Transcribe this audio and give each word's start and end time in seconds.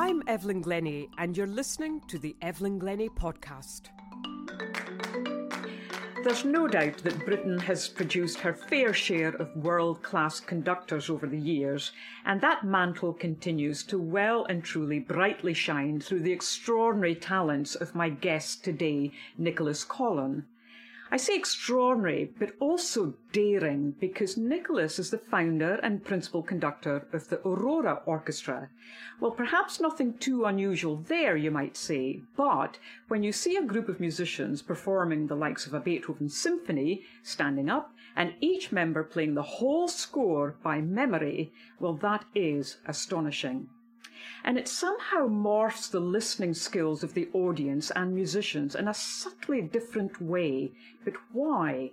I'm 0.00 0.22
Evelyn 0.28 0.60
Glennie, 0.60 1.08
and 1.18 1.36
you're 1.36 1.48
listening 1.48 2.00
to 2.06 2.20
the 2.20 2.36
Evelyn 2.40 2.78
Glennie 2.78 3.08
podcast. 3.08 3.88
There's 6.22 6.44
no 6.44 6.68
doubt 6.68 6.98
that 6.98 7.24
Britain 7.24 7.58
has 7.58 7.88
produced 7.88 8.38
her 8.38 8.54
fair 8.54 8.94
share 8.94 9.30
of 9.30 9.56
world 9.56 10.04
class 10.04 10.38
conductors 10.38 11.10
over 11.10 11.26
the 11.26 11.36
years, 11.36 11.90
and 12.24 12.40
that 12.40 12.62
mantle 12.62 13.12
continues 13.12 13.82
to 13.86 13.98
well 13.98 14.44
and 14.44 14.62
truly 14.62 15.00
brightly 15.00 15.52
shine 15.52 15.98
through 16.00 16.20
the 16.20 16.32
extraordinary 16.32 17.16
talents 17.16 17.74
of 17.74 17.96
my 17.96 18.08
guest 18.08 18.62
today, 18.62 19.10
Nicholas 19.36 19.82
Collon. 19.82 20.46
I 21.10 21.16
say 21.16 21.36
extraordinary, 21.36 22.34
but 22.38 22.52
also 22.60 23.14
daring, 23.32 23.92
because 23.92 24.36
Nicholas 24.36 24.98
is 24.98 25.10
the 25.10 25.16
founder 25.16 25.76
and 25.76 26.04
principal 26.04 26.42
conductor 26.42 27.06
of 27.14 27.28
the 27.28 27.40
Aurora 27.46 28.02
Orchestra. 28.04 28.68
Well, 29.18 29.30
perhaps 29.30 29.80
nothing 29.80 30.18
too 30.18 30.44
unusual 30.44 30.96
there, 30.96 31.34
you 31.34 31.50
might 31.50 31.78
say, 31.78 32.20
but 32.36 32.78
when 33.08 33.22
you 33.22 33.32
see 33.32 33.56
a 33.56 33.62
group 33.62 33.88
of 33.88 34.00
musicians 34.00 34.60
performing 34.60 35.26
the 35.26 35.34
likes 35.34 35.66
of 35.66 35.72
a 35.72 35.80
Beethoven 35.80 36.28
symphony, 36.28 37.04
standing 37.22 37.70
up, 37.70 37.94
and 38.14 38.34
each 38.40 38.70
member 38.70 39.02
playing 39.02 39.34
the 39.34 39.42
whole 39.42 39.88
score 39.88 40.56
by 40.62 40.82
memory, 40.82 41.52
well, 41.80 41.94
that 41.94 42.26
is 42.34 42.76
astonishing 42.86 43.68
and 44.44 44.58
it 44.58 44.68
somehow 44.68 45.26
morphs 45.28 45.90
the 45.90 46.00
listening 46.00 46.54
skills 46.54 47.02
of 47.02 47.14
the 47.14 47.28
audience 47.32 47.90
and 47.90 48.14
musicians 48.14 48.74
in 48.74 48.88
a 48.88 48.94
subtly 48.94 49.60
different 49.60 50.20
way. 50.20 50.72
But 51.04 51.14
why? 51.32 51.92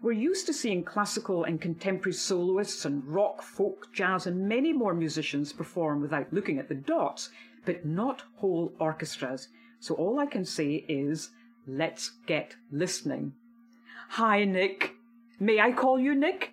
We're 0.00 0.12
used 0.12 0.46
to 0.46 0.52
seeing 0.52 0.82
classical 0.82 1.44
and 1.44 1.60
contemporary 1.60 2.14
soloists 2.14 2.84
and 2.84 3.06
rock, 3.06 3.42
folk, 3.42 3.88
jazz, 3.92 4.26
and 4.26 4.48
many 4.48 4.72
more 4.72 4.94
musicians 4.94 5.52
perform 5.52 6.00
without 6.00 6.32
looking 6.32 6.58
at 6.58 6.68
the 6.68 6.74
dots, 6.74 7.30
but 7.64 7.84
not 7.84 8.22
whole 8.36 8.72
orchestras. 8.78 9.48
So 9.80 9.94
all 9.94 10.18
I 10.18 10.26
can 10.26 10.44
say 10.44 10.84
is, 10.88 11.30
let's 11.66 12.12
get 12.26 12.56
listening. 12.70 13.34
Hi, 14.10 14.44
Nick. 14.44 14.94
May 15.40 15.60
I 15.60 15.72
call 15.72 15.98
you 15.98 16.14
Nick? 16.14 16.52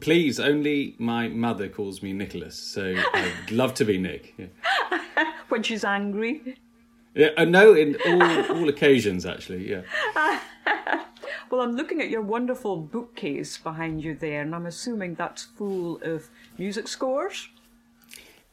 Please, 0.00 0.40
only 0.40 0.96
my 0.98 1.28
mother 1.28 1.68
calls 1.68 2.02
me 2.02 2.12
Nicholas, 2.12 2.56
so 2.56 2.96
I'd 3.14 3.50
love 3.50 3.74
to 3.74 3.84
be 3.84 3.98
Nick. 3.98 4.34
Yeah. 4.36 4.46
when 5.48 5.62
she's 5.62 5.84
angry. 5.84 6.56
Yeah, 7.14 7.28
uh, 7.36 7.44
no, 7.44 7.72
in 7.72 7.96
all 8.06 8.56
all 8.56 8.68
occasions 8.68 9.24
actually. 9.24 9.70
Yeah. 9.70 9.82
well, 11.50 11.60
I'm 11.60 11.76
looking 11.76 12.00
at 12.02 12.10
your 12.10 12.22
wonderful 12.22 12.76
bookcase 12.76 13.58
behind 13.58 14.02
you 14.02 14.14
there, 14.14 14.42
and 14.42 14.54
I'm 14.54 14.66
assuming 14.66 15.14
that's 15.14 15.44
full 15.44 16.00
of 16.02 16.28
music 16.58 16.88
scores. 16.88 17.48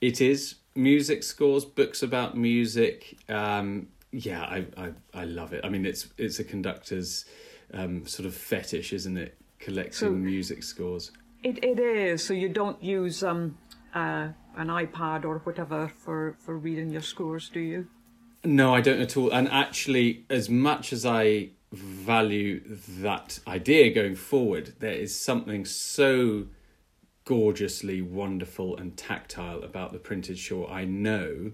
It 0.02 0.22
is 0.22 0.56
music 0.76 1.24
scores, 1.24 1.66
books 1.66 2.04
about 2.04 2.38
music. 2.38 3.18
Um, 3.28 3.88
yeah, 4.12 4.44
I, 4.44 4.66
I 4.78 4.92
I 5.14 5.26
love 5.26 5.54
it. 5.54 5.66
I 5.66 5.70
mean, 5.70 5.86
it's 5.86 6.08
it's 6.18 6.40
a 6.40 6.44
conductor's 6.44 7.26
um, 7.74 8.06
sort 8.06 8.28
of 8.28 8.36
fetish, 8.36 8.94
isn't 8.94 9.18
it? 9.18 9.36
Collecting 9.60 9.94
so, 9.94 10.12
music 10.12 10.62
scores. 10.62 11.12
It 11.44 11.64
it 11.64 11.80
is. 11.80 12.26
So 12.26 12.34
you 12.34 12.50
don't 12.50 12.82
use 12.82 13.24
um 13.24 13.58
uh, 13.94 14.30
an 14.56 14.68
iPad 14.68 15.26
or 15.26 15.40
whatever 15.40 15.92
for 15.98 16.36
for 16.40 16.58
reading 16.58 16.90
your 16.90 17.02
scores, 17.02 17.50
do 17.50 17.60
you? 17.60 17.88
No, 18.44 18.74
I 18.74 18.82
don't 18.82 19.02
at 19.02 19.16
all. 19.16 19.32
And 19.32 19.48
actually, 19.50 20.26
as 20.30 20.50
much 20.50 20.92
as 20.92 21.06
I 21.06 21.50
value 21.72 22.62
that 22.68 23.40
idea 23.48 23.94
going 23.94 24.16
forward, 24.16 24.74
there 24.80 24.94
is 24.94 25.20
something 25.20 25.66
so 25.66 26.48
gorgeously 27.26 28.02
wonderful 28.02 28.76
and 28.78 28.98
tactile 28.98 29.64
about 29.64 29.94
the 29.94 30.00
printed 30.00 30.38
score. 30.38 30.70
I 30.70 30.84
know 30.86 31.54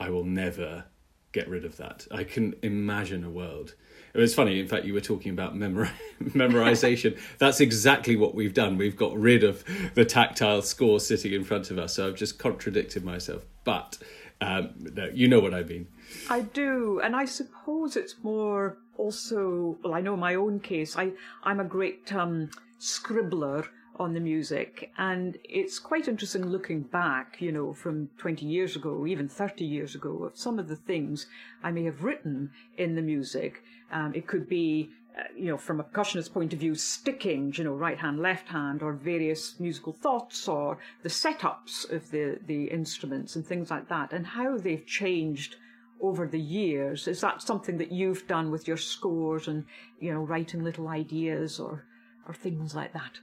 I 0.00 0.08
will 0.08 0.24
never 0.24 0.86
get 1.32 1.48
rid 1.48 1.64
of 1.64 1.76
that. 1.78 2.06
I 2.10 2.24
can 2.24 2.54
imagine 2.62 3.24
a 3.24 3.30
world 3.30 3.74
it 4.14 4.20
was 4.20 4.34
funny. 4.34 4.60
In 4.60 4.68
fact, 4.68 4.84
you 4.84 4.92
were 4.92 5.00
talking 5.00 5.32
about 5.32 5.54
memori- 5.54 5.90
memorization. 6.22 7.18
That's 7.38 7.60
exactly 7.60 8.14
what 8.16 8.34
we've 8.34 8.52
done. 8.52 8.76
We've 8.76 8.96
got 8.96 9.16
rid 9.16 9.42
of 9.42 9.64
the 9.94 10.04
tactile 10.04 10.62
score 10.62 11.00
sitting 11.00 11.32
in 11.32 11.44
front 11.44 11.70
of 11.70 11.78
us. 11.78 11.94
So 11.94 12.08
I've 12.08 12.16
just 12.16 12.38
contradicted 12.38 13.04
myself. 13.04 13.44
But 13.64 13.98
um, 14.40 14.70
no, 14.76 15.06
you 15.06 15.28
know 15.28 15.40
what 15.40 15.54
I 15.54 15.62
mean. 15.62 15.88
I 16.28 16.40
do, 16.42 17.00
and 17.00 17.16
I 17.16 17.24
suppose 17.24 17.96
it's 17.96 18.16
more 18.22 18.76
also. 18.98 19.78
Well, 19.82 19.94
I 19.94 20.02
know 20.02 20.16
my 20.16 20.34
own 20.34 20.60
case. 20.60 20.96
I 20.96 21.12
I'm 21.42 21.60
a 21.60 21.64
great 21.64 22.12
um, 22.12 22.50
scribbler 22.78 23.66
on 24.02 24.14
the 24.14 24.20
music. 24.20 24.92
And 24.98 25.38
it's 25.44 25.78
quite 25.78 26.08
interesting 26.08 26.46
looking 26.46 26.82
back, 26.82 27.40
you 27.40 27.52
know, 27.52 27.72
from 27.72 28.10
20 28.18 28.44
years 28.44 28.76
ago, 28.76 29.06
even 29.06 29.28
30 29.28 29.64
years 29.64 29.94
ago, 29.94 30.24
of 30.24 30.36
some 30.36 30.58
of 30.58 30.68
the 30.68 30.76
things 30.76 31.26
I 31.62 31.70
may 31.70 31.84
have 31.84 32.04
written 32.04 32.50
in 32.76 32.94
the 32.94 33.02
music. 33.02 33.62
Um, 33.90 34.12
it 34.14 34.26
could 34.26 34.48
be, 34.48 34.90
uh, 35.18 35.22
you 35.36 35.46
know, 35.46 35.56
from 35.56 35.80
a 35.80 35.84
percussionist 35.84 36.32
point 36.32 36.52
of 36.52 36.58
view, 36.58 36.74
sticking, 36.74 37.52
you 37.56 37.64
know, 37.64 37.74
right 37.74 37.98
hand, 37.98 38.20
left 38.20 38.48
hand, 38.48 38.82
or 38.82 38.92
various 38.92 39.58
musical 39.60 39.92
thoughts, 39.92 40.48
or 40.48 40.78
the 41.02 41.08
setups 41.08 41.90
of 41.90 42.10
the, 42.10 42.38
the 42.46 42.64
instruments 42.64 43.36
and 43.36 43.46
things 43.46 43.70
like 43.70 43.88
that, 43.88 44.12
and 44.12 44.26
how 44.26 44.58
they've 44.58 44.86
changed 44.86 45.56
over 46.00 46.26
the 46.26 46.40
years. 46.40 47.06
Is 47.06 47.20
that 47.20 47.40
something 47.40 47.78
that 47.78 47.92
you've 47.92 48.26
done 48.26 48.50
with 48.50 48.66
your 48.66 48.76
scores 48.76 49.48
and, 49.48 49.64
you 50.00 50.12
know, 50.12 50.20
writing 50.20 50.64
little 50.64 50.88
ideas 50.88 51.60
or, 51.60 51.84
or 52.26 52.34
things 52.34 52.74
like 52.74 52.92
that? 52.92 53.20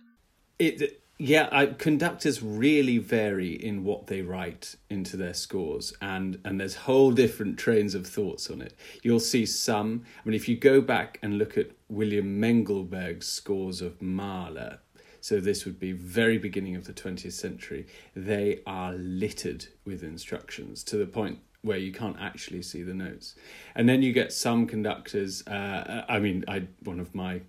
It 0.59 1.01
yeah 1.17 1.49
I, 1.51 1.67
conductors 1.67 2.43
really 2.43 2.97
vary 2.97 3.51
in 3.51 3.83
what 3.83 4.07
they 4.07 4.21
write 4.21 4.75
into 4.89 5.17
their 5.17 5.33
scores 5.33 5.93
and 6.01 6.39
and 6.45 6.59
there's 6.59 6.75
whole 6.75 7.11
different 7.11 7.57
trains 7.57 7.95
of 7.95 8.05
thoughts 8.05 8.49
on 8.49 8.61
it. 8.61 8.73
You'll 9.01 9.19
see 9.19 9.45
some 9.45 10.03
i 10.23 10.27
mean 10.27 10.35
if 10.35 10.47
you 10.47 10.55
go 10.55 10.81
back 10.81 11.19
and 11.21 11.37
look 11.37 11.57
at 11.57 11.71
william 11.89 12.39
mengelberg's 12.39 13.27
scores 13.27 13.81
of 13.81 14.01
mahler 14.01 14.79
so 15.21 15.39
this 15.41 15.65
would 15.65 15.79
be 15.79 15.91
very 15.91 16.37
beginning 16.37 16.75
of 16.75 16.85
the 16.85 16.93
20th 16.93 17.33
century 17.33 17.87
they 18.15 18.61
are 18.65 18.93
littered 18.93 19.65
with 19.85 20.03
instructions 20.03 20.83
to 20.83 20.97
the 20.97 21.05
point 21.05 21.39
where 21.61 21.77
you 21.77 21.91
can't 21.91 22.15
actually 22.21 22.61
see 22.61 22.83
the 22.83 22.93
notes. 22.93 23.35
And 23.75 23.89
then 23.89 24.01
you 24.01 24.13
get 24.13 24.31
some 24.31 24.65
conductors 24.65 25.45
uh, 25.47 26.05
i 26.07 26.19
mean 26.19 26.45
i 26.47 26.67
one 26.83 26.99
of 26.99 27.13
my 27.13 27.41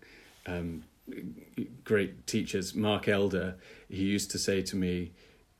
um, 0.47 0.83
great 1.85 2.27
teachers, 2.27 2.75
Mark 2.75 3.09
Elder, 3.09 3.57
he 3.89 4.05
used 4.05 4.31
to 4.33 4.39
say 4.39 4.63
to 4.63 4.77
me, 4.77 5.13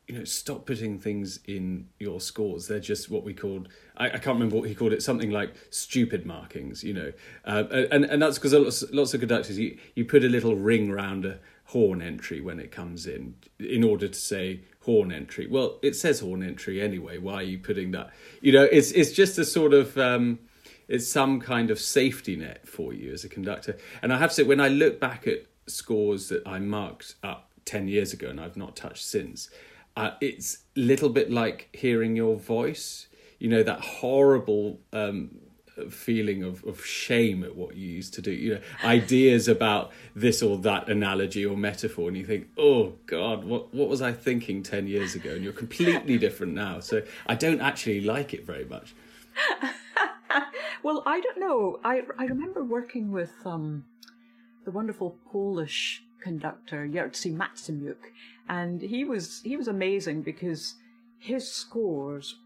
you 0.07 0.19
know, 0.19 0.25
stop 0.25 0.67
putting 0.67 0.99
things 0.99 1.39
in 1.47 1.87
your 2.01 2.21
scores. 2.21 2.67
They're 2.67 2.81
just 2.81 3.11
what 3.11 3.23
we 3.23 3.33
called, 3.33 3.69
I, 3.97 4.07
I 4.07 4.19
can't 4.19 4.35
remember 4.35 4.57
what 4.57 4.69
he 4.69 4.75
called 4.75 4.93
it, 4.93 5.03
something 5.05 5.31
like 5.31 5.55
stupid 5.71 6.27
markings, 6.27 6.83
you 6.83 6.95
know. 6.95 7.13
Uh, 7.45 7.65
and, 7.93 8.05
and 8.05 8.21
that's 8.21 8.37
because 8.37 8.53
lots, 8.53 8.83
lots 8.91 9.15
of 9.15 9.21
conductors, 9.21 9.57
you, 9.57 9.79
you 9.95 10.05
put 10.05 10.25
a 10.25 10.29
little 10.29 10.57
ring 10.57 10.91
round 10.91 11.25
a 11.25 11.39
horn 11.67 12.03
entry 12.03 12.41
when 12.41 12.59
it 12.59 12.73
comes 12.73 13.07
in 13.07 13.37
in 13.61 13.85
order 13.85 14.09
to 14.09 14.19
say 14.19 14.63
horn 14.81 15.13
entry. 15.13 15.47
Well, 15.47 15.79
it 15.81 15.95
says 15.95 16.19
horn 16.19 16.43
entry 16.43 16.81
anyway. 16.83 17.19
Why 17.19 17.35
are 17.35 17.43
you 17.45 17.59
putting 17.59 17.93
that? 17.93 18.11
You 18.41 18.51
know, 18.51 18.65
it's, 18.65 18.91
it's 18.91 19.13
just 19.13 19.39
a 19.39 19.45
sort 19.45 19.73
of, 19.73 19.97
um, 19.97 20.41
it's 20.91 21.11
some 21.11 21.41
kind 21.41 21.71
of 21.71 21.79
safety 21.79 22.35
net 22.35 22.69
for 22.69 22.93
you 22.93 23.13
as 23.13 23.25
a 23.25 23.29
conductor. 23.29 23.79
And 24.03 24.13
I 24.13 24.19
have 24.19 24.31
to 24.31 24.35
say, 24.35 24.43
when 24.43 24.61
I 24.61 24.69
look 24.69 24.99
back 24.99 25.27
at 25.27 25.47
scores 25.69 26.29
that 26.31 26.43
I 26.47 26.59
marked 26.59 27.15
up 27.23 27.53
10 27.65 27.87
years 27.87 28.13
ago 28.13 28.29
and 28.29 28.41
I've 28.41 28.57
not 28.57 28.75
touched 28.75 29.05
since, 29.05 29.49
uh, 29.97 30.11
it's 30.21 30.65
a 30.77 30.81
little 30.81 31.09
bit 31.09 31.31
like 31.31 31.69
hearing 31.73 32.17
your 32.17 32.35
voice. 32.35 33.07
You 33.39 33.49
know, 33.49 33.63
that 33.63 33.81
horrible 33.81 34.81
um, 34.93 35.31
feeling 35.91 36.43
of, 36.43 36.65
of 36.65 36.85
shame 36.85 37.45
at 37.45 37.55
what 37.55 37.77
you 37.77 37.87
used 37.87 38.13
to 38.15 38.21
do. 38.21 38.33
You 38.33 38.55
know, 38.57 38.61
ideas 38.83 39.47
about 39.47 39.93
this 40.17 40.43
or 40.43 40.59
that 40.59 40.89
analogy 40.89 41.47
or 41.47 41.57
metaphor, 41.57 42.09
and 42.09 42.17
you 42.17 42.27
think, 42.27 42.49
oh 42.59 42.95
God, 43.07 43.45
what, 43.45 43.73
what 43.73 43.89
was 43.89 44.03
I 44.03 44.13
thinking 44.13 44.65
10 44.65 44.89
years 44.89 45.15
ago? 45.15 45.31
And 45.31 45.45
you're 45.45 45.53
completely 45.53 46.19
different 46.19 46.53
now. 46.53 46.81
So 46.81 47.03
I 47.29 47.37
don't 47.37 47.61
actually 47.61 48.01
like 48.01 48.35
it 48.35 48.45
very 48.45 48.65
much. 48.65 48.93
well, 50.83 51.03
I 51.07 51.21
don't 51.21 51.39
know. 51.39 51.81
I 51.85 52.03
I 52.19 52.25
remember 52.25 52.65
working 52.65 53.13
with 53.13 53.33
um, 53.45 53.85
the 54.65 54.71
wonderful 54.71 55.17
Polish 55.31 56.03
conductor 56.21 56.87
Jerzy 56.87 57.35
Maksymiuk, 57.35 58.13
and 58.49 58.83
he 58.83 59.05
was 59.05 59.41
he 59.45 59.57
was 59.57 59.69
amazing 59.69 60.23
because 60.23 60.75
his 61.19 61.51
scores 61.51 62.37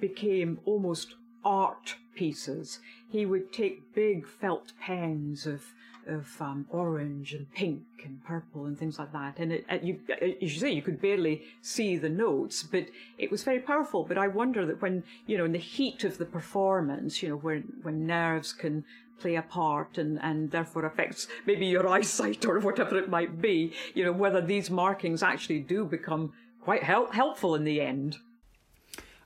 became 0.00 0.60
almost 0.64 1.14
art 1.44 1.96
pieces. 2.14 2.78
He 3.08 3.26
would 3.26 3.52
take 3.52 3.94
big 3.94 4.26
felt 4.26 4.72
pens 4.80 5.46
of 5.46 5.72
of 6.06 6.28
um, 6.40 6.66
orange 6.70 7.34
and 7.34 7.50
pink 7.52 7.82
and 8.04 8.22
purple 8.24 8.66
and 8.66 8.78
things 8.78 8.98
like 8.98 9.12
that. 9.12 9.38
And 9.38 9.52
it, 9.52 9.64
it, 9.68 9.82
you, 9.82 10.00
as 10.20 10.54
you 10.54 10.60
say, 10.60 10.70
you 10.70 10.82
could 10.82 11.00
barely 11.00 11.42
see 11.60 11.96
the 11.96 12.08
notes, 12.08 12.62
but 12.62 12.86
it 13.18 13.30
was 13.30 13.44
very 13.44 13.60
powerful. 13.60 14.04
But 14.04 14.18
I 14.18 14.28
wonder 14.28 14.66
that 14.66 14.82
when, 14.82 15.04
you 15.26 15.38
know, 15.38 15.44
in 15.44 15.52
the 15.52 15.58
heat 15.58 16.04
of 16.04 16.18
the 16.18 16.24
performance, 16.24 17.22
you 17.22 17.28
know, 17.28 17.36
when, 17.36 17.72
when 17.82 18.06
nerves 18.06 18.52
can 18.52 18.84
play 19.20 19.36
a 19.36 19.42
part 19.42 19.98
and, 19.98 20.18
and 20.22 20.50
therefore 20.50 20.84
affects 20.84 21.28
maybe 21.46 21.66
your 21.66 21.88
eyesight 21.94 22.44
or 22.44 22.58
whatever 22.58 22.98
it 22.98 23.08
might 23.08 23.40
be, 23.40 23.72
you 23.94 24.04
know, 24.04 24.12
whether 24.12 24.40
these 24.40 24.70
markings 24.70 25.22
actually 25.22 25.60
do 25.60 25.84
become 25.84 26.32
quite 26.60 26.82
help, 26.82 27.14
helpful 27.14 27.54
in 27.54 27.64
the 27.64 27.80
end. 27.80 28.16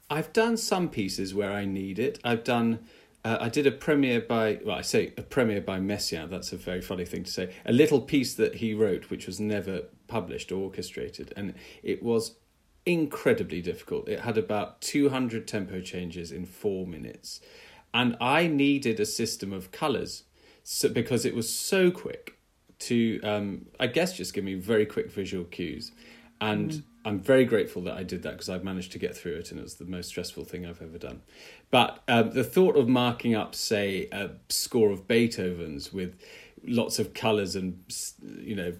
I've 0.08 0.32
done 0.32 0.56
some 0.56 0.88
pieces 0.88 1.34
where 1.34 1.52
I 1.52 1.64
need 1.64 1.98
it. 1.98 2.18
I've 2.22 2.44
done. 2.44 2.80
Uh, 3.26 3.38
I 3.40 3.48
did 3.48 3.66
a 3.66 3.72
premiere 3.72 4.20
by, 4.20 4.60
well, 4.64 4.76
I 4.76 4.82
say 4.82 5.12
a 5.16 5.22
premiere 5.22 5.60
by 5.60 5.80
Messiaen. 5.80 6.30
That's 6.30 6.52
a 6.52 6.56
very 6.56 6.80
funny 6.80 7.04
thing 7.04 7.24
to 7.24 7.30
say. 7.30 7.52
A 7.64 7.72
little 7.72 8.00
piece 8.00 8.34
that 8.34 8.54
he 8.54 8.72
wrote, 8.72 9.10
which 9.10 9.26
was 9.26 9.40
never 9.40 9.80
published 10.06 10.52
or 10.52 10.62
orchestrated, 10.62 11.32
and 11.36 11.54
it 11.82 12.04
was 12.04 12.36
incredibly 12.84 13.60
difficult. 13.60 14.08
It 14.08 14.20
had 14.20 14.38
about 14.38 14.80
200 14.80 15.48
tempo 15.48 15.80
changes 15.80 16.30
in 16.30 16.46
four 16.46 16.86
minutes. 16.86 17.40
And 17.92 18.16
I 18.20 18.46
needed 18.46 19.00
a 19.00 19.06
system 19.06 19.52
of 19.52 19.72
colours 19.72 20.22
so, 20.62 20.88
because 20.88 21.24
it 21.24 21.34
was 21.34 21.52
so 21.52 21.90
quick 21.90 22.38
to, 22.78 23.20
um, 23.24 23.66
I 23.80 23.88
guess, 23.88 24.16
just 24.16 24.34
give 24.34 24.44
me 24.44 24.54
very 24.54 24.86
quick 24.86 25.10
visual 25.10 25.46
cues. 25.46 25.90
And 26.40 26.70
mm. 26.70 26.82
I'm 27.06 27.20
very 27.20 27.44
grateful 27.44 27.82
that 27.82 27.96
I 27.96 28.02
did 28.02 28.24
that 28.24 28.32
because 28.32 28.48
I've 28.48 28.64
managed 28.64 28.90
to 28.92 28.98
get 28.98 29.16
through 29.16 29.36
it 29.36 29.52
and 29.52 29.60
it 29.60 29.62
was 29.62 29.76
the 29.76 29.84
most 29.84 30.08
stressful 30.08 30.44
thing 30.44 30.66
I've 30.66 30.82
ever 30.82 30.98
done. 30.98 31.22
But 31.70 32.02
um, 32.08 32.32
the 32.32 32.42
thought 32.42 32.76
of 32.76 32.88
marking 32.88 33.36
up, 33.36 33.54
say, 33.54 34.08
a 34.10 34.30
score 34.48 34.90
of 34.90 35.06
Beethoven's 35.06 35.92
with 35.92 36.20
lots 36.64 36.98
of 36.98 37.14
colors 37.14 37.54
and 37.54 37.80
you 38.40 38.56
know 38.56 38.72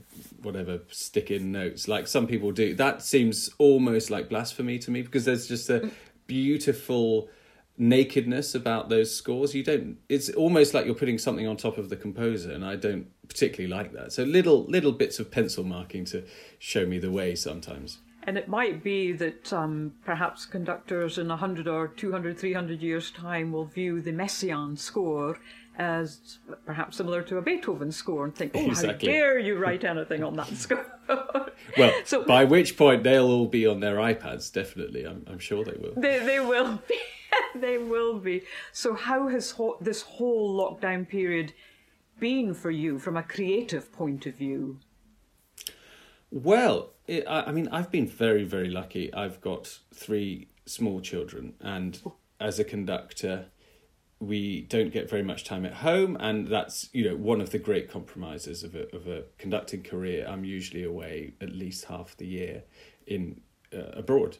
whatever 0.43 0.81
stick 0.91 1.31
in 1.31 1.53
notes 1.53 1.87
like 1.87 2.09
some 2.09 2.27
people 2.27 2.51
do 2.51 2.75
that 2.75 3.01
seems 3.01 3.49
almost 3.59 4.11
like 4.11 4.29
blasphemy 4.29 4.77
to 4.77 4.91
me 4.91 5.03
because 5.03 5.25
there's 5.25 5.47
just 5.47 5.71
a 5.71 5.89
beautiful 6.27 7.29
nakedness 7.79 8.55
about 8.55 8.89
those 8.89 9.15
scores. 9.15 9.55
You 9.55 9.63
don't 9.63 9.99
it's 10.09 10.31
almost 10.31 10.75
like 10.75 10.87
you're 10.87 10.95
putting 10.95 11.19
something 11.19 11.47
on 11.47 11.57
top 11.57 11.79
of 11.79 11.91
the 11.91 11.97
composer 11.97 12.51
and 12.51 12.65
i 12.65 12.75
don't 12.75 13.07
particularly 13.29 13.73
like 13.73 13.93
that. 13.93 14.13
So 14.13 14.23
little 14.25 14.65
little 14.65 14.93
bits 14.93 15.19
of 15.19 15.31
pencil 15.31 15.63
marking 15.63 16.05
to 16.07 16.25
show 16.59 16.87
me 16.87 16.99
the 16.99 17.11
way 17.11 17.35
sometimes 17.35 17.99
and 18.27 18.37
it 18.37 18.49
might 18.49 18.83
be 18.83 19.13
that 19.13 19.53
um, 19.53 19.95
perhaps 20.05 20.45
conductors 20.45 21.17
in 21.17 21.29
100 21.29 21.69
or 21.69 21.89
200 21.89 22.37
300 22.37 22.83
years 22.83 23.11
time 23.11 23.53
will 23.53 23.65
view 23.65 24.01
the 24.01 24.13
messiaen 24.13 24.77
score 24.77 25.39
as 25.79 26.39
perhaps 26.65 26.97
similar 26.97 27.23
to 27.23 27.39
a 27.39 27.43
Beethoven 27.43 27.93
score 27.93 28.25
and 28.25 28.35
think, 28.35 28.53
oh, 28.55 28.67
exactly. 28.67 29.09
how 29.09 29.15
dare 29.15 29.39
you 29.39 29.57
write 29.57 29.85
anything 29.85 30.23
on 30.23 30.37
that 30.37 30.49
score? 30.57 30.87
well, 31.77 31.93
so, 32.05 32.25
by 32.25 32.45
which 32.45 32.77
point 32.77 33.03
they'll 33.03 33.29
all 33.29 33.47
be 33.47 33.67
on 33.67 33.81
their 33.81 33.97
iPads, 33.97 34.53
definitely. 34.53 35.07
I'm, 35.07 35.25
I'm 35.29 35.39
sure 35.39 35.65
they 35.65 35.77
will. 35.79 35.93
They, 35.97 36.19
they 36.21 36.41
will 36.41 36.81
be. 36.89 36.99
they 37.55 37.79
will 37.79 38.19
be. 38.19 38.43
So, 38.73 38.95
how 38.95 39.29
has 39.29 39.53
ho- 39.53 39.77
this 39.81 40.03
whole 40.03 40.57
lockdown 40.57 41.09
period 41.09 41.53
been 42.19 42.55
for 42.55 42.71
you 42.71 42.99
from 42.99 43.17
a 43.17 43.23
creative 43.23 43.93
point 43.93 44.27
of 44.27 44.35
view? 44.35 44.79
Well, 46.31 46.93
it, 47.07 47.25
I, 47.27 47.43
I 47.43 47.53
mean, 47.53 47.69
I've 47.73 47.91
been 47.91 48.07
very, 48.07 48.45
very 48.45 48.71
lucky. 48.71 49.13
I've 49.13 49.41
got 49.41 49.79
three 49.95 50.49
small 50.67 51.01
children, 51.01 51.55
and 51.61 52.01
as 52.41 52.59
a 52.59 52.65
conductor, 52.65 53.47
we 54.19 54.63
don't 54.63 54.93
get 54.93 55.11
very 55.11 55.23
much 55.23 55.45
time 55.45 55.67
at 55.67 55.75
home 55.75 56.17
and 56.21 56.49
that's 56.49 56.89
you 56.95 57.05
know 57.05 57.15
one 57.15 57.39
of 57.39 57.51
the 57.51 57.59
great 57.59 57.91
compromises 57.91 58.65
of 58.65 58.75
a, 58.75 58.95
of 58.97 59.07
a 59.07 59.25
conducting 59.39 59.83
career. 59.83 60.27
I'm 60.27 60.45
usually 60.45 60.85
away 60.85 61.35
at 61.41 61.53
least 61.53 61.85
half 61.85 62.17
the 62.17 62.27
year 62.27 62.63
in 63.07 63.41
uh, 63.75 63.91
abroad. 63.93 64.39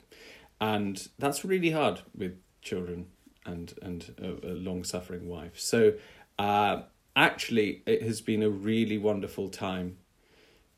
And 0.61 1.07
that's 1.19 1.45
really 1.45 1.71
hard 1.71 2.01
with 2.17 2.39
children 2.63 3.09
and 3.45 3.75
and 3.83 4.15
a, 4.19 4.53
a 4.53 4.55
long 4.55 4.83
suffering 4.85 5.29
wife. 5.29 5.59
So 5.59 5.95
uh, 6.39 6.83
actually 7.15 7.83
it 7.87 8.03
has 8.03 8.21
been 8.21 8.43
a 8.43 8.51
really 8.51 8.99
wonderful 8.99 9.49
time 9.49 9.99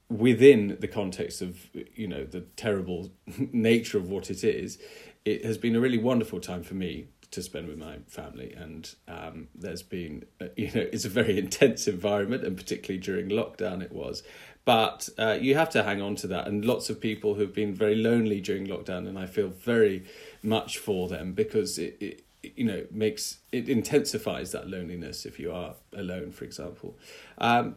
within 0.09 0.77
the 0.81 0.89
context 0.89 1.43
of 1.43 1.69
you 1.95 2.09
know 2.09 2.25
the 2.25 2.41
terrible 2.57 3.11
nature 3.53 3.99
of 3.99 4.09
what 4.09 4.31
it 4.31 4.43
is 4.43 4.79
it 5.25 5.45
has 5.45 5.59
been 5.59 5.77
a 5.77 5.81
really 5.81 5.99
wonderful 5.99 6.41
time 6.41 6.63
for 6.63 6.75
me 6.75 7.09
to 7.31 7.43
spend 7.43 7.69
with 7.69 7.79
my 7.79 7.99
family. 8.07 8.55
And 8.57 8.95
um, 9.07 9.49
there's 9.55 9.83
been 9.83 10.25
uh, 10.41 10.47
you 10.57 10.71
know 10.75 10.87
it's 10.93 11.05
a 11.05 11.11
very 11.11 11.39
intense 11.45 11.87
environment 11.87 12.45
and 12.45 12.57
particularly 12.57 13.01
during 13.01 13.29
lockdown 13.29 13.83
it 13.83 13.93
was. 13.93 14.23
But 14.65 15.09
uh, 15.17 15.39
you 15.41 15.55
have 15.55 15.71
to 15.71 15.83
hang 15.83 16.03
on 16.03 16.15
to 16.17 16.27
that. 16.29 16.47
And 16.47 16.65
lots 16.65 16.91
of 16.91 17.01
people 17.01 17.35
who've 17.35 17.55
been 17.55 17.75
very 17.75 17.95
lonely 17.95 18.41
during 18.41 18.67
lockdown 18.67 19.09
and 19.09 19.19
i 19.19 19.27
feel 19.27 19.49
very 19.49 20.05
much 20.43 20.79
for 20.79 21.09
them 21.09 21.33
because 21.33 21.79
it, 21.79 21.97
it 22.01 22.25
you 22.43 22.65
know 22.65 22.85
makes 22.91 23.39
it 23.51 23.69
intensifies 23.69 24.53
that 24.53 24.69
loneliness 24.69 25.27
if 25.27 25.41
you 25.41 25.53
are 25.53 25.75
alone 25.93 26.31
for 26.33 26.45
example. 26.45 26.97
Um, 27.39 27.77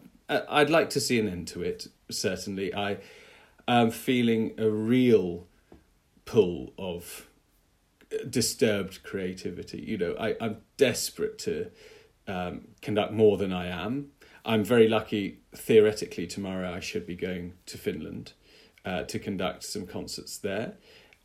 i'd 0.50 0.70
like 0.70 0.90
to 0.90 1.00
see 1.00 1.20
an 1.20 1.28
end 1.28 1.48
to 1.48 1.62
it 1.62 1.88
certainly 2.10 2.74
i 2.74 2.98
am 3.68 3.92
feeling 3.92 4.54
a 4.58 4.70
real 4.70 5.48
pull 6.26 6.74
of 6.78 7.28
disturbed 8.30 9.04
creativity. 9.04 9.80
You 9.80 9.98
know, 9.98 10.16
I, 10.20 10.36
I'm 10.42 10.58
desperate 10.78 11.38
to 11.40 11.72
um, 12.28 12.68
conduct 12.82 13.14
more 13.14 13.38
than 13.38 13.54
I 13.54 13.68
am. 13.68 14.12
I'm 14.44 14.64
very 14.64 14.88
lucky. 14.88 15.40
Theoretically, 15.56 16.28
tomorrow 16.28 16.74
I 16.74 16.80
should 16.80 17.06
be 17.06 17.16
going 17.16 17.54
to 17.68 17.78
Finland 17.78 18.34
uh, 18.86 19.04
to 19.04 19.20
conduct 19.20 19.64
some 19.64 19.86
concerts 19.86 20.38
there. 20.38 20.76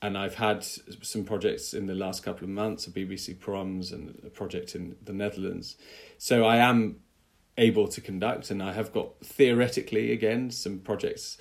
And 0.03 0.19
I've 0.19 0.35
had 0.35 0.63
some 0.63 1.25
projects 1.25 1.73
in 1.73 1.87
the 1.87 1.95
last 1.95 2.23
couple 2.23 2.45
of 2.45 2.51
months, 2.51 2.87
a 2.87 2.91
BBC 2.91 3.39
Proms 3.39 3.93
and 3.93 4.21
a 4.25 4.29
project 4.29 4.75
in 4.75 4.97
the 5.03 5.15
Netherlands. 5.15 5.77
So 6.19 6.45
I 6.45 6.57
am 6.57 6.97
able 7.59 7.89
to 7.89 8.01
conduct, 8.01 8.51
and 8.51 8.63
I 8.63 8.73
have 8.73 8.93
got 8.93 9.21
theoretically 9.25 10.13
again 10.13 10.51
some 10.51 10.79
projects 10.79 11.39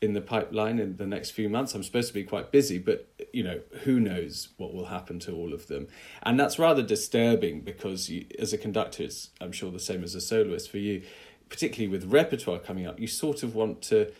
in 0.00 0.12
the 0.12 0.20
pipeline 0.20 0.78
in 0.78 0.96
the 0.96 1.06
next 1.06 1.30
few 1.30 1.48
months. 1.48 1.74
I'm 1.74 1.82
supposed 1.82 2.08
to 2.08 2.14
be 2.14 2.22
quite 2.22 2.52
busy, 2.52 2.78
but 2.78 3.08
you 3.32 3.42
know 3.42 3.60
who 3.82 3.98
knows 3.98 4.48
what 4.56 4.72
will 4.72 4.86
happen 4.86 5.18
to 5.20 5.32
all 5.32 5.52
of 5.52 5.66
them, 5.66 5.88
and 6.22 6.38
that's 6.38 6.58
rather 6.58 6.82
disturbing 6.82 7.62
because 7.62 8.08
you, 8.08 8.26
as 8.38 8.52
a 8.52 8.58
conductor, 8.58 9.02
it's 9.04 9.30
I'm 9.40 9.52
sure 9.52 9.70
the 9.70 9.80
same 9.80 10.04
as 10.04 10.14
a 10.14 10.20
soloist 10.20 10.70
for 10.70 10.78
you, 10.78 11.02
particularly 11.48 11.88
with 11.88 12.12
repertoire 12.12 12.58
coming 12.58 12.86
up. 12.86 13.00
You 13.00 13.06
sort 13.06 13.42
of 13.42 13.54
want 13.54 13.82
to 13.82 14.12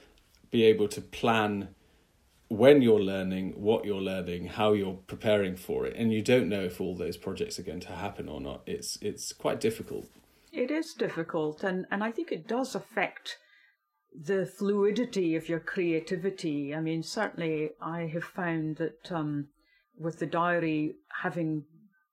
be 0.50 0.64
able 0.64 0.88
to 0.88 1.00
plan 1.00 1.68
when 2.48 2.80
you're 2.80 3.00
learning, 3.00 3.52
what 3.56 3.84
you're 3.84 4.00
learning, 4.00 4.46
how 4.46 4.72
you're 4.72 4.98
preparing 5.06 5.54
for 5.54 5.86
it, 5.86 5.94
and 5.96 6.12
you 6.12 6.22
don't 6.22 6.48
know 6.48 6.64
if 6.64 6.80
all 6.80 6.94
those 6.96 7.16
projects 7.16 7.58
are 7.58 7.62
going 7.62 7.80
to 7.80 7.92
happen 7.92 8.28
or 8.28 8.40
not. 8.40 8.62
It's 8.66 8.98
it's 9.00 9.32
quite 9.32 9.60
difficult. 9.60 10.06
It 10.58 10.72
is 10.72 10.92
difficult, 10.92 11.62
and 11.62 11.86
and 11.88 12.02
I 12.02 12.10
think 12.10 12.32
it 12.32 12.48
does 12.48 12.74
affect 12.74 13.38
the 14.12 14.44
fluidity 14.44 15.36
of 15.36 15.48
your 15.48 15.60
creativity. 15.60 16.74
I 16.74 16.80
mean, 16.80 17.04
certainly 17.04 17.70
I 17.80 18.06
have 18.06 18.24
found 18.24 18.78
that 18.78 19.12
um, 19.12 19.50
with 19.96 20.18
the 20.18 20.26
diary 20.26 20.96
having 21.22 21.64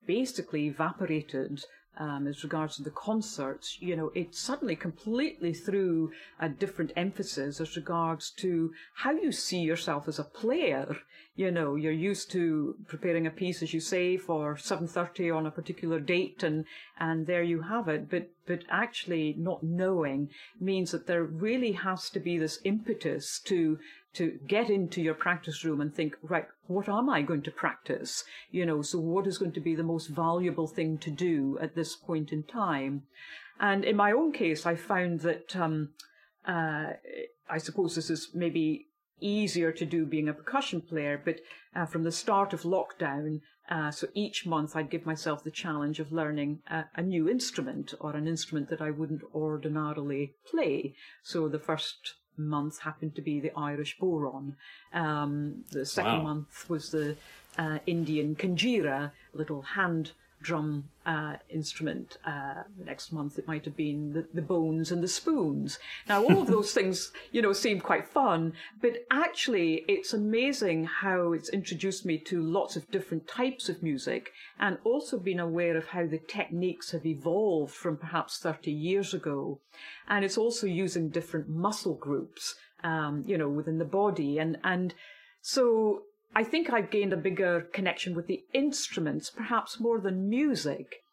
basically 0.05 0.67
evaporated 0.67 1.65
um, 1.97 2.27
as 2.27 2.43
regards 2.43 2.75
to 2.75 2.83
the 2.83 2.91
concerts, 2.91 3.79
you 3.81 3.95
know, 3.95 4.11
it 4.13 4.35
suddenly 4.35 4.75
completely 4.75 5.51
threw 5.51 6.11
a 6.39 6.47
different 6.47 6.91
emphasis 6.95 7.59
as 7.59 7.75
regards 7.75 8.29
to 8.41 8.71
how 8.97 9.09
you 9.09 9.31
see 9.31 9.61
yourself 9.61 10.07
as 10.07 10.19
a 10.19 10.23
player. 10.23 10.95
You 11.37 11.51
know, 11.51 11.75
you're 11.75 11.91
used 11.91 12.31
to 12.31 12.75
preparing 12.87 13.27
a 13.27 13.31
piece, 13.31 13.61
as 13.61 13.73
you 13.73 13.81
say, 13.81 14.15
for 14.15 14.55
7.30 14.55 15.35
on 15.35 15.45
a 15.45 15.51
particular 15.51 15.99
date 15.99 16.43
and, 16.43 16.63
and 16.97 17.27
there 17.27 17.43
you 17.43 17.63
have 17.63 17.89
it. 17.89 18.09
But, 18.09 18.29
but 18.47 18.63
actually 18.69 19.35
not 19.37 19.61
knowing 19.61 20.29
means 20.61 20.91
that 20.91 21.07
there 21.07 21.23
really 21.23 21.73
has 21.73 22.09
to 22.11 22.19
be 22.21 22.37
this 22.37 22.59
impetus 22.63 23.39
to 23.45 23.79
to 24.15 24.39
get 24.47 24.69
into 24.69 25.01
your 25.01 25.13
practice 25.13 25.63
room 25.63 25.81
and 25.81 25.93
think, 25.93 26.15
right, 26.21 26.47
what 26.67 26.87
am 26.87 27.09
I 27.09 27.21
going 27.21 27.41
to 27.43 27.51
practice? 27.51 28.23
You 28.49 28.65
know, 28.65 28.81
so 28.81 28.97
what 28.97 29.27
is 29.27 29.37
going 29.37 29.51
to 29.51 29.59
be 29.59 29.75
the 29.75 29.83
most 29.83 30.07
valuable 30.07 30.67
thing 30.67 30.97
to 30.99 31.11
do 31.11 31.59
at 31.61 31.75
this 31.75 31.95
point 31.95 32.31
in 32.31 32.43
time? 32.43 33.03
And 33.59 33.83
in 33.83 33.95
my 33.95 34.11
own 34.11 34.31
case, 34.31 34.65
I 34.65 34.75
found 34.75 35.19
that, 35.21 35.55
um, 35.55 35.89
uh, 36.47 36.93
I 37.49 37.57
suppose 37.57 37.95
this 37.95 38.09
is 38.09 38.29
maybe 38.33 38.87
easier 39.19 39.71
to 39.71 39.85
do 39.85 40.05
being 40.05 40.29
a 40.29 40.33
percussion 40.33 40.81
player, 40.81 41.21
but 41.23 41.39
uh, 41.75 41.85
from 41.85 42.03
the 42.03 42.11
start 42.11 42.53
of 42.53 42.63
lockdown, 42.63 43.41
uh, 43.69 43.89
so 43.89 44.07
each 44.13 44.45
month 44.45 44.75
I'd 44.75 44.89
give 44.89 45.05
myself 45.05 45.43
the 45.43 45.51
challenge 45.51 45.99
of 45.99 46.11
learning 46.11 46.59
a, 46.69 46.85
a, 46.95 47.01
new 47.01 47.27
instrument 47.27 47.93
or 47.99 48.15
an 48.15 48.27
instrument 48.27 48.69
that 48.69 48.81
I 48.81 48.91
wouldn't 48.91 49.23
ordinarily 49.33 50.35
play. 50.45 50.93
So 51.23 51.47
the 51.47 51.59
first 51.59 52.15
month 52.37 52.81
happened 52.81 53.15
to 53.15 53.21
be 53.21 53.39
the 53.39 53.57
Irish 53.57 53.97
bodhrán. 53.99 54.55
Um, 54.93 55.63
the 55.71 55.85
second 55.85 56.19
wow. 56.19 56.23
month 56.23 56.69
was 56.69 56.91
the 56.91 57.15
uh, 57.57 57.79
Indian 57.87 58.35
kanjira, 58.35 59.11
little 59.33 59.61
hand 59.61 60.11
drum 60.45 60.87
uh, 61.07 61.33
instrument. 61.49 62.17
Uh, 62.25 62.63
next 62.85 63.11
month 63.11 63.39
it 63.39 63.47
might 63.47 63.65
have 63.65 63.75
been 63.75 64.13
the, 64.13 64.27
the, 64.31 64.41
bones 64.41 64.91
and 64.91 65.01
the 65.01 65.07
spoons. 65.07 65.79
Now 66.07 66.23
all 66.23 66.43
of 66.43 66.47
those 66.55 66.71
things, 66.71 67.11
you 67.31 67.41
know, 67.41 67.51
seem 67.51 67.81
quite 67.81 68.07
fun, 68.07 68.53
but 68.79 69.05
actually 69.11 69.83
it's 69.87 70.13
amazing 70.13 70.85
how 70.85 71.33
it's 71.33 71.49
introduced 71.49 72.05
me 72.05 72.19
to 72.19 72.41
lots 72.41 72.75
of 72.75 72.89
different 72.91 73.27
types 73.27 73.69
of 73.69 73.81
music 73.81 74.31
and 74.59 74.77
also 74.83 75.17
been 75.17 75.39
aware 75.39 75.75
of 75.75 75.87
how 75.87 76.05
the 76.05 76.19
techniques 76.19 76.91
have 76.91 77.05
evolved 77.05 77.73
from 77.73 77.97
perhaps 77.97 78.37
30 78.37 78.71
years 78.71 79.13
ago. 79.13 79.59
And 80.07 80.23
it's 80.23 80.37
also 80.37 80.67
using 80.67 81.09
different 81.09 81.49
muscle 81.49 81.95
groups, 81.95 82.53
um, 82.83 83.23
you 83.25 83.37
know, 83.37 83.49
within 83.49 83.79
the 83.79 83.85
body. 83.85 84.37
And, 84.37 84.57
and 84.63 84.93
so 85.41 86.03
I 86.35 86.43
think 86.43 86.71
I've 86.71 86.91
gained 86.91 87.13
a 87.13 87.17
bigger 87.17 87.61
connection 87.71 88.13
with 88.13 88.27
the 88.27 88.43
instruments, 88.53 89.29
perhaps 89.29 89.79
more 89.79 89.99
than 90.01 90.29
music. 90.29 91.03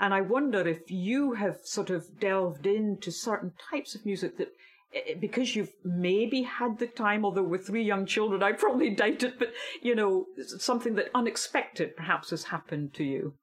And 0.00 0.12
I 0.12 0.20
wonder 0.22 0.66
if 0.66 0.90
you 0.90 1.34
have 1.34 1.58
sort 1.62 1.88
of 1.90 2.18
delved 2.18 2.66
into 2.66 3.12
certain 3.12 3.52
types 3.70 3.94
of 3.94 4.04
music 4.04 4.36
that, 4.38 4.48
eh, 4.92 5.14
because 5.20 5.54
you've 5.54 5.72
maybe 5.84 6.42
had 6.42 6.78
the 6.78 6.88
time, 6.88 7.24
although 7.24 7.44
with 7.44 7.66
three 7.66 7.84
young 7.84 8.06
children, 8.06 8.42
I 8.42 8.52
probably 8.52 8.90
doubt 8.94 9.22
it, 9.22 9.38
but, 9.38 9.52
you 9.80 9.94
know, 9.94 10.26
something 10.58 10.96
that 10.96 11.10
unexpected 11.14 11.96
perhaps 11.96 12.30
has 12.30 12.44
happened 12.44 12.92
to 12.94 13.04
you. 13.04 13.34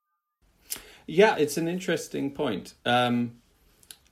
Yeah, 1.08 1.38
it's 1.38 1.58
an 1.58 1.70
interesting 1.70 2.32
point. 2.36 2.74
Um, 2.86 3.38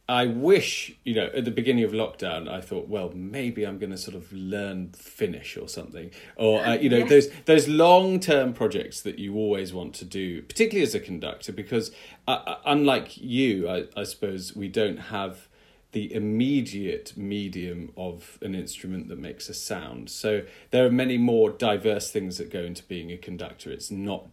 I 0.10 0.26
wish, 0.26 0.94
you 1.04 1.16
know, 1.16 1.30
at 1.36 1.44
the 1.44 1.52
beginning 1.52 1.84
of 1.84 1.92
lockdown, 1.92 2.50
I 2.50 2.62
thought, 2.62 2.88
well, 2.88 3.12
maybe 3.14 3.66
I'm 3.66 3.78
going 3.78 3.90
to 3.90 3.98
sort 3.98 4.16
of 4.16 4.32
learn 4.32 4.94
Finnish 4.94 5.58
or 5.58 5.68
something, 5.68 6.12
or 6.38 6.66
uh, 6.66 6.76
you 6.76 6.90
know, 6.90 7.00
yes. 7.00 7.10
those 7.10 7.30
those 7.46 7.68
long 7.68 8.22
term 8.22 8.54
projects 8.54 9.02
that 9.02 9.20
you 9.20 9.36
always 9.36 9.74
want 9.74 9.94
to 9.96 10.06
do, 10.06 10.44
particularly 10.44 10.84
as 10.84 10.96
a 10.96 11.02
conductor, 11.02 11.52
because 11.52 11.92
uh, 12.26 12.40
uh, 12.46 12.58
unlike 12.66 13.18
you, 13.18 13.68
I, 13.70 13.88
I 13.98 14.04
suppose 14.04 14.56
we 14.56 14.70
don't 14.70 14.98
have 14.98 15.50
the 15.92 16.14
immediate 16.14 17.18
medium 17.18 17.92
of 17.98 18.38
an 18.42 18.56
instrument 18.56 19.10
that 19.10 19.20
makes 19.20 19.50
a 19.50 19.54
sound. 19.54 20.10
So 20.10 20.44
there 20.72 20.86
are 20.86 20.92
many 20.92 21.18
more 21.18 21.50
diverse 21.50 22.12
things 22.12 22.38
that 22.38 22.50
go 22.50 22.60
into 22.60 22.84
being 22.84 23.12
a 23.12 23.18
conductor. 23.18 23.72
It's 23.72 23.92
not 23.92 24.28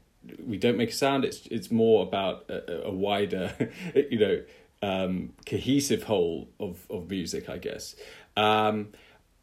we 0.47 0.57
don't 0.57 0.77
make 0.77 0.91
a 0.91 0.95
sound. 0.95 1.25
It's 1.25 1.47
it's 1.51 1.73
more 1.73 2.05
about 2.05 2.49
a, 2.49 2.85
a 2.85 2.93
wider, 2.93 3.73
you 3.97 4.21
know 4.21 4.43
um, 4.85 5.33
cohesive 5.47 6.05
whole 6.05 6.49
of, 6.61 6.87
of 6.91 7.09
music, 7.09 7.49
I 7.49 7.59
guess. 7.59 7.95
Um, 8.37 8.89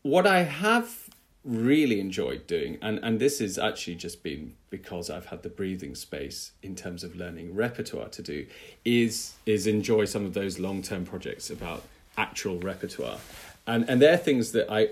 what 0.03 0.27
I 0.27 0.43
have 0.43 1.09
really 1.43 1.99
enjoyed 1.99 2.45
doing, 2.45 2.77
and, 2.81 2.99
and 3.01 3.19
this 3.19 3.39
has 3.39 3.57
actually 3.57 3.95
just 3.95 4.21
been 4.21 4.53
because 4.69 5.09
I've 5.09 5.25
had 5.27 5.41
the 5.41 5.49
breathing 5.49 5.95
space 5.95 6.51
in 6.61 6.75
terms 6.75 7.03
of 7.03 7.15
learning 7.15 7.55
repertoire 7.55 8.09
to 8.09 8.21
do, 8.21 8.45
is 8.85 9.33
is 9.45 9.67
enjoy 9.67 10.05
some 10.05 10.25
of 10.25 10.33
those 10.33 10.59
long 10.59 10.81
term 10.81 11.05
projects 11.05 11.49
about 11.49 11.83
actual 12.17 12.59
repertoire, 12.59 13.17
and 13.65 13.89
and 13.89 14.01
they're 14.01 14.17
things 14.17 14.51
that 14.51 14.71
I 14.71 14.89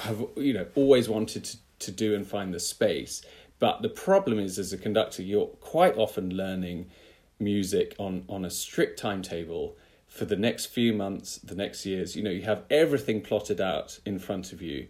have 0.00 0.24
you 0.36 0.52
know 0.52 0.66
always 0.74 1.08
wanted 1.08 1.44
to, 1.44 1.56
to 1.80 1.90
do 1.90 2.14
and 2.14 2.26
find 2.26 2.52
the 2.52 2.60
space. 2.60 3.22
But 3.58 3.82
the 3.82 3.90
problem 3.90 4.38
is, 4.38 4.58
as 4.58 4.72
a 4.72 4.78
conductor, 4.78 5.22
you're 5.22 5.46
quite 5.60 5.96
often 5.96 6.34
learning 6.34 6.90
music 7.40 7.94
on 7.98 8.24
on 8.28 8.44
a 8.44 8.50
strict 8.50 8.98
timetable 8.98 9.76
for 10.06 10.24
the 10.24 10.36
next 10.36 10.66
few 10.66 10.92
months, 10.92 11.38
the 11.38 11.54
next 11.54 11.86
years. 11.86 12.16
You 12.16 12.22
know, 12.22 12.30
you 12.30 12.42
have 12.42 12.64
everything 12.68 13.20
plotted 13.20 13.60
out 13.60 14.00
in 14.04 14.18
front 14.18 14.52
of 14.52 14.60
you, 14.60 14.88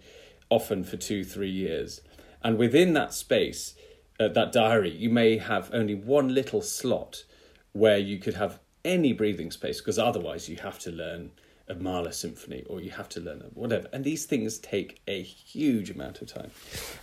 often 0.48 0.82
for 0.82 0.96
two, 0.96 1.24
three 1.24 1.50
years. 1.50 2.00
And 2.42 2.56
within 2.56 2.94
that 2.94 3.12
space, 3.12 3.74
uh, 4.18 4.28
that 4.28 4.50
diary, 4.50 4.90
you 4.90 5.10
may 5.10 5.36
have 5.36 5.70
only 5.74 5.94
one 5.94 6.34
little 6.34 6.62
slot 6.62 7.24
where 7.72 7.98
you 7.98 8.18
could 8.18 8.34
have 8.34 8.60
any 8.84 9.12
breathing 9.12 9.50
space 9.50 9.80
because 9.80 9.98
otherwise 9.98 10.48
you 10.48 10.56
have 10.56 10.78
to 10.78 10.90
learn 10.90 11.30
a 11.68 11.74
Mahler 11.74 12.12
symphony 12.12 12.64
or 12.68 12.80
you 12.80 12.90
have 12.90 13.08
to 13.10 13.20
learn 13.20 13.42
whatever. 13.54 13.88
And 13.92 14.04
these 14.04 14.24
things 14.24 14.58
take 14.58 15.00
a 15.06 15.22
huge 15.22 15.90
amount 15.90 16.20
of 16.20 16.28
time. 16.28 16.50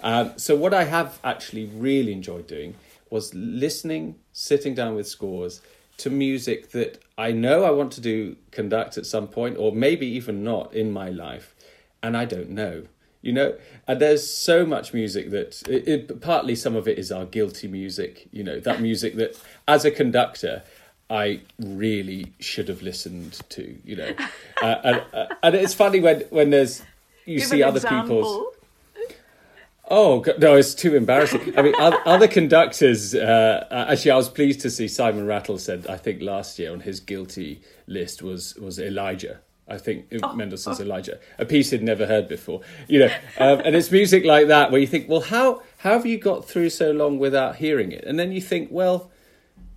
Um, 0.01 0.34
so, 0.38 0.56
what 0.56 0.74
I 0.74 0.84
have 0.84 1.20
actually 1.24 1.66
really 1.66 2.12
enjoyed 2.12 2.48
doing 2.48 2.75
was 3.12 3.34
listening, 3.34 4.16
sitting 4.34 4.74
down 4.74 4.96
with 4.96 5.08
scores 5.08 5.62
to 5.98 6.10
music 6.10 6.72
that 6.72 7.02
I 7.18 7.32
know 7.32 7.64
I 7.64 7.72
want 7.72 7.92
to 7.94 8.02
do 8.02 8.36
conduct 8.52 8.98
at 8.98 9.06
some 9.06 9.28
point, 9.28 9.58
or 9.58 9.72
maybe 9.72 10.06
even 10.08 10.44
not 10.44 10.74
in 10.74 10.92
my 10.92 11.10
life, 11.10 11.56
and 12.04 12.16
I 12.16 12.26
don't 12.26 12.50
know. 12.50 12.84
You 13.24 13.34
know, 13.34 13.56
and 13.88 14.00
there's 14.00 14.26
so 14.26 14.66
much 14.66 14.94
music 14.94 15.32
that 15.32 15.62
it, 15.68 15.88
it, 15.88 16.22
partly 16.22 16.56
some 16.56 16.76
of 16.76 16.88
it 16.88 16.98
is 17.00 17.12
our 17.12 17.26
guilty 17.26 17.68
music. 17.68 18.28
You 18.32 18.44
know, 18.44 18.60
that 18.60 18.80
music 18.80 19.16
that 19.16 19.40
as 19.68 19.86
a 19.86 19.92
conductor. 19.92 20.64
I 21.10 21.40
really 21.58 22.34
should 22.42 22.68
have 22.68 22.82
listened 22.82 23.40
to, 23.52 23.78
you 23.86 23.96
know, 23.96 24.12
uh, 24.62 24.76
and, 24.84 25.04
uh, 25.14 25.26
and 25.42 25.56
it's 25.56 25.74
funny 25.74 26.02
when 26.02 26.20
when 26.32 26.50
there's 26.50 26.84
you 27.26 27.40
Give 27.40 27.48
see 27.48 27.64
other 27.64 27.78
example. 27.78 28.02
people's 28.02 28.57
Oh 29.89 30.24
no, 30.38 30.56
it's 30.56 30.74
too 30.75 30.96
embarrassing. 30.96 31.58
I 31.58 31.62
mean, 31.62 31.74
other 31.77 32.27
conductors. 32.27 33.15
Uh, 33.15 33.65
actually, 33.72 34.12
I 34.12 34.17
was 34.17 34.27
pleased 34.27 34.60
to 34.62 34.70
see 34.70 34.88
Simon 34.88 35.25
Rattle 35.25 35.58
said. 35.58 35.88
I 35.88 35.96
think 35.96 36.22
last 36.22 36.60
year 36.60 36.74
on 36.74 36.82
his 36.82 37.00
guilty 37.00 37.62
list 37.88 38.22
was 38.22 38.56
was 38.56 38.79
Elijah. 38.79 39.39
I 39.70 39.77
think 39.77 40.08
oh, 40.24 40.34
Mendelssohn's 40.34 40.82
oh. 40.82 40.84
Elijah, 40.84 41.20
a 41.39 41.46
piece 41.46 41.70
he'd 41.70 41.84
never 41.84 42.06
heard 42.06 42.27
before. 42.27 42.62
You 42.88 43.00
know, 43.00 43.13
um, 43.38 43.62
and 43.63 43.75
it's 43.75 43.91
music 43.91 44.25
like 44.25 44.48
that 44.48 44.72
where 44.72 44.82
you 44.82 44.88
think, 44.88 45.08
well, 45.08 45.22
how 45.22 45.62
how 45.77 45.94
have 45.94 46.06
you 46.06 46.17
got 46.17 46.48
through 46.48 46.70
so 46.70 46.91
long 46.91 47.17
without 47.17 47.56
hearing 47.56 47.94
it? 47.94 48.03
And 48.03 48.20
then 48.20 48.34
you 48.34 48.41
think, 48.41 48.70
well, 48.72 49.10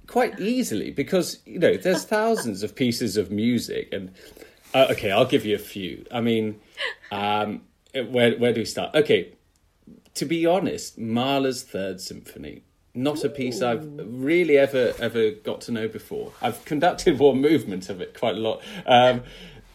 quite 0.09 0.41
easily 0.41 0.91
because 0.91 1.39
you 1.47 1.61
know 1.61 1.77
there's 1.77 2.05
thousands 2.05 2.65
of 2.65 2.75
pieces 2.75 3.17
of 3.17 3.31
music, 3.31 3.89
and 3.93 4.13
uh, 4.75 4.89
okay, 4.91 5.13
I'll 5.13 5.25
give 5.25 5.47
you 5.47 5.55
a 5.55 5.59
few. 5.59 6.05
I 6.11 6.21
mean, 6.21 6.61
um, 7.13 7.63
where 7.95 8.37
where 8.37 8.53
do 8.53 8.61
we 8.61 8.65
start? 8.65 8.97
Okay 8.97 9.35
to 10.21 10.27
be 10.27 10.45
honest, 10.45 10.99
Mahler's 10.99 11.63
Third 11.63 11.99
Symphony, 11.99 12.63
not 12.93 13.25
a 13.25 13.31
piece 13.31 13.63
I've 13.63 13.89
really 14.05 14.59
ever 14.59 14.93
ever 14.99 15.31
got 15.31 15.63
to 15.63 15.73
know 15.73 15.89
before. 15.89 16.35
I've 16.43 16.63
conducted 16.67 17.19
one 17.19 17.41
movement 17.41 17.89
of 17.89 18.03
it 18.03 18.13
quite 18.13 18.35
a 18.35 18.39
lot. 18.39 18.61
Um, 18.85 19.23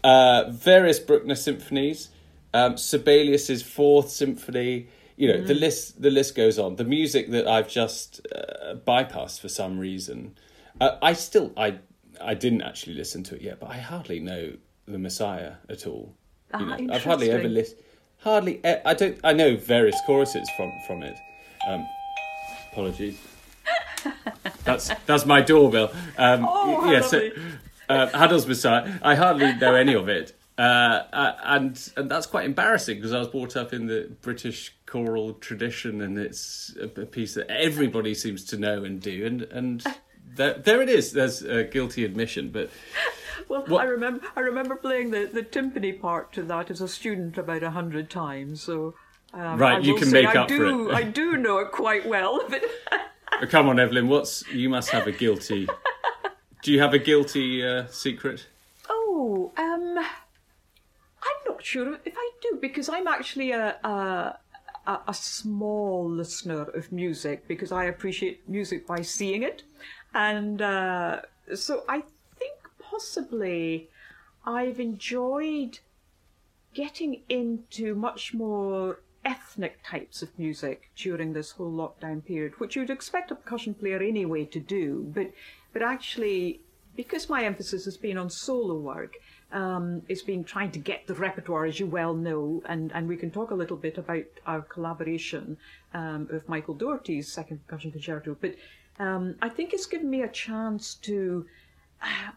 uh, 0.03 0.51
various 0.51 0.99
Bruckner 0.99 1.33
symphonies, 1.33 2.09
um, 2.53 2.77
Sibelius's 2.77 3.63
Fourth 3.63 4.11
Symphony. 4.11 4.87
You 5.17 5.29
know, 5.29 5.39
mm. 5.39 5.47
the 5.47 5.55
list 5.55 5.99
the 5.99 6.11
list 6.11 6.35
goes 6.35 6.59
on. 6.59 6.75
The 6.75 6.83
music 6.83 7.31
that 7.31 7.47
I've 7.47 7.67
just 7.67 8.21
uh, 8.31 8.75
bypassed 8.75 9.39
for 9.39 9.49
some 9.49 9.79
reason. 9.79 10.37
Uh, 10.79 10.99
I 11.01 11.13
still 11.13 11.53
I 11.57 11.79
I 12.21 12.35
didn't 12.35 12.61
actually 12.61 12.93
listen 12.93 13.23
to 13.23 13.35
it 13.35 13.41
yet, 13.41 13.59
but 13.59 13.71
I 13.71 13.79
hardly 13.79 14.19
know 14.19 14.57
the 14.87 14.99
Messiah 14.99 15.53
at 15.67 15.87
all. 15.87 16.13
You 16.53 16.67
ah, 16.67 16.77
know, 16.77 16.93
I've 16.93 17.03
hardly 17.03 17.31
ever 17.31 17.49
listened 17.49 17.79
hardly. 18.25 18.59
I 18.65 18.93
don't. 18.93 19.17
I 19.23 19.31
know 19.31 19.55
various 19.55 19.95
choruses 20.05 20.49
from 20.57 20.73
from 20.85 21.03
it. 21.03 21.15
Um, 21.65 21.87
apologies. 22.71 23.17
that's 24.65 24.91
that's 25.05 25.25
my 25.25 25.41
doorbell. 25.41 25.93
Um, 26.17 26.45
oh, 26.47 26.91
yeah, 26.91 27.01
so, 27.01 27.29
uh, 27.87 28.07
Handel's 28.07 28.45
Messiah. 28.45 28.99
I 29.01 29.15
hardly 29.15 29.55
know 29.55 29.75
any 29.75 29.93
of 29.93 30.09
it, 30.09 30.37
uh, 30.57 30.61
uh, 30.61 31.35
and 31.43 31.91
and 31.95 32.11
that's 32.11 32.25
quite 32.25 32.45
embarrassing 32.45 32.97
because 32.97 33.13
I 33.13 33.19
was 33.19 33.29
brought 33.29 33.55
up 33.55 33.71
in 33.71 33.85
the 33.85 34.11
British 34.21 34.75
choral 34.85 35.33
tradition, 35.35 36.01
and 36.01 36.17
it's 36.17 36.75
a, 36.79 37.01
a 37.01 37.05
piece 37.05 37.35
that 37.35 37.49
everybody 37.49 38.13
seems 38.13 38.43
to 38.45 38.57
know 38.57 38.83
and 38.83 39.01
do, 39.01 39.25
and 39.25 39.43
and 39.43 39.83
there, 40.35 40.55
there 40.55 40.81
it 40.81 40.89
is. 40.89 41.13
There's 41.13 41.41
a 41.43 41.63
guilty 41.63 42.03
admission, 42.03 42.49
but 42.49 42.69
well, 43.47 43.63
what? 43.67 43.81
I 43.81 43.85
remember 43.85 44.25
I 44.35 44.41
remember 44.41 44.75
playing 44.75 45.11
the, 45.11 45.29
the 45.31 45.43
timpani 45.43 45.99
part 45.99 46.33
to 46.33 46.43
that 46.43 46.69
as 46.69 46.81
a 46.81 46.87
student 46.87 47.37
about 47.37 47.63
a 47.63 47.71
hundred 47.71 48.09
times. 48.09 48.61
So 48.61 48.95
um, 49.33 49.57
right, 49.57 49.83
you 49.83 49.95
can 49.95 50.11
make 50.11 50.27
I 50.27 50.41
up 50.41 50.47
do, 50.47 50.87
for 50.87 50.91
it. 50.91 50.95
I 50.95 51.03
do 51.03 51.37
know 51.37 51.59
it 51.59 51.71
quite 51.71 52.07
well. 52.07 52.43
But 52.49 52.63
oh, 52.91 53.45
come 53.49 53.69
on, 53.69 53.79
Evelyn, 53.79 54.07
what's 54.07 54.47
you 54.49 54.69
must 54.69 54.89
have 54.91 55.07
a 55.07 55.11
guilty. 55.11 55.67
do 56.63 56.71
you 56.71 56.79
have 56.79 56.93
a 56.93 56.99
guilty 56.99 57.65
uh, 57.65 57.87
secret? 57.87 58.47
Oh, 58.89 59.51
um, 59.57 59.97
I'm 59.97 61.39
not 61.47 61.63
sure 61.63 61.99
if 62.05 62.13
I 62.17 62.31
do 62.41 62.59
because 62.61 62.89
I'm 62.89 63.07
actually 63.07 63.51
a. 63.51 63.77
a 63.83 64.39
a, 64.87 65.15
small 65.15 66.07
listener 66.07 66.61
of 66.61 66.91
music 66.91 67.47
because 67.47 67.71
I 67.71 67.85
appreciate 67.85 68.47
music 68.47 68.85
by 68.85 69.01
seeing 69.01 69.41
it, 69.41 69.63
and 70.13 70.61
uh, 70.61 71.21
so 71.55 71.83
I 71.89 72.03
possibly 72.95 73.89
I've 74.45 74.79
enjoyed 74.79 75.79
getting 76.73 77.21
into 77.27 77.93
much 77.93 78.33
more 78.33 79.01
ethnic 79.25 79.79
types 79.83 80.21
of 80.21 80.37
music 80.39 80.89
during 80.95 81.33
this 81.33 81.51
whole 81.51 81.71
lockdown 81.71 82.23
period, 82.23 82.53
which 82.59 82.75
you'd 82.75 82.89
expect 82.89 83.31
a 83.31 83.35
percussion 83.35 83.73
player 83.73 84.01
anyway 84.01 84.45
to 84.45 84.59
do, 84.59 85.11
but 85.13 85.31
but 85.73 85.81
actually 85.81 86.61
because 86.95 87.27
my 87.27 87.43
emphasis 87.43 87.83
has 87.83 87.97
been 87.97 88.17
on 88.17 88.29
solo 88.29 88.75
work, 88.75 89.15
um, 89.51 90.01
it's 90.07 90.21
been 90.21 90.45
trying 90.45 90.71
to 90.71 90.79
get 90.79 91.05
the 91.07 91.13
repertoire, 91.13 91.65
as 91.65 91.77
you 91.77 91.87
well 91.87 92.13
know, 92.13 92.63
and, 92.67 92.93
and 92.93 93.05
we 93.09 93.17
can 93.17 93.29
talk 93.29 93.51
a 93.51 93.55
little 93.55 93.75
bit 93.75 93.97
about 93.97 94.23
our 94.47 94.61
collaboration 94.61 95.57
um, 95.93 96.29
with 96.31 96.47
Michael 96.47 96.73
Daugherty's 96.73 97.29
second 97.29 97.59
percussion 97.67 97.91
concerto. 97.91 98.37
But 98.39 98.55
um, 98.97 99.35
I 99.41 99.49
think 99.49 99.73
it's 99.73 99.87
given 99.87 100.09
me 100.09 100.21
a 100.21 100.29
chance 100.29 100.95
to 101.01 101.45
uh, 102.01 102.31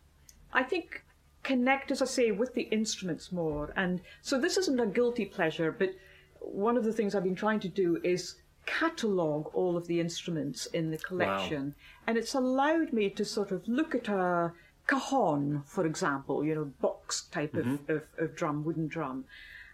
I 0.52 0.62
think 0.62 1.05
connect, 1.43 1.90
as 1.90 2.02
I 2.02 2.07
say, 2.07 2.31
with 2.31 2.55
the 2.55 2.62
instruments 2.62 3.33
more. 3.33 3.73
And 3.76 4.00
so 4.23 4.38
this 4.38 4.57
isn't 4.57 4.81
a 4.81 4.87
guilty 4.87 5.25
pleasure, 5.25 5.73
but 5.73 5.95
one 6.40 6.76
of 6.76 6.85
the 6.85 6.93
things 6.93 7.14
I've 7.14 7.25
been 7.25 7.35
trying 7.35 7.61
to 7.61 7.69
do 7.69 8.00
is 8.02 8.37
catalogue 8.67 9.50
all 9.55 9.76
of 9.76 9.87
the 9.87 10.00
instruments 10.00 10.67
in 10.67 10.90
the 10.90 10.99
collection. 10.99 11.64
Wow. 11.64 11.73
And 12.07 12.19
it's 12.19 12.35
allowed 12.35 12.93
me 12.93 13.09
to 13.11 13.25
sort 13.25 13.50
of 13.50 13.67
look 13.67 13.95
at 13.95 14.09
a 14.09 14.52
cajon, 14.87 15.62
for 15.67 15.87
example, 15.87 16.45
you 16.45 16.55
know, 16.55 16.64
box 16.81 17.23
type 17.31 17.52
mm-hmm. 17.52 17.73
of, 17.73 17.90
of, 17.90 18.02
of, 18.19 18.37
drum, 18.37 18.64
wooden 18.64 18.88
drum. 18.88 19.25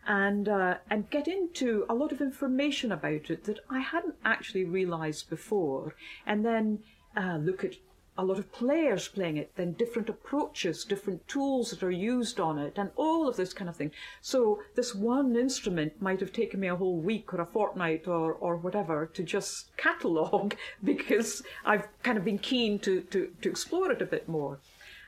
and 0.06 0.48
uh, 0.48 0.76
and 0.90 1.10
get 1.10 1.26
into 1.26 1.86
a 1.88 1.94
lot 1.94 2.12
of 2.12 2.20
information 2.20 2.92
about 2.92 3.30
it 3.30 3.44
that 3.44 3.58
I 3.70 3.80
hadn't 3.80 4.16
actually 4.24 4.64
realised 4.64 5.30
before, 5.30 5.94
and 6.26 6.44
then 6.44 6.80
uh, 7.16 7.36
look 7.36 7.64
at 7.64 7.74
a 8.16 8.24
lot 8.24 8.38
of 8.38 8.52
players 8.52 9.08
playing 9.08 9.36
it, 9.36 9.50
then 9.56 9.72
different 9.72 10.08
approaches, 10.08 10.84
different 10.84 11.26
tools 11.26 11.70
that 11.70 11.82
are 11.82 11.90
used 11.90 12.38
on 12.38 12.58
it, 12.58 12.74
and 12.76 12.90
all 12.96 13.28
of 13.28 13.36
this 13.36 13.52
kind 13.52 13.68
of 13.68 13.76
thing. 13.76 13.90
So 14.20 14.62
this 14.76 14.94
one 14.94 15.34
instrument 15.36 16.00
might 16.00 16.20
have 16.20 16.32
taken 16.32 16.60
me 16.60 16.68
a 16.68 16.76
whole 16.76 16.98
week 16.98 17.34
or 17.34 17.40
a 17.40 17.46
fortnight 17.46 18.06
or, 18.06 18.32
or 18.32 18.56
whatever 18.56 19.06
to 19.06 19.22
just 19.22 19.76
catalogue 19.76 20.56
because 20.82 21.42
I've 21.64 21.88
kind 22.02 22.16
of 22.16 22.24
been 22.24 22.38
keen 22.38 22.78
to, 22.80 23.00
to, 23.02 23.32
to 23.42 23.48
explore 23.48 23.90
it 23.90 24.02
a 24.02 24.06
bit 24.06 24.28
more. 24.28 24.60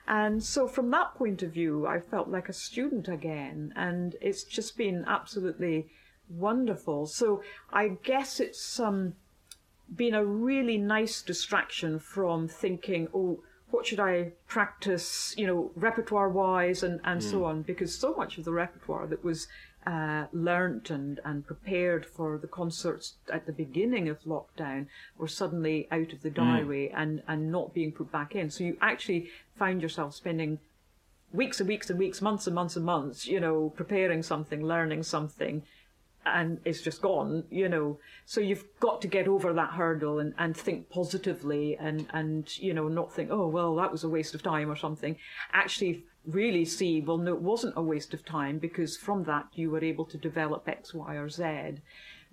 And 0.09 0.43
so 0.43 0.69
from 0.69 0.91
that 0.93 1.15
point 1.15 1.43
of 1.43 1.53
view, 1.53 1.87
I 1.87 2.01
felt 2.01 2.29
like 2.29 2.49
a 2.49 2.53
student 2.53 3.09
again, 3.09 3.73
and 3.75 4.15
it's 4.21 4.45
just 4.45 4.77
been 4.77 5.05
absolutely 5.07 5.89
wonderful. 6.29 7.07
So 7.07 7.43
I 7.73 7.89
guess 8.03 8.39
it's 8.39 8.79
um, 8.79 9.15
been 9.95 10.15
a 10.15 10.25
really 10.25 10.79
nice 10.79 11.23
distraction 11.23 11.99
from 11.99 12.49
thinking, 12.49 13.09
oh, 13.15 13.41
what 13.71 13.87
should 13.87 14.01
I 14.01 14.33
practice, 14.47 15.35
you 15.37 15.47
know, 15.47 15.71
repertoire 15.75 16.29
wise 16.29 16.83
and, 16.83 17.01
and 17.05 17.21
mm. 17.21 17.31
so 17.31 17.45
on, 17.45 17.63
because 17.63 17.97
so 17.97 18.15
much 18.15 18.39
of 18.39 18.45
the 18.45 18.53
repertoire 18.53 19.07
that 19.07 19.25
was 19.25 19.49
uh, 19.87 20.27
learnt 20.33 20.91
and, 20.91 21.21
and 21.25 21.47
prepared 21.47 22.05
for 22.05 22.39
the 22.39 22.47
concerts 22.49 23.15
at 23.33 23.47
the 23.47 23.53
beginning 23.53 24.09
of 24.09 24.23
lockdown 24.25 24.87
were 25.17 25.29
suddenly 25.29 25.87
out 25.91 26.13
of 26.13 26.23
the 26.23 26.31
mm. 26.31 26.35
diary 26.35 26.91
mm. 26.93 27.01
and, 27.01 27.23
and 27.29 27.53
not 27.53 27.75
being 27.75 27.93
put 27.93 28.11
back 28.11 28.35
in. 28.35 28.51
So 28.51 28.65
you 28.65 28.77
actually 28.81 29.31
found 29.57 29.83
yourself 29.83 30.15
spending 30.15 30.59
weeks 31.33 31.61
and 31.61 31.69
weeks 31.69 31.91
and 31.91 31.99
weeks, 31.99 32.23
months 32.23 32.47
and 32.47 32.55
months 32.55 32.77
and 32.77 32.85
months, 32.85 33.27
you 33.27 33.41
know, 33.41 33.73
preparing 33.77 34.23
something, 34.23 34.65
learning 34.65 35.03
something, 35.03 35.63
and 36.27 36.61
it's 36.65 36.83
just 36.83 37.01
gone, 37.01 37.45
you 37.51 37.69
know. 37.69 37.99
So 38.25 38.41
you've 38.41 38.65
got 38.81 39.01
to 39.03 39.09
get 39.09 39.29
over 39.29 39.53
that 39.53 39.71
hurdle 39.71 40.19
and, 40.19 40.35
and 40.39 40.57
think 40.57 40.91
positively 40.91 41.77
and, 41.79 42.07
and, 42.13 42.59
you 42.59 42.75
know, 42.75 42.89
not 42.89 43.13
think, 43.13 43.31
oh, 43.31 43.47
well, 43.47 43.75
that 43.77 43.93
was 43.93 44.05
a 44.05 44.09
waste 44.09 44.35
of 44.35 44.43
time 44.43 44.71
or 44.71 44.77
something. 44.77 45.17
Actually 45.53 46.05
really 46.27 46.65
see, 46.65 47.01
well, 47.01 47.19
no, 47.19 47.33
it 47.33 47.41
wasn't 47.41 47.75
a 47.77 47.83
waste 47.83 48.13
of 48.13 48.25
time 48.25 48.59
because 48.59 48.97
from 48.97 49.25
that 49.25 49.47
you 49.55 49.71
were 49.71 49.83
able 49.83 50.05
to 50.07 50.19
develop 50.19 50.69
X, 50.69 50.93
Y, 50.93 51.15
or 51.15 51.29
Z. 51.29 51.81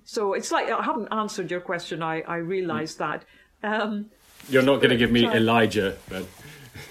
So 0.05 0.33
it's 0.33 0.51
like, 0.51 0.69
I 0.69 0.81
haven't 0.81 1.09
answered 1.11 1.51
your 1.51 1.61
question, 1.61 2.01
I, 2.03 2.21
I 2.21 2.37
realise 2.37 2.95
mm. 2.95 2.97
that. 2.97 3.25
Um, 3.63 4.09
You're 4.49 4.63
not 4.63 4.77
going 4.77 4.89
to 4.89 4.97
give 4.97 5.11
me 5.11 5.25
Elijah, 5.25 5.95
but. 6.09 6.25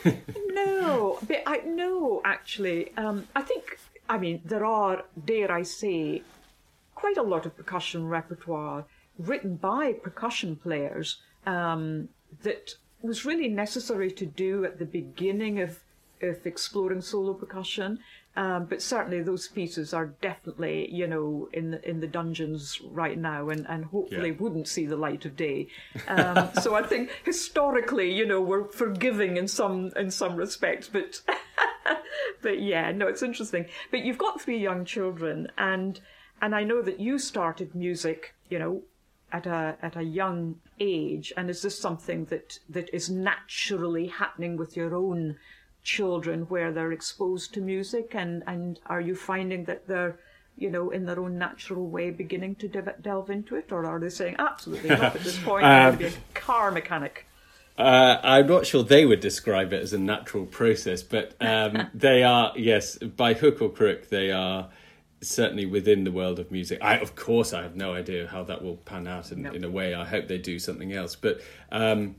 no, 0.48 1.18
but 1.26 1.42
I 1.46 1.58
no, 1.66 2.22
actually, 2.24 2.96
um, 2.96 3.26
I 3.34 3.42
think. 3.42 3.78
I 4.08 4.18
mean, 4.18 4.42
there 4.44 4.64
are, 4.64 5.04
dare 5.24 5.50
I 5.50 5.62
say, 5.62 6.22
quite 7.02 7.16
a 7.16 7.22
lot 7.22 7.44
of 7.44 7.56
percussion 7.56 8.06
repertoire 8.06 8.84
written 9.18 9.56
by 9.56 9.92
percussion 9.92 10.54
players 10.54 11.20
um, 11.46 12.08
that 12.44 12.76
was 13.02 13.24
really 13.24 13.48
necessary 13.48 14.08
to 14.08 14.24
do 14.24 14.64
at 14.64 14.78
the 14.78 14.84
beginning 14.84 15.60
of, 15.60 15.80
of 16.20 16.46
exploring 16.46 17.00
solo 17.00 17.34
percussion. 17.34 17.98
Um, 18.36 18.66
but 18.66 18.80
certainly 18.80 19.20
those 19.20 19.48
pieces 19.48 19.92
are 19.92 20.14
definitely, 20.22 20.88
you 20.94 21.08
know, 21.08 21.48
in 21.52 21.72
the, 21.72 21.90
in 21.90 21.98
the 21.98 22.06
dungeons 22.06 22.80
right 22.84 23.18
now, 23.18 23.48
and, 23.48 23.66
and 23.68 23.84
hopefully 23.86 24.30
yeah. 24.30 24.36
wouldn't 24.38 24.68
see 24.68 24.86
the 24.86 24.96
light 24.96 25.24
of 25.24 25.36
day. 25.36 25.66
Um, 26.08 26.50
so 26.60 26.76
I 26.76 26.84
think 26.84 27.10
historically, 27.24 28.14
you 28.14 28.26
know, 28.26 28.40
we're 28.40 28.68
forgiving 28.68 29.36
in 29.36 29.48
some 29.48 29.90
in 29.96 30.10
some 30.10 30.36
respects, 30.36 30.88
but 30.88 31.20
but 32.42 32.60
yeah, 32.60 32.92
no, 32.92 33.08
it's 33.08 33.22
interesting. 33.22 33.66
But 33.90 34.04
you've 34.04 34.18
got 34.18 34.40
three 34.40 34.58
young 34.58 34.84
children, 34.84 35.48
and 35.58 36.00
and 36.42 36.54
I 36.54 36.64
know 36.64 36.82
that 36.82 37.00
you 37.00 37.18
started 37.18 37.74
music, 37.74 38.34
you 38.50 38.58
know, 38.58 38.82
at 39.32 39.46
a 39.46 39.76
at 39.80 39.96
a 39.96 40.02
young 40.02 40.56
age. 40.80 41.32
And 41.36 41.48
is 41.48 41.62
this 41.62 41.78
something 41.78 42.26
that 42.26 42.58
that 42.68 42.92
is 42.92 43.08
naturally 43.08 44.08
happening 44.08 44.56
with 44.56 44.76
your 44.76 44.94
own 44.94 45.36
children, 45.84 46.42
where 46.42 46.72
they're 46.72 46.92
exposed 46.92 47.54
to 47.54 47.60
music? 47.60 48.14
And 48.14 48.42
and 48.46 48.80
are 48.86 49.00
you 49.00 49.14
finding 49.14 49.64
that 49.64 49.86
they're 49.86 50.18
you 50.54 50.70
know, 50.70 50.90
in 50.90 51.06
their 51.06 51.18
own 51.18 51.38
natural 51.38 51.88
way, 51.88 52.10
beginning 52.10 52.54
to 52.56 52.68
de- 52.68 52.94
delve 53.00 53.30
into 53.30 53.56
it, 53.56 53.72
or 53.72 53.86
are 53.86 53.98
they 53.98 54.10
saying 54.10 54.36
absolutely 54.38 54.90
not 54.90 55.16
at 55.16 55.22
this 55.24 55.38
point? 55.38 55.64
I'm 55.64 55.98
going 55.98 56.12
to 56.12 56.18
be 56.18 56.22
a 56.36 56.38
car 56.38 56.70
mechanic. 56.70 57.26
Uh, 57.78 58.18
I'm 58.22 58.46
not 58.46 58.66
sure 58.66 58.82
they 58.82 59.06
would 59.06 59.20
describe 59.20 59.72
it 59.72 59.82
as 59.82 59.94
a 59.94 59.98
natural 59.98 60.44
process, 60.44 61.02
but 61.02 61.34
um, 61.40 61.88
they 61.94 62.22
are, 62.22 62.52
yes, 62.54 62.98
by 62.98 63.32
hook 63.32 63.62
or 63.62 63.70
crook, 63.70 64.10
they 64.10 64.30
are 64.30 64.68
certainly 65.22 65.66
within 65.66 66.04
the 66.04 66.12
world 66.12 66.38
of 66.38 66.50
music. 66.50 66.78
I, 66.82 66.98
of 66.98 67.14
course, 67.14 67.52
I 67.52 67.62
have 67.62 67.76
no 67.76 67.94
idea 67.94 68.26
how 68.26 68.42
that 68.44 68.62
will 68.62 68.76
pan 68.76 69.06
out 69.06 69.32
in, 69.32 69.46
in 69.46 69.64
a 69.64 69.70
way. 69.70 69.94
I 69.94 70.04
hope 70.04 70.28
they 70.28 70.38
do 70.38 70.58
something 70.58 70.92
else, 70.92 71.16
but 71.16 71.40
um, 71.70 72.16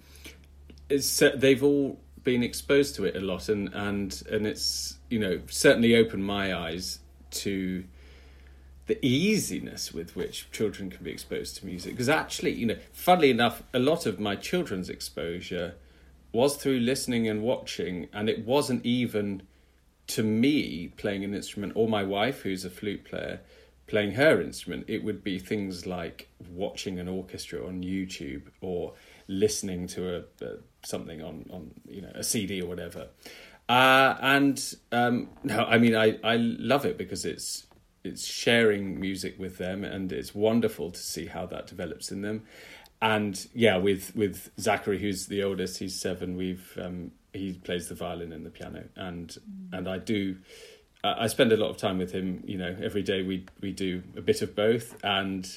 it's 0.89 1.22
they've 1.36 1.63
all 1.63 2.00
been 2.24 2.44
exposed 2.44 2.96
to 2.96 3.06
it 3.06 3.16
a 3.16 3.20
lot, 3.20 3.50
and 3.50 3.70
and 3.74 4.24
and 4.32 4.48
it's 4.48 4.98
you 5.10 5.20
know 5.20 5.42
certainly 5.48 5.96
opened 5.96 6.26
my 6.26 6.56
eyes 6.56 7.00
to 7.32 7.84
the 8.86 9.00
easiness 9.06 9.94
with 9.94 10.16
which 10.16 10.50
children 10.52 10.89
can 10.89 11.04
be 11.04 11.12
exposed 11.12 11.58
to 11.58 11.66
music. 11.66 11.94
Because 11.94 12.10
actually, 12.10 12.52
you 12.52 12.66
know, 12.66 12.78
funnily 12.92 13.30
enough, 13.30 13.63
a 13.74 13.80
lot 13.80 14.06
of 14.06 14.20
my 14.20 14.36
children's 14.36 14.89
exposure 14.89 15.76
was 16.34 16.58
through 16.58 16.80
listening 16.80 17.28
and 17.28 17.42
watching, 17.42 18.08
and 18.12 18.30
it 18.30 18.46
wasn't 18.46 18.86
even 18.86 19.44
to 20.08 20.24
me 20.24 20.89
playing 20.98 21.24
an 21.24 21.34
instrument 21.34 21.74
or 21.76 21.88
my 21.88 22.04
wife 22.04 22.42
who's 22.42 22.66
a 22.66 22.70
flute 22.70 23.06
player 23.06 23.39
playing 23.88 24.12
her 24.12 24.42
instrument 24.42 24.86
it 24.88 25.04
would 25.04 25.24
be 25.24 25.38
things 25.39 25.86
like 25.86 26.30
watching 26.52 27.00
an 27.00 27.08
orchestra 27.08 27.66
on 27.66 27.84
youtube 27.84 28.44
or 28.62 28.94
listening 29.28 29.88
to 29.88 30.16
a, 30.16 30.46
a 30.46 30.58
something 30.84 31.22
on 31.22 31.46
on 31.50 31.72
you 31.88 32.02
know 32.02 32.12
a 32.16 32.24
cd 32.24 32.62
or 32.62 32.68
whatever. 32.68 33.08
Uh, 33.70 34.16
and 34.22 34.76
um, 34.92 35.30
no 35.44 35.63
i 35.66 35.78
mean 35.78 35.96
i 35.96 36.18
i 36.24 36.36
love 36.36 36.86
it 36.86 36.98
because 36.98 37.26
it's 37.26 37.66
it's 38.04 38.26
sharing 38.26 39.00
music 39.00 39.39
with 39.39 39.58
them 39.58 39.84
and 39.86 40.12
it's 40.12 40.36
wonderful 40.36 40.92
to 40.92 41.00
see 41.00 41.26
how 41.26 41.46
that 41.46 41.68
develops 41.68 42.12
in 42.12 42.22
them. 42.22 42.44
And 43.02 43.48
yeah 43.54 43.78
with 43.78 44.16
with 44.16 44.52
zachary 44.60 45.00
who's 45.00 45.28
the 45.28 45.44
oldest 45.44 45.80
he's 45.80 46.00
seven 46.00 46.36
we've 46.36 46.78
um, 46.82 47.12
he 47.34 47.54
plays 47.54 47.89
the 47.89 47.96
violin 47.96 48.32
and 48.32 48.46
the 48.46 48.50
piano, 48.50 48.86
and 48.96 49.30
mm. 49.30 49.78
and 49.78 49.88
I 49.88 49.98
do. 49.98 50.38
I 51.06 51.28
spend 51.28 51.52
a 51.52 51.58
lot 51.58 51.69
of 51.69 51.76
time 51.76 51.98
with 51.98 52.13
him. 52.13 52.43
You 52.46 52.58
know, 52.58 52.78
every 52.82 53.04
day 53.04 53.24
we 53.24 53.46
we 53.62 53.72
do 53.72 54.04
a 54.15 54.22
bit 54.22 54.41
of 54.41 54.56
both, 54.56 54.96
and 55.04 55.50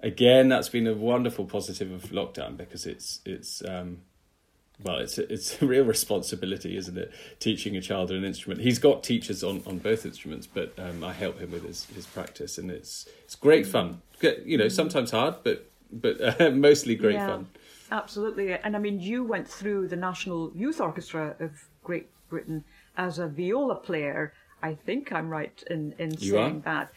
again, 0.00 0.48
that's 0.48 0.68
been 0.68 0.86
a 0.86 0.94
wonderful 0.94 1.46
positive 1.46 1.90
of 1.90 2.10
lockdown 2.10 2.56
because 2.56 2.86
it's 2.86 3.20
it's 3.24 3.62
um, 3.66 4.02
well, 4.82 4.98
it's 4.98 5.18
a, 5.18 5.30
it's 5.32 5.60
a 5.60 5.66
real 5.66 5.84
responsibility, 5.84 6.76
isn't 6.76 6.96
it? 6.96 7.12
Teaching 7.38 7.76
a 7.76 7.80
child 7.80 8.10
an 8.10 8.24
instrument. 8.24 8.60
He's 8.60 8.78
got 8.78 9.02
teachers 9.02 9.44
on, 9.44 9.62
on 9.66 9.78
both 9.78 10.06
instruments, 10.06 10.46
but 10.46 10.72
um, 10.78 11.04
I 11.04 11.12
help 11.12 11.38
him 11.38 11.50
with 11.50 11.64
his, 11.64 11.84
his 11.86 12.06
practice, 12.06 12.58
and 12.58 12.70
it's 12.70 13.08
it's 13.24 13.34
great 13.34 13.66
fun. 13.66 14.02
You 14.44 14.58
know, 14.58 14.68
sometimes 14.68 15.10
hard, 15.10 15.36
but 15.42 15.70
but 15.92 16.40
uh, 16.40 16.50
mostly 16.54 16.94
great 16.94 17.14
yeah. 17.14 17.26
fun. 17.26 17.48
Absolutely. 17.90 18.52
And 18.52 18.76
I 18.76 18.78
mean, 18.78 19.00
you 19.00 19.24
went 19.24 19.48
through 19.48 19.88
the 19.88 19.96
National 19.96 20.52
Youth 20.54 20.80
Orchestra 20.80 21.34
of 21.40 21.68
Great 21.82 22.08
Britain 22.28 22.64
as 22.96 23.18
a 23.18 23.26
viola 23.26 23.76
player. 23.76 24.32
I 24.62 24.74
think 24.74 25.12
I'm 25.12 25.28
right 25.28 25.62
in, 25.68 25.94
in 25.98 26.12
you 26.12 26.32
saying 26.32 26.62
are? 26.66 26.72
that. 26.72 26.92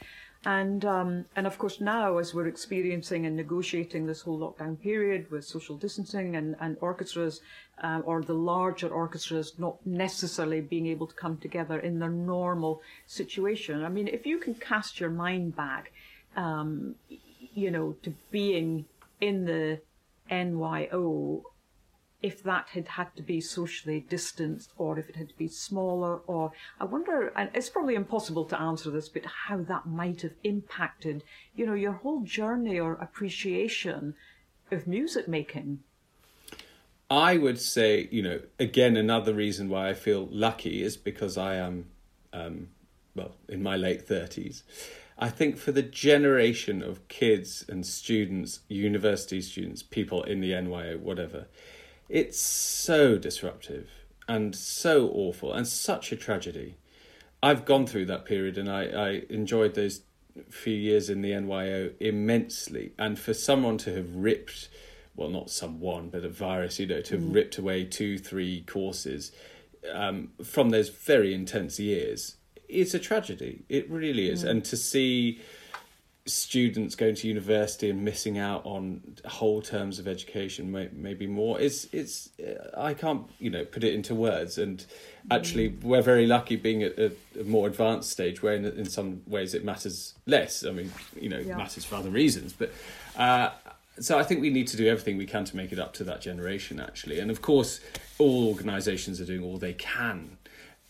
And 0.46 0.84
um, 0.84 1.26
and 1.38 1.48
of 1.48 1.58
course 1.58 1.80
now, 1.80 2.18
as 2.18 2.34
we're 2.34 2.48
experiencing 2.48 3.26
and 3.26 3.36
negotiating 3.38 4.06
this 4.06 4.22
whole 4.22 4.38
lockdown 4.38 4.80
period 4.80 5.32
with 5.32 5.46
social 5.46 5.78
distancing 5.78 6.36
and 6.36 6.58
and 6.60 6.76
orchestras, 6.82 7.40
uh, 7.82 8.02
or 8.04 8.22
the 8.22 8.34
larger 8.34 8.90
orchestras 8.90 9.54
not 9.58 9.78
necessarily 9.86 10.60
being 10.60 10.88
able 10.88 11.08
to 11.08 11.16
come 11.16 11.38
together 11.38 11.80
in 11.80 11.98
their 11.98 12.10
normal 12.10 12.82
situation. 13.08 13.86
I 13.86 13.90
mean, 13.90 14.10
if 14.10 14.26
you 14.26 14.38
can 14.38 14.56
cast 14.56 15.00
your 15.00 15.10
mind 15.10 15.56
back, 15.56 15.94
um, 16.36 16.96
you 17.54 17.72
know, 17.72 17.96
to 18.04 18.14
being 18.30 18.86
in 19.22 19.46
the 19.46 19.80
NYO 20.30 21.44
if 22.24 22.42
that 22.42 22.70
had 22.70 22.88
had 22.88 23.14
to 23.18 23.22
be 23.22 23.42
socially 23.42 24.00
distanced 24.00 24.72
or 24.78 24.98
if 24.98 25.10
it 25.10 25.16
had 25.18 25.28
to 25.28 25.38
be 25.38 25.50
smaller 25.50 26.22
or 26.26 26.54
I 26.80 26.86
wonder 26.86 27.34
and 27.36 27.50
it's 27.54 27.70
probably 27.70 27.96
impossible 27.96 28.46
to 28.46 28.60
answer 28.60 28.90
this 28.90 29.10
but 29.10 29.26
how 29.26 29.58
that 29.64 29.86
might 29.86 30.22
have 30.22 30.34
impacted 30.44 31.24
you 31.54 31.66
know 31.66 31.74
your 31.74 31.92
whole 31.92 32.22
journey 32.22 32.80
or 32.80 32.94
appreciation 32.94 34.16
of 34.72 34.88
music 34.88 35.28
making. 35.28 35.80
I 37.12 37.38
would 37.38 37.60
say 37.60 38.08
you 38.10 38.24
know 38.24 38.40
again 38.58 38.96
another 38.96 39.34
reason 39.34 39.68
why 39.68 39.90
I 39.90 39.94
feel 39.94 40.30
lucky 40.32 40.82
is 40.82 40.96
because 40.96 41.38
I 41.38 41.56
am 41.56 41.90
um, 42.32 42.70
well 43.16 43.36
in 43.50 43.62
my 43.62 43.76
late 43.76 44.08
30s 44.08 44.64
I 45.18 45.30
think 45.30 45.58
for 45.58 45.72
the 45.72 45.84
generation 45.84 46.82
of 46.82 47.08
kids 47.08 47.64
and 47.68 47.86
students, 47.86 48.62
university 48.68 49.42
students, 49.42 49.84
people 49.84 50.24
in 50.24 50.42
the 50.42 50.52
NYO, 50.52 50.98
whatever, 50.98 51.48
it's 52.10 52.40
so 52.40 53.18
disruptive 53.18 53.90
and 54.28 54.56
so 54.56 55.10
awful 55.10 55.54
and 55.54 55.68
such 55.68 56.12
a 56.12 56.16
tragedy. 56.16 56.78
I've 57.42 57.66
gone 57.66 57.86
through 57.86 58.06
that 58.06 58.26
period 58.26 58.58
and 58.58 58.70
I, 58.70 58.84
I 58.86 59.22
enjoyed 59.30 59.76
those 59.76 60.02
few 60.50 60.76
years 60.76 61.10
in 61.10 61.22
the 61.22 61.32
NYO 61.32 61.92
immensely, 62.00 62.94
and 62.98 63.20
for 63.20 63.34
someone 63.34 63.78
to 63.80 63.96
have 63.96 64.16
ripped, 64.16 64.70
well, 65.16 65.30
not 65.30 65.50
someone, 65.50 66.10
but 66.10 66.24
a 66.24 66.30
virus, 66.30 66.80
you 66.80 66.88
know, 66.88 67.02
to 67.02 67.16
have 67.16 67.24
mm. 67.24 67.36
ripped 67.36 67.58
away 67.58 67.84
two, 67.86 68.18
three 68.18 68.64
courses 68.64 69.32
um, 69.92 70.30
from 70.44 70.70
those 70.70 70.90
very 70.90 71.34
intense 71.34 71.80
years, 71.80 72.38
it's 72.74 72.94
a 72.94 73.00
tragedy. 73.00 73.64
It 73.70 73.90
really 73.90 74.30
is, 74.30 74.44
mm. 74.44 74.50
and 74.50 74.66
to 74.66 74.78
see 74.78 75.42
students 76.26 76.96
going 76.96 77.16
to 77.16 77.28
university 77.28 77.90
and 77.90 78.04
missing 78.04 78.38
out 78.38 78.66
on 78.66 79.02
whole 79.26 79.62
terms 79.62 80.00
of 80.00 80.08
education 80.08 80.72
maybe 80.94 81.28
more 81.28 81.60
it's 81.60 81.84
it's 81.92 82.30
i 82.78 82.94
can't 82.94 83.24
you 83.40 83.50
know 83.50 83.66
put 83.66 83.84
it 83.84 83.94
into 83.94 84.16
words 84.16 84.58
and 84.58 84.86
actually 85.32 85.70
mm. 85.70 85.84
we're 85.84 86.02
very 86.02 86.26
lucky 86.26 86.56
being 86.56 86.82
at 86.82 86.98
a, 86.98 87.12
a 87.38 87.44
more 87.44 87.68
advanced 87.68 88.10
stage 88.10 88.42
where 88.42 88.56
in, 88.56 88.64
in, 88.64 88.86
some 88.86 89.22
ways 89.28 89.54
it 89.54 89.66
matters 89.66 90.14
less 90.26 90.66
i 90.66 90.72
mean 90.72 90.90
you 91.20 91.28
know 91.28 91.40
yeah. 91.40 91.58
matters 91.58 91.84
for 91.84 91.96
other 91.96 92.10
reasons 92.10 92.54
but 92.54 92.72
uh, 93.18 93.50
so 94.00 94.18
I 94.18 94.24
think 94.24 94.42
we 94.42 94.50
need 94.50 94.68
to 94.68 94.78
do 94.78 94.88
everything 94.88 95.18
we 95.18 95.26
can 95.26 95.46
to 95.46 95.56
make 95.56 95.72
it 95.72 95.80
up 95.80 95.94
to 95.94 96.04
that 96.06 96.22
generation, 96.22 96.80
actually. 96.80 97.20
And 97.20 97.30
of 97.30 97.42
course, 97.42 97.80
all 98.18 98.48
organisations 98.48 99.22
are 99.22 99.26
doing 99.26 99.44
all 99.44 99.58
they 99.58 99.74
can. 99.74 100.38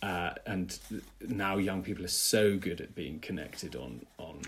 Uh, 0.03 0.33
and 0.45 0.79
now 1.21 1.55
young 1.55 1.81
people 1.81 2.03
are 2.03 2.09
so 2.09 2.57
good 2.57 2.81
at 2.81 2.93
being 2.93 3.19
connected 3.19 3.73
on 3.73 4.05
on 4.17 4.41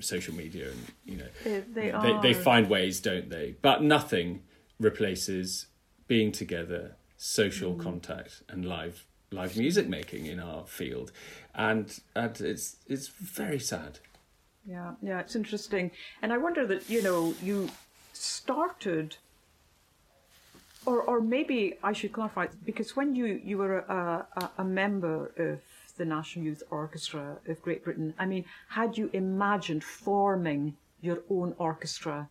social 0.00 0.32
media 0.32 0.68
and 0.70 0.86
you 1.04 1.16
know 1.16 1.26
they 1.42 1.60
they, 1.74 1.90
they, 1.90 2.18
they 2.22 2.32
find 2.32 2.70
ways 2.70 3.00
don't 3.00 3.28
they? 3.28 3.56
But 3.62 3.82
nothing 3.82 4.44
replaces 4.78 5.66
being 6.06 6.30
together 6.30 6.94
social 7.16 7.74
mm. 7.74 7.82
contact 7.82 8.44
and 8.48 8.64
live 8.64 9.04
live 9.32 9.56
music 9.56 9.88
making 9.88 10.26
in 10.26 10.38
our 10.38 10.64
field. 10.66 11.10
And 11.52 11.98
and 12.14 12.40
it's 12.40 12.76
it's 12.86 13.08
very 13.08 13.58
sad. 13.58 13.98
Yeah 14.64 14.92
yeah 15.02 15.18
it's 15.18 15.34
interesting. 15.34 15.90
And 16.22 16.32
i 16.32 16.38
wonder 16.38 16.64
that 16.64 16.88
you 16.88 17.02
know 17.02 17.34
you 17.42 17.70
started 18.12 19.16
or 20.86 21.02
or 21.02 21.20
maybe 21.20 21.74
i 21.82 21.92
should 21.92 22.12
clarify 22.12 22.46
because 22.64 22.96
when 22.96 23.14
you 23.14 23.26
you 23.44 23.58
were 23.58 23.78
a, 23.78 24.26
a, 24.36 24.50
a 24.58 24.64
member 24.64 25.32
of 25.36 25.60
the 25.96 26.04
National 26.04 26.44
Youth 26.44 26.62
Orchestra 26.70 27.38
of 27.46 27.62
Great 27.62 27.84
Britain. 27.84 28.14
I 28.18 28.26
mean, 28.26 28.44
had 28.68 28.96
you 28.96 29.10
imagined 29.12 29.82
forming 29.84 30.76
your 31.00 31.22
own 31.30 31.54
orchestra 31.58 32.28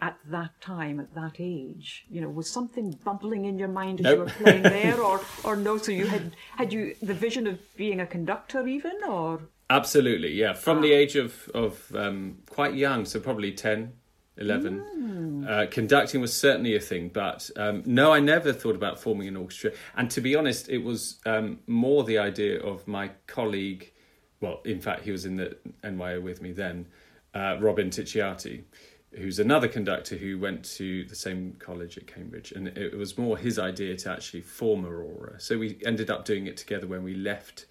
at 0.00 0.18
that 0.26 0.60
time, 0.60 1.00
at 1.00 1.14
that 1.14 1.36
age? 1.38 2.04
You 2.10 2.20
know, 2.20 2.28
was 2.28 2.50
something 2.50 2.98
bubbling 3.04 3.44
in 3.44 3.58
your 3.58 3.68
mind 3.68 4.00
as 4.00 4.04
nope. 4.04 4.14
you 4.14 4.24
were 4.24 4.30
playing 4.30 4.62
there, 4.78 5.00
or 5.00 5.20
or 5.44 5.56
no? 5.56 5.78
So 5.78 5.92
you 5.92 6.06
had 6.06 6.36
had 6.56 6.72
you 6.72 6.94
the 7.02 7.14
vision 7.14 7.46
of 7.46 7.58
being 7.76 8.00
a 8.00 8.06
conductor 8.06 8.66
even, 8.66 8.96
or 9.06 9.40
absolutely, 9.70 10.32
yeah, 10.32 10.52
from 10.52 10.78
ah. 10.78 10.82
the 10.82 10.92
age 10.92 11.16
of 11.16 11.48
of 11.54 11.94
um, 11.94 12.38
quite 12.50 12.74
young, 12.74 13.04
so 13.04 13.20
probably 13.20 13.52
10, 13.52 13.92
11. 14.38 14.84
Mm. 14.96 15.48
Uh, 15.48 15.66
conducting 15.70 16.20
was 16.20 16.34
certainly 16.34 16.76
a 16.76 16.80
thing, 16.80 17.08
but 17.08 17.50
um, 17.56 17.82
no, 17.86 18.12
I 18.12 18.20
never 18.20 18.52
thought 18.52 18.74
about 18.74 19.00
forming 19.00 19.28
an 19.28 19.36
orchestra. 19.36 19.72
And 19.96 20.10
to 20.10 20.20
be 20.20 20.34
honest, 20.34 20.68
it 20.68 20.78
was 20.78 21.20
um, 21.24 21.60
more 21.66 22.04
the 22.04 22.18
idea 22.18 22.60
of 22.60 22.86
my 22.86 23.10
colleague. 23.26 23.92
Well, 24.40 24.60
in 24.64 24.80
fact, 24.80 25.04
he 25.04 25.12
was 25.12 25.24
in 25.24 25.36
the 25.36 25.56
NYO 25.82 26.20
with 26.20 26.42
me 26.42 26.52
then, 26.52 26.86
uh, 27.34 27.56
Robin 27.60 27.88
Ticciati, 27.90 28.64
who's 29.12 29.38
another 29.38 29.68
conductor 29.68 30.16
who 30.16 30.38
went 30.38 30.64
to 30.64 31.04
the 31.04 31.14
same 31.14 31.56
college 31.58 31.96
at 31.96 32.06
Cambridge. 32.06 32.52
And 32.52 32.68
it 32.68 32.96
was 32.96 33.16
more 33.16 33.38
his 33.38 33.58
idea 33.58 33.96
to 33.96 34.10
actually 34.10 34.42
form 34.42 34.84
Aurora. 34.84 35.40
So 35.40 35.58
we 35.58 35.78
ended 35.86 36.10
up 36.10 36.24
doing 36.26 36.46
it 36.46 36.56
together 36.56 36.86
when 36.86 37.02
we 37.02 37.14
left 37.14 37.66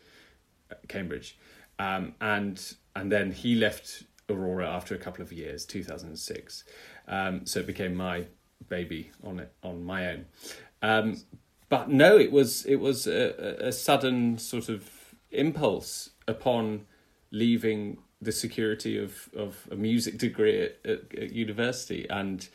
uh, 0.72 0.76
Cambridge. 0.88 1.38
Um, 1.78 2.16
and 2.22 2.76
and 2.96 3.12
then 3.12 3.32
he 3.32 3.56
left 3.56 4.04
Aurora 4.30 4.68
after 4.68 4.96
a 4.96 4.98
couple 4.98 5.22
of 5.22 5.32
years, 5.32 5.66
2006. 5.66 6.64
Um, 7.08 7.46
so 7.46 7.60
it 7.60 7.68
became 7.68 7.96
my 7.96 8.26
baby 8.68 9.12
on 9.24 9.40
it 9.40 9.54
on 9.64 9.84
my 9.84 10.08
own. 10.08 10.26
Um, 10.82 11.22
but 11.70 11.90
no, 11.90 12.18
it 12.18 12.32
was 12.32 12.66
it 12.66 12.78
was 12.78 13.08
a, 13.08 13.68
a, 13.68 13.72
sudden 13.72 14.38
sort 14.38 14.70
of 14.70 14.90
impulse 15.32 16.12
upon 16.28 16.86
leaving 17.32 17.98
the 18.22 18.32
security 18.32 18.98
of, 18.98 19.30
of 19.36 19.68
a 19.72 19.76
music 19.76 20.18
degree 20.18 20.62
at, 20.62 20.78
at, 20.86 21.18
at 21.18 21.32
university, 21.34 22.08
and 22.10 22.48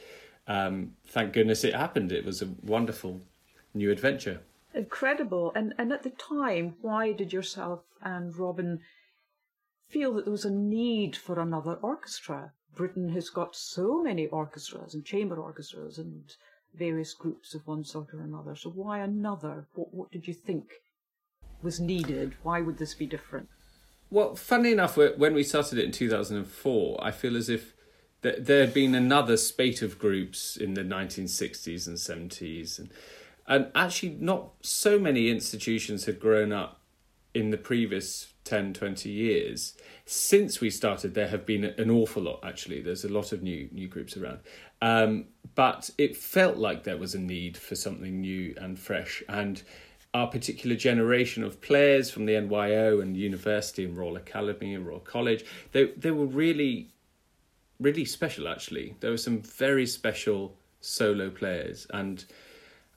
um, 0.46 0.92
thank 1.06 1.32
goodness 1.32 1.64
it 1.64 1.74
happened. 1.74 2.12
It 2.12 2.24
was 2.24 2.40
a 2.42 2.48
wonderful 2.62 3.20
new 3.74 3.90
adventure. 3.90 4.40
Incredible, 4.74 5.52
and 5.54 5.74
and 5.76 5.92
at 5.92 6.02
the 6.02 6.10
time, 6.10 6.76
why 6.80 7.12
did 7.12 7.32
yourself 7.32 7.80
and 8.02 8.36
Robin 8.36 8.80
feel 9.90 10.14
that 10.14 10.24
there 10.24 10.32
was 10.32 10.44
a 10.44 10.50
need 10.50 11.16
for 11.16 11.40
another 11.40 11.74
orchestra. 11.82 12.52
Britain 12.76 13.10
has 13.10 13.28
got 13.28 13.56
so 13.56 14.02
many 14.02 14.28
orchestras 14.28 14.94
and 14.94 15.04
chamber 15.04 15.36
orchestras 15.36 15.98
and 15.98 16.22
various 16.74 17.12
groups 17.12 17.54
of 17.54 17.66
one 17.66 17.84
sort 17.84 18.14
or 18.14 18.20
another. 18.20 18.54
So 18.54 18.70
why 18.70 19.00
another? 19.00 19.66
What, 19.74 19.92
what 19.92 20.10
did 20.10 20.28
you 20.28 20.34
think 20.34 20.70
was 21.62 21.80
needed? 21.80 22.34
Why 22.42 22.60
would 22.60 22.78
this 22.78 22.94
be 22.94 23.06
different? 23.06 23.48
Well, 24.10 24.34
funny 24.34 24.72
enough, 24.72 24.96
when 24.96 25.34
we 25.34 25.42
started 25.42 25.78
it 25.78 25.84
in 25.84 25.92
2004, 25.92 26.98
I 27.02 27.10
feel 27.10 27.36
as 27.36 27.48
if 27.48 27.74
there 28.22 28.60
had 28.60 28.74
been 28.74 28.94
another 28.94 29.36
spate 29.36 29.82
of 29.82 29.98
groups 29.98 30.56
in 30.56 30.74
the 30.74 30.82
1960s 30.82 31.86
and 31.86 31.96
70s. 31.96 32.78
And, 32.78 32.90
and 33.46 33.70
actually, 33.74 34.16
not 34.20 34.52
so 34.62 34.98
many 34.98 35.30
institutions 35.30 36.04
had 36.04 36.20
grown 36.20 36.52
up 36.52 36.80
in 37.34 37.50
the 37.50 37.56
previous 37.56 38.29
10, 38.44 38.74
20 38.74 39.08
years. 39.08 39.74
Since 40.06 40.60
we 40.60 40.70
started, 40.70 41.14
there 41.14 41.28
have 41.28 41.46
been 41.46 41.64
an 41.64 41.90
awful 41.90 42.22
lot, 42.22 42.40
actually. 42.42 42.80
There's 42.80 43.04
a 43.04 43.08
lot 43.08 43.32
of 43.32 43.42
new, 43.42 43.68
new 43.72 43.88
groups 43.88 44.16
around. 44.16 44.40
Um, 44.82 45.26
but 45.54 45.90
it 45.98 46.16
felt 46.16 46.56
like 46.56 46.84
there 46.84 46.96
was 46.96 47.14
a 47.14 47.18
need 47.18 47.56
for 47.56 47.74
something 47.74 48.20
new 48.20 48.54
and 48.58 48.78
fresh. 48.78 49.22
And 49.28 49.62
our 50.12 50.26
particular 50.26 50.74
generation 50.74 51.44
of 51.44 51.60
players 51.60 52.10
from 52.10 52.26
the 52.26 52.32
NYO 52.32 53.00
and 53.00 53.16
university 53.16 53.84
and 53.84 53.96
Royal 53.96 54.16
Academy 54.16 54.74
and 54.74 54.86
Royal 54.86 55.00
College, 55.00 55.44
they, 55.72 55.86
they 55.96 56.10
were 56.10 56.26
really, 56.26 56.90
really 57.78 58.04
special, 58.04 58.48
actually. 58.48 58.96
There 59.00 59.10
were 59.10 59.16
some 59.16 59.42
very 59.42 59.86
special 59.86 60.56
solo 60.80 61.30
players. 61.30 61.86
And 61.90 62.24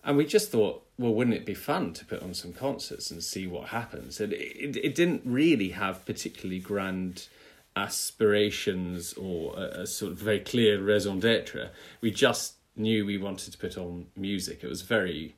and 0.03 0.17
we 0.17 0.25
just 0.25 0.51
thought, 0.51 0.86
well, 0.97 1.13
wouldn't 1.13 1.36
it 1.36 1.45
be 1.45 1.53
fun 1.53 1.93
to 1.93 2.06
put 2.06 2.21
on 2.21 2.34
some 2.34 2.53
concerts 2.53 3.10
and 3.10 3.23
see 3.23 3.47
what 3.47 3.69
happens? 3.69 4.19
And 4.19 4.34
it, 4.34 4.77
it 4.77 4.95
didn't 4.95 5.21
really 5.25 5.69
have 5.69 6.06
particularly 6.06 6.60
grand 6.60 7.27
aspirations 7.75 9.13
or 9.13 9.56
a, 9.58 9.82
a 9.82 9.88
sort 9.88 10.12
of 10.12 10.19
very 10.19 10.39
clear 10.39 10.82
raison 10.82 11.19
d'etre. 11.19 11.71
We 12.01 12.12
just 12.12 12.56
knew 12.75 13.06
we 13.06 13.17
wanted 13.17 13.51
to 13.51 13.58
put 13.58 13.77
on 13.77 14.08
music. 14.15 14.63
It 14.63 14.67
was 14.67 14.82
very 14.82 15.36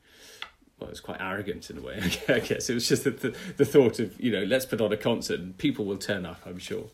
well, 0.80 0.90
it 0.90 0.92
was 0.92 1.00
quite 1.00 1.22
arrogant 1.22 1.70
in 1.70 1.78
a 1.78 1.82
way, 1.82 2.02
I 2.28 2.40
guess. 2.40 2.70
It 2.70 2.74
was 2.74 2.88
just 2.88 3.06
the, 3.06 3.12
the, 3.12 3.36
the, 3.56 3.66
thought 3.66 4.00
of, 4.00 4.20
you 4.20 4.32
know, 4.32 4.44
let's 4.44 4.66
put 4.66 4.82
on 4.82 4.92
a 4.92 4.98
concert 4.98 5.40
and 5.40 5.58
people 5.58 5.86
will 5.86 5.98
turn 5.98 6.26
up, 6.26 6.42
I'm 6.46 6.60
sure. 6.60 6.88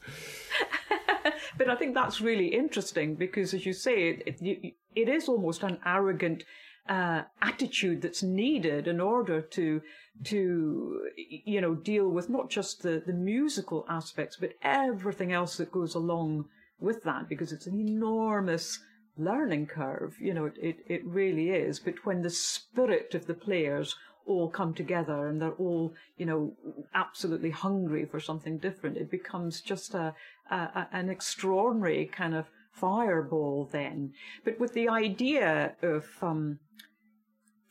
but 1.58 1.67
I 1.67 1.76
think 1.76 1.95
that's 1.95 2.21
really 2.21 2.47
interesting 2.47 3.15
because, 3.15 3.56
as 3.56 3.65
you 3.65 3.74
say, 3.74 4.10
it, 4.10 4.39
it, 4.41 4.74
it 4.95 5.10
is 5.10 5.28
almost 5.28 5.63
an 5.63 5.80
arrogant 5.84 6.43
uh, 6.89 7.24
attitude 7.41 8.02
that's 8.02 8.24
needed 8.24 8.88
in 8.88 9.00
order 9.00 9.41
to 9.41 9.82
to 10.24 11.08
you 11.15 11.62
know 11.62 11.74
deal 11.74 12.10
with 12.10 12.30
not 12.30 12.50
just 12.50 12.82
the 12.84 13.02
the 13.06 13.13
musical 13.13 13.86
aspects 13.88 14.38
but 14.39 14.54
everything 14.62 15.32
else 15.32 15.58
that 15.58 15.72
goes 15.72 15.96
along 15.96 16.46
with 16.80 17.04
that 17.04 17.30
because 17.30 17.52
it's 17.52 17.67
an 17.67 17.80
enormous 17.80 18.80
learning 19.17 19.67
curve 19.67 20.15
you 20.20 20.34
know 20.34 20.46
it, 20.46 20.58
it, 20.58 20.78
it 20.88 21.06
really 21.06 21.50
is. 21.52 21.80
But 21.80 22.06
when 22.06 22.22
the 22.22 22.30
spirit 22.30 23.13
of 23.13 23.28
the 23.28 23.34
players 23.34 23.96
all 24.26 24.50
come 24.50 24.74
together 24.74 25.28
and 25.28 25.41
they're 25.41 25.52
all 25.52 25.94
you 26.17 26.26
know 26.26 26.54
absolutely 26.94 27.52
hungry 27.52 28.06
for 28.06 28.20
something 28.20 28.58
different 28.58 28.98
it 28.98 29.10
becomes 29.10 29.62
just 29.62 29.94
a, 29.94 30.13
a 30.50 30.88
an 30.91 31.10
extraordinary 31.10 32.06
kind 32.06 32.36
of 32.36 32.48
fireball 32.74 33.70
then. 33.72 34.13
But 34.44 34.60
with 34.60 34.74
the 34.74 34.89
idea 34.89 35.76
of 35.82 36.06
um 36.22 36.60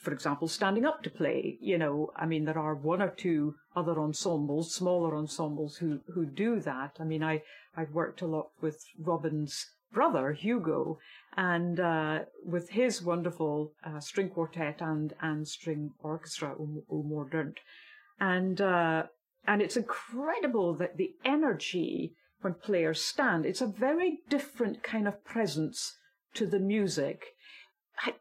for 0.01 0.13
example, 0.13 0.49
standing 0.49 0.87
up 0.87 1.03
to 1.03 1.11
play. 1.11 1.59
You 1.61 1.77
know, 1.79 2.11
I 2.17 2.27
mean, 2.27 2.45
there 2.47 2.59
are 2.59 2.75
one 2.75 3.03
or 3.03 3.11
two 3.11 3.57
other 3.77 4.01
ensembles, 4.01 4.75
smaller 4.75 5.15
ensembles, 5.15 5.77
who 5.77 6.01
who 6.15 6.25
do 6.25 6.61
that. 6.61 6.97
I 6.99 7.05
mean, 7.05 7.23
I 7.23 7.43
I've 7.77 7.93
worked 7.93 8.23
a 8.23 8.27
lot 8.27 8.51
with 8.61 8.83
Robin's 8.99 9.67
brother 9.93 10.33
Hugo, 10.33 10.99
and 11.37 11.79
uh, 11.79 12.21
with 12.45 12.71
his 12.71 13.03
wonderful 13.03 13.73
uh, 13.85 14.01
string 14.01 14.31
quartet 14.31 14.81
and 14.81 15.13
and 15.21 15.47
string 15.47 15.93
orchestra, 16.03 16.55
O/Modernt, 16.91 17.59
and 18.19 18.61
uh, 18.61 19.05
and 19.47 19.61
it's 19.61 19.77
incredible 19.77 20.75
that 20.75 20.97
the 20.97 21.15
energy 21.25 22.15
when 22.41 22.55
players 22.55 23.03
stand. 23.03 23.45
It's 23.45 23.61
a 23.61 23.67
very 23.67 24.21
different 24.31 24.83
kind 24.83 25.07
of 25.07 25.23
presence 25.25 25.99
to 26.33 26.47
the 26.47 26.59
music 26.59 27.35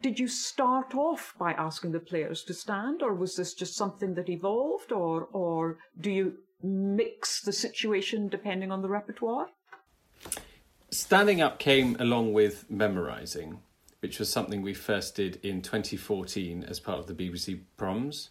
did 0.01 0.19
you 0.19 0.27
start 0.27 0.95
off 0.95 1.33
by 1.39 1.53
asking 1.53 1.91
the 1.91 1.99
players 1.99 2.43
to 2.43 2.53
stand, 2.53 3.01
or 3.01 3.13
was 3.13 3.35
this 3.35 3.53
just 3.53 3.75
something 3.75 4.13
that 4.15 4.29
evolved, 4.29 4.91
or 4.91 5.27
or 5.31 5.77
do 5.99 6.11
you 6.11 6.37
mix 6.61 7.41
the 7.41 7.53
situation 7.53 8.27
depending 8.27 8.71
on 8.71 8.81
the 8.81 8.89
repertoire? 8.89 9.47
standing 10.91 11.41
up 11.41 11.59
came 11.59 11.95
along 11.99 12.33
with 12.33 12.69
memorizing, 12.69 13.59
which 13.99 14.19
was 14.19 14.31
something 14.31 14.61
we 14.61 14.73
first 14.73 15.15
did 15.15 15.39
in 15.43 15.61
2014 15.61 16.63
as 16.63 16.79
part 16.79 16.99
of 16.99 17.07
the 17.07 17.13
BBC 17.13 17.61
Proms. 17.77 18.29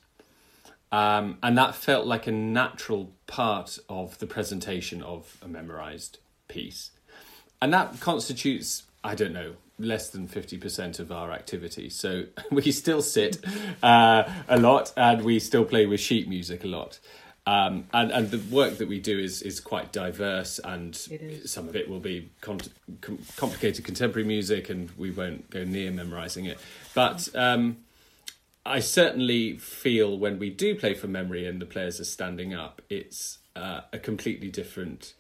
Um, 0.91 1.39
and 1.43 1.57
that 1.59 1.75
felt 1.75 2.07
like 2.07 2.27
a 2.27 2.33
natural 2.33 3.13
part 3.27 3.79
of 3.89 4.19
the 4.19 4.27
presentation 4.27 5.03
of 5.03 5.37
a 5.43 5.49
memorized 5.49 6.19
piece. 6.49 6.93
And 7.61 7.73
that 7.75 8.01
constitutes, 8.01 8.85
I 9.05 9.15
don't 9.15 9.33
know, 9.33 9.55
less 9.79 10.11
than 10.11 10.29
50% 10.29 10.99
of 10.99 11.13
our 11.13 11.33
activity. 11.33 11.89
So 11.89 12.25
we 12.51 12.71
still 12.73 13.03
sit 13.03 13.39
uh, 13.83 14.25
a 14.49 14.59
lot 14.59 14.93
and 14.97 15.23
we 15.23 15.39
still 15.39 15.65
play 15.65 15.87
with 15.87 16.01
sheet 16.01 16.29
music 16.29 16.65
a 16.65 16.69
lot. 16.69 16.99
Um, 17.47 17.87
and 17.95 18.11
and 18.11 18.31
the 18.31 18.43
work 18.55 18.77
that 18.77 18.89
we 18.89 19.01
do 19.01 19.19
is 19.19 19.41
is 19.41 19.59
quite 19.59 19.91
diverse, 19.91 20.59
and 20.63 20.95
some 21.47 21.67
of 21.67 21.75
it 21.75 21.89
will 21.89 21.99
be 21.99 22.31
con- 22.43 22.61
com- 23.01 23.21
complicated 23.37 23.87
contemporary 23.87 24.29
music, 24.29 24.69
and 24.69 24.91
we 24.99 25.11
won't 25.11 25.49
go 25.49 25.65
near 25.65 25.91
memorizing 25.91 26.45
it. 26.45 26.59
But 26.95 27.27
um, 27.35 27.79
I 28.67 28.81
certainly 28.81 29.57
feel 29.57 30.19
when 30.19 30.39
we 30.39 30.51
do 30.51 30.75
play 30.75 30.93
from 30.93 31.13
memory 31.13 31.47
and 31.47 31.59
the 31.59 31.65
players 31.65 31.99
are 31.99 32.05
standing 32.05 32.53
up, 32.53 32.83
it's 32.91 33.39
uh, 33.57 33.81
a 33.95 33.99
completely 33.99 34.51
different 34.51 35.15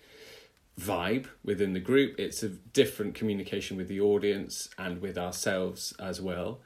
vibe 0.78 1.26
within 1.44 1.72
the 1.72 1.80
group. 1.80 2.14
It's 2.18 2.42
a 2.42 2.48
different 2.48 3.14
communication 3.14 3.76
with 3.76 3.88
the 3.88 4.00
audience 4.00 4.68
and 4.78 5.00
with 5.00 5.18
ourselves 5.18 5.92
as 5.98 6.20
well. 6.20 6.60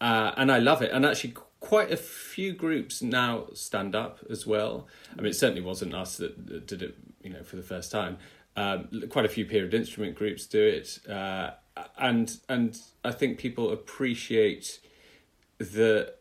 Uh, 0.00 0.32
and 0.36 0.52
I 0.52 0.58
love 0.58 0.82
it. 0.82 0.90
And 0.92 1.06
actually, 1.06 1.34
quite 1.60 1.90
a 1.90 1.96
few 1.96 2.52
groups 2.52 3.00
now 3.00 3.46
stand 3.54 3.94
up 3.94 4.18
as 4.28 4.46
well. 4.46 4.86
I 5.12 5.22
mean, 5.22 5.30
it 5.30 5.36
certainly 5.36 5.62
wasn't 5.62 5.94
us 5.94 6.18
that, 6.18 6.66
did 6.66 6.82
it, 6.82 6.96
you 7.22 7.30
know, 7.30 7.42
for 7.42 7.56
the 7.56 7.62
first 7.62 7.90
time. 7.90 8.18
Um, 8.56 9.04
quite 9.08 9.24
a 9.24 9.28
few 9.28 9.46
period 9.46 9.74
instrument 9.74 10.14
groups 10.14 10.46
do 10.46 10.62
it, 10.62 11.00
uh, 11.08 11.50
and 11.98 12.38
and 12.48 12.78
I 13.04 13.10
think 13.10 13.36
people 13.38 13.72
appreciate 13.72 14.78
the 15.58 16.14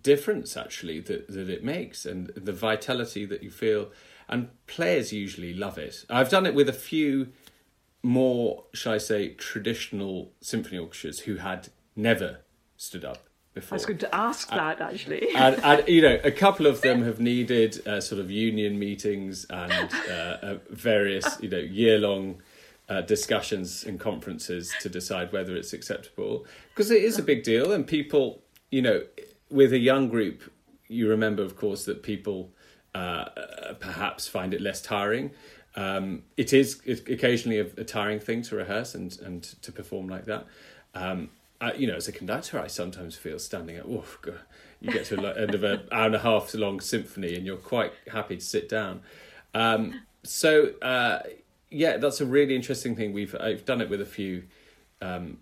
difference 0.00 0.56
actually 0.56 1.00
that 1.00 1.28
that 1.28 1.50
it 1.50 1.62
makes 1.62 2.06
and 2.06 2.28
the 2.28 2.52
vitality 2.52 3.26
that 3.26 3.42
you 3.42 3.50
feel. 3.50 3.90
And 4.28 4.48
players 4.66 5.12
usually 5.12 5.54
love 5.54 5.78
it. 5.78 6.04
I've 6.08 6.30
done 6.30 6.46
it 6.46 6.54
with 6.54 6.68
a 6.68 6.72
few 6.72 7.28
more, 8.02 8.64
shall 8.72 8.92
I 8.92 8.98
say, 8.98 9.30
traditional 9.30 10.32
symphony 10.40 10.78
orchestras 10.78 11.20
who 11.20 11.36
had 11.36 11.68
never 11.96 12.40
stood 12.76 13.04
up 13.04 13.28
before. 13.54 13.76
I 13.76 13.76
was 13.76 13.86
going 13.86 13.98
to 13.98 14.14
ask 14.14 14.48
that 14.50 14.80
actually. 14.80 15.28
and, 15.34 15.62
and, 15.64 15.88
you 15.88 16.02
know, 16.02 16.18
a 16.22 16.30
couple 16.30 16.66
of 16.66 16.80
them 16.82 17.02
have 17.02 17.20
needed 17.20 17.86
uh, 17.86 18.00
sort 18.00 18.20
of 18.20 18.30
union 18.30 18.78
meetings 18.78 19.46
and 19.48 19.90
uh, 20.10 20.12
uh, 20.12 20.58
various, 20.70 21.38
you 21.40 21.48
know, 21.48 21.58
year 21.58 21.98
long 21.98 22.42
uh, 22.88 23.00
discussions 23.00 23.84
and 23.84 23.98
conferences 23.98 24.74
to 24.80 24.88
decide 24.88 25.32
whether 25.32 25.56
it's 25.56 25.72
acceptable 25.72 26.44
because 26.70 26.90
it 26.90 27.02
is 27.02 27.18
a 27.18 27.22
big 27.22 27.42
deal. 27.42 27.72
And 27.72 27.86
people, 27.86 28.42
you 28.70 28.82
know, 28.82 29.04
with 29.50 29.72
a 29.72 29.78
young 29.78 30.08
group, 30.08 30.42
you 30.88 31.08
remember, 31.08 31.42
of 31.42 31.56
course, 31.56 31.86
that 31.86 32.02
people 32.02 32.52
uh, 32.94 33.24
perhaps 33.80 34.28
find 34.28 34.54
it 34.54 34.60
less 34.60 34.80
tiring. 34.80 35.30
Um, 35.76 36.22
it 36.36 36.52
is 36.52 36.80
occasionally 36.86 37.58
a, 37.58 37.66
a, 37.76 37.84
tiring 37.84 38.20
thing 38.20 38.42
to 38.42 38.56
rehearse 38.56 38.94
and, 38.94 39.18
and 39.20 39.42
to 39.42 39.72
perform 39.72 40.08
like 40.08 40.24
that. 40.26 40.46
Um, 40.94 41.30
uh, 41.60 41.72
you 41.76 41.86
know, 41.86 41.96
as 41.96 42.06
a 42.06 42.12
conductor, 42.12 42.60
I 42.60 42.68
sometimes 42.68 43.16
feel 43.16 43.38
standing 43.38 43.76
at, 43.76 43.86
Oh, 43.86 44.04
God, 44.22 44.38
you 44.80 44.92
get 44.92 45.06
to 45.06 45.16
the 45.16 45.36
end 45.36 45.54
of 45.54 45.64
an 45.64 45.80
hour 45.92 46.06
and 46.06 46.14
a 46.14 46.20
half 46.20 46.54
long 46.54 46.78
symphony, 46.78 47.34
and 47.34 47.44
you're 47.44 47.56
quite 47.56 47.92
happy 48.12 48.36
to 48.36 48.42
sit 48.42 48.68
down. 48.68 49.00
Um, 49.54 50.02
so, 50.22 50.74
uh, 50.80 51.20
yeah, 51.70 51.96
that's 51.96 52.20
a 52.20 52.26
really 52.26 52.54
interesting 52.54 52.94
thing. 52.94 53.12
We've 53.12 53.34
I've 53.34 53.64
done 53.64 53.80
it 53.80 53.88
with 53.90 54.00
a 54.00 54.06
few, 54.06 54.44
um, 55.00 55.38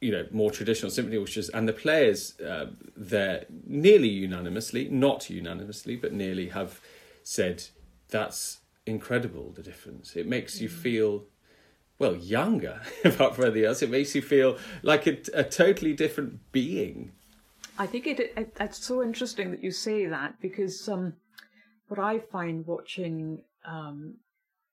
you 0.00 0.12
know, 0.12 0.26
more 0.30 0.50
traditional 0.50 0.90
symphony 0.90 1.16
orchestras, 1.16 1.48
and 1.50 1.68
the 1.68 1.72
players 1.72 2.38
uh, 2.40 2.66
there 2.96 3.46
nearly 3.66 4.08
unanimously, 4.08 4.88
not 4.88 5.30
unanimously, 5.30 5.96
but 5.96 6.12
nearly 6.12 6.48
have 6.48 6.80
said 7.22 7.64
that's 8.08 8.60
incredible. 8.86 9.52
The 9.52 9.62
difference 9.62 10.16
it 10.16 10.26
makes 10.26 10.60
you 10.60 10.68
mm. 10.68 10.72
feel 10.72 11.24
well, 11.98 12.16
younger, 12.16 12.80
apart 13.04 13.34
from 13.34 13.44
anything 13.44 13.64
else. 13.64 13.82
It 13.82 13.90
makes 13.90 14.14
you 14.14 14.22
feel 14.22 14.58
like 14.82 15.06
a, 15.06 15.16
a 15.32 15.44
totally 15.44 15.92
different 15.92 16.40
being. 16.52 17.12
I 17.78 17.86
think 17.86 18.06
it, 18.06 18.20
it, 18.20 18.56
it's 18.60 18.84
so 18.84 19.02
interesting 19.02 19.50
that 19.50 19.62
you 19.62 19.70
say 19.70 20.06
that 20.06 20.40
because 20.40 20.88
um, 20.88 21.14
what 21.88 21.98
I 21.98 22.18
find 22.18 22.66
watching 22.66 23.40
um, 23.64 24.14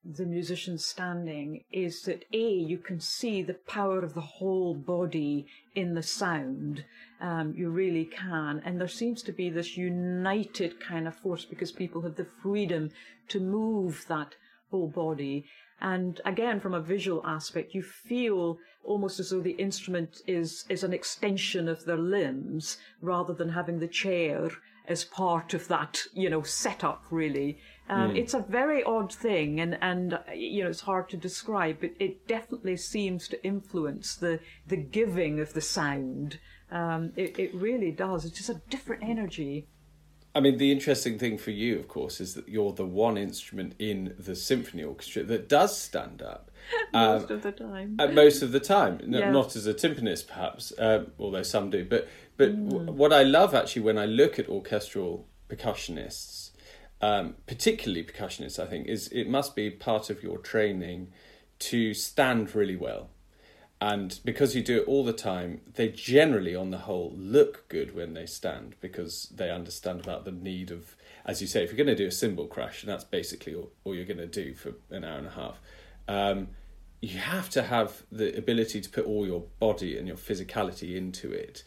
the 0.04 0.26
musician 0.26 0.78
standing 0.80 1.64
is 1.72 2.02
that 2.04 2.26
A, 2.34 2.54
you 2.54 2.80
can 2.80 3.00
see 3.00 3.44
the 3.44 3.54
power 3.54 4.00
of 4.00 4.16
the 4.16 4.22
whole 4.22 4.74
body 4.74 5.46
in 5.76 5.94
the 5.94 6.02
sound. 6.02 6.84
Um, 7.20 7.54
you 7.56 7.70
really 7.70 8.06
can. 8.06 8.62
And 8.66 8.80
there 8.80 8.88
seems 8.88 9.22
to 9.24 9.32
be 9.32 9.50
this 9.50 9.78
united 9.78 10.80
kind 10.80 11.08
of 11.08 11.16
force 11.16 11.46
because 11.46 11.72
people 11.72 12.02
have 12.02 12.16
the 12.16 12.28
freedom 12.42 12.90
to 13.30 13.40
move 13.40 14.06
that 14.08 14.36
whole 14.72 14.88
body. 14.88 15.46
And 15.80 16.20
again, 16.26 16.60
from 16.60 16.74
a 16.74 16.82
visual 16.82 17.22
aspect, 17.26 17.76
you 17.76 17.84
feel 17.84 18.58
almost 18.84 19.20
as 19.20 19.30
though 19.30 19.42
the 19.42 19.52
instrument 19.52 20.22
is, 20.26 20.66
is 20.68 20.84
an 20.84 20.94
extension 20.94 21.68
of 21.68 21.86
their 21.86 21.98
limbs 21.98 22.78
rather 23.02 23.34
than 23.34 23.50
having 23.50 23.80
the 23.80 23.88
chair 23.88 24.50
as 24.88 25.04
part 25.04 25.54
of 25.54 25.68
that, 25.68 26.02
you 26.14 26.30
know, 26.30 26.42
setup 26.42 27.04
really. 27.12 27.60
Um, 27.92 28.12
mm. 28.12 28.18
It's 28.18 28.34
a 28.34 28.40
very 28.40 28.84
odd 28.84 29.14
thing 29.14 29.60
and, 29.60 29.78
and, 29.82 30.18
you 30.34 30.64
know, 30.64 30.70
it's 30.70 30.82
hard 30.82 31.10
to 31.10 31.18
describe, 31.18 31.82
but 31.82 31.92
it 32.00 32.26
definitely 32.26 32.78
seems 32.78 33.28
to 33.28 33.46
influence 33.46 34.16
the, 34.16 34.40
the 34.66 34.78
giving 34.78 35.42
of 35.42 35.52
the 35.52 35.60
sound. 35.60 36.40
Um, 36.72 37.12
it, 37.18 37.38
it 37.38 37.54
really 37.54 37.92
does. 37.92 38.24
It's 38.24 38.38
just 38.38 38.50
a 38.50 38.62
different 38.70 39.04
energy. 39.04 39.68
I 40.34 40.40
mean, 40.40 40.58
the 40.58 40.72
interesting 40.72 41.20
thing 41.20 41.38
for 41.38 41.52
you, 41.52 41.78
of 41.80 41.90
course, 41.90 42.22
is 42.22 42.34
that 42.36 42.48
you're 42.48 42.72
the 42.72 42.86
one 42.86 43.18
instrument 43.18 43.76
in 43.78 44.16
the 44.18 44.38
symphony 44.38 44.84
orchestra 44.84 45.24
that 45.24 45.50
does 45.50 45.78
stand 45.78 46.22
up. 46.22 46.50
most 46.94 47.26
um, 47.26 47.36
of 47.36 47.44
the 47.44 47.52
time. 47.52 47.98
Uh, 48.00 48.08
most 48.08 48.42
of 48.42 48.54
the 48.54 48.60
time, 48.62 49.02
yeah. 49.06 49.30
not 49.32 49.56
as 49.58 49.68
a 49.68 49.74
timpanist, 49.74 50.28
perhaps, 50.28 50.72
uh, 50.80 51.06
although 51.20 51.44
some 51.44 51.70
do. 51.70 51.84
But 51.84 52.08
but 52.38 52.56
mm. 52.56 52.70
w- 52.70 52.92
what 52.92 53.12
I 53.12 53.24
love 53.24 53.54
actually 53.54 53.82
when 53.82 53.98
I 53.98 54.06
look 54.06 54.40
at 54.40 54.48
orchestral 54.48 55.28
percussionists, 55.50 56.41
um, 57.02 57.36
particularly 57.48 58.04
percussionists, 58.04 58.60
I 58.60 58.68
think 58.68 58.88
is 58.88 59.08
it 59.10 59.28
must 59.28 59.56
be 59.56 59.70
part 59.70 60.10
of 60.10 60.24
your 60.24 60.38
training 60.38 61.12
to 61.60 61.94
stand 61.94 62.56
really 62.56 62.76
well. 62.76 63.10
And 63.80 64.20
because 64.24 64.56
you 64.56 64.62
do 64.62 64.82
it 64.82 64.88
all 64.88 65.04
the 65.04 65.14
time 65.14 65.62
they 65.74 65.90
generally 65.90 66.56
on 66.56 66.70
the 66.70 66.78
whole 66.80 67.14
look 67.18 67.68
good 67.68 67.96
when 67.96 68.14
they 68.14 68.28
stand 68.28 68.76
because 68.80 69.28
they 69.36 69.50
understand 69.50 70.02
about 70.02 70.24
the 70.24 70.32
need 70.32 70.70
of 70.70 70.96
as 71.26 71.42
you 71.42 71.48
say 71.48 71.64
if 71.64 71.72
you're 71.72 71.84
going 71.84 71.88
to 71.88 71.96
do 71.96 72.08
a 72.08 72.12
cymbal 72.12 72.46
crash 72.46 72.84
and 72.84 72.92
that's 72.92 73.04
basically 73.04 73.56
all, 73.56 73.72
all 73.84 73.96
you're 73.96 74.06
going 74.06 74.18
to 74.18 74.28
do 74.28 74.54
for 74.54 74.74
an 74.92 75.04
hour 75.04 75.18
and 75.18 75.28
a 75.28 75.32
half. 75.32 75.60
Um, 76.08 76.50
you 77.02 77.18
have 77.18 77.50
to 77.52 77.64
have 77.64 78.04
the 78.12 78.38
ability 78.38 78.82
to 78.82 78.90
put 78.90 79.06
all 79.06 79.26
your 79.26 79.46
body 79.60 79.98
and 79.98 80.08
your 80.08 80.18
physicality 80.18 80.96
into 80.96 81.32
it 81.32 81.64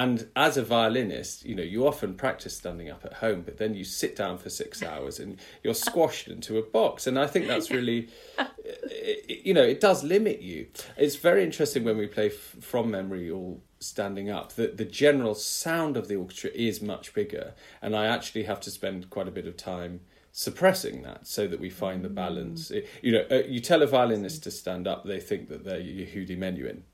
and 0.00 0.28
as 0.34 0.56
a 0.56 0.62
violinist, 0.62 1.44
you 1.44 1.54
know, 1.54 1.62
you 1.62 1.86
often 1.86 2.14
practice 2.14 2.56
standing 2.56 2.88
up 2.88 3.04
at 3.04 3.12
home, 3.12 3.42
but 3.42 3.58
then 3.58 3.74
you 3.74 3.84
sit 3.84 4.16
down 4.16 4.38
for 4.38 4.48
six 4.48 4.82
hours 4.90 5.20
and 5.20 5.38
you're 5.62 5.74
squashed 5.74 6.26
into 6.28 6.56
a 6.56 6.62
box. 6.62 7.06
And 7.06 7.18
I 7.18 7.26
think 7.26 7.46
that's 7.46 7.70
really, 7.70 8.08
you 9.28 9.52
know, 9.52 9.62
it 9.62 9.78
does 9.78 10.02
limit 10.02 10.40
you. 10.40 10.68
It's 10.96 11.16
very 11.16 11.44
interesting 11.44 11.84
when 11.84 11.98
we 11.98 12.06
play 12.06 12.28
f- 12.28 12.32
from 12.32 12.90
memory 12.90 13.30
all 13.30 13.62
standing 13.78 14.30
up 14.30 14.54
that 14.54 14.78
the 14.78 14.86
general 14.86 15.34
sound 15.34 15.98
of 15.98 16.08
the 16.08 16.16
orchestra 16.16 16.48
is 16.54 16.80
much 16.80 17.12
bigger. 17.12 17.52
And 17.82 17.94
I 17.94 18.06
actually 18.06 18.44
have 18.44 18.60
to 18.60 18.70
spend 18.70 19.10
quite 19.10 19.28
a 19.28 19.30
bit 19.30 19.46
of 19.46 19.58
time 19.58 20.00
suppressing 20.32 21.02
that 21.02 21.26
so 21.26 21.46
that 21.46 21.60
we 21.60 21.68
find 21.68 22.02
the 22.02 22.08
balance. 22.08 22.70
Mm. 22.70 22.86
You 23.02 23.12
know, 23.12 23.26
uh, 23.30 23.42
you 23.46 23.60
tell 23.60 23.82
a 23.82 23.86
violinist 23.86 24.44
to 24.44 24.50
stand 24.50 24.88
up, 24.88 25.04
they 25.04 25.20
think 25.20 25.50
that 25.50 25.64
they're 25.64 25.78
Yehudi 25.78 26.38
Menuhin 26.38 26.84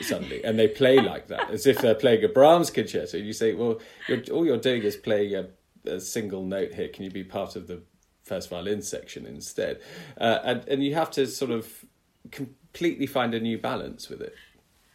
suddenly, 0.00 0.44
and 0.44 0.58
they 0.58 0.68
play 0.68 0.98
like 0.98 1.28
that 1.28 1.50
as 1.50 1.66
if 1.66 1.78
they're 1.78 1.94
playing 1.94 2.24
a 2.24 2.28
Brahms 2.28 2.70
concerto. 2.70 3.16
You 3.16 3.32
say, 3.32 3.54
well, 3.54 3.80
you're, 4.08 4.22
all 4.32 4.44
you're 4.44 4.58
doing 4.58 4.82
is 4.82 4.96
playing 4.96 5.34
a, 5.34 5.46
a, 5.90 6.00
single 6.00 6.44
note 6.44 6.74
here. 6.74 6.88
Can 6.88 7.04
you 7.04 7.10
be 7.10 7.24
part 7.24 7.56
of 7.56 7.66
the 7.66 7.82
first 8.22 8.50
violin 8.50 8.82
section 8.82 9.26
instead? 9.26 9.80
Uh, 10.20 10.38
and 10.44 10.68
and 10.68 10.84
you 10.84 10.94
have 10.94 11.10
to 11.12 11.26
sort 11.26 11.50
of 11.50 11.84
completely 12.30 13.06
find 13.06 13.34
a 13.34 13.40
new 13.40 13.58
balance 13.58 14.08
with 14.08 14.20
it. 14.20 14.34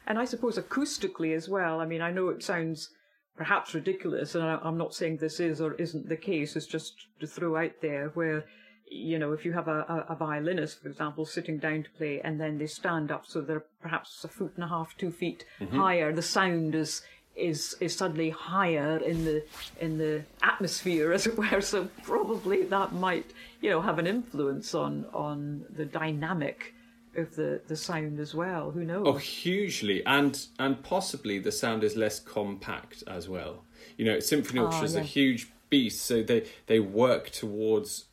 And 0.07 0.17
I 0.17 0.25
suppose 0.25 0.57
acoustically 0.57 1.35
as 1.35 1.47
well. 1.47 1.79
I 1.79 1.85
mean, 1.85 2.01
I 2.01 2.12
know 2.12 2.29
it 2.29 2.43
sounds 2.43 2.89
perhaps 3.35 3.73
ridiculous, 3.73 4.35
and 4.35 4.43
I, 4.43 4.59
I'm 4.63 4.77
not 4.77 4.93
saying 4.93 5.17
this 5.17 5.39
is 5.39 5.62
or 5.62 5.73
isn't 5.75 6.09
the 6.09 6.17
case. 6.17 6.55
It's 6.55 6.65
just 6.65 7.07
to 7.19 7.27
throw 7.27 7.55
out 7.55 7.73
there 7.81 8.09
where 8.15 8.45
you 8.89 9.19
know, 9.19 9.34
if 9.34 9.45
you 9.45 9.54
have 9.54 9.67
a, 9.67 10.06
a, 10.10 10.13
a, 10.13 10.15
violinist, 10.15 10.82
for 10.82 10.89
example, 10.89 11.25
sitting 11.25 11.60
down 11.60 11.84
to 11.84 11.89
play 11.91 12.21
and 12.21 12.39
then 12.39 12.58
they 12.58 12.65
stand 12.65 13.12
up 13.12 13.25
so 13.28 13.39
they're 13.41 13.65
perhaps 13.82 14.23
a 14.23 14.28
foot 14.28 14.52
and 14.56 14.63
a 14.63 14.67
half, 14.67 14.97
two 14.97 15.12
feet 15.12 15.45
mm-hmm. 15.60 15.78
higher, 15.78 16.12
the 16.12 16.21
sound 16.21 16.75
is 16.75 17.02
is 17.36 17.75
is 17.80 17.95
suddenly 17.95 18.30
higher 18.30 18.97
in 18.97 19.23
the 19.25 19.43
in 19.80 19.97
the 19.97 20.23
atmosphere, 20.43 21.13
as 21.13 21.28
it 21.28 21.38
were. 21.38 21.62
So 21.62 21.88
probably 22.04 22.63
that 22.63 22.93
might, 22.93 23.32
you 23.62 23.69
know, 23.69 23.82
have 23.82 23.99
an 23.99 24.08
influence 24.08 24.75
on 24.75 25.06
on 25.13 25.65
the 25.69 25.86
dynamic 25.86 26.73
of 27.15 27.36
the, 27.36 27.62
the 27.67 27.75
sound 27.75 28.19
as 28.19 28.36
well. 28.36 28.71
Who 28.71 28.84
knows? 28.84 29.04
Oh, 29.06 29.13
hugely, 29.13 30.06
and 30.06 30.45
and 30.60 30.82
possibly 30.84 31.39
the 31.39 31.52
sound 31.52 31.84
is 31.84 31.95
less 31.95 32.19
compact 32.19 33.04
as 33.08 33.30
well. 33.30 33.63
You 33.97 34.06
know, 34.06 34.19
symphony 34.19 34.60
Ah, 34.60 34.65
orchestra 34.65 34.86
is 34.86 34.95
yeah. 34.95 35.02
a 35.02 35.04
huge 35.04 35.52
beast, 35.69 36.06
so 36.06 36.23
they 36.23 36.45
they 36.67 36.80
work 36.80 37.30
towards 37.30 38.06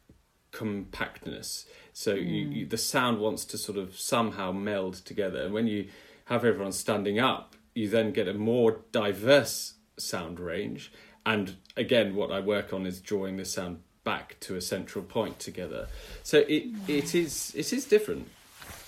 compactness. 0.56 1.66
So 1.92 2.14
you, 2.14 2.46
hmm. 2.46 2.52
you, 2.52 2.66
the 2.66 2.78
sound 2.78 3.20
wants 3.20 3.44
to 3.46 3.58
sort 3.58 3.78
of 3.78 3.98
somehow 3.98 4.52
meld 4.52 4.94
together, 4.94 5.42
and 5.42 5.52
when 5.52 5.66
you 5.66 5.88
have 6.26 6.44
everyone 6.44 6.72
standing 6.72 7.18
up, 7.18 7.54
you 7.74 7.88
then 7.88 8.12
get 8.12 8.26
a 8.26 8.34
more 8.34 8.80
diverse 8.90 9.74
sound 9.98 10.40
range. 10.40 10.92
And 11.24 11.56
again, 11.76 12.14
what 12.14 12.30
I 12.30 12.40
work 12.40 12.72
on 12.72 12.86
is 12.86 13.00
drawing 13.00 13.36
the 13.36 13.44
sound 13.44 13.80
back 14.04 14.36
to 14.40 14.56
a 14.56 14.60
central 14.60 15.04
point 15.04 15.38
together. 15.38 15.88
So 16.22 16.38
it 16.38 16.64
hmm. 16.64 16.78
it 16.88 17.14
is 17.14 17.52
it 17.54 17.72
is 17.72 17.84
different. 17.84 18.28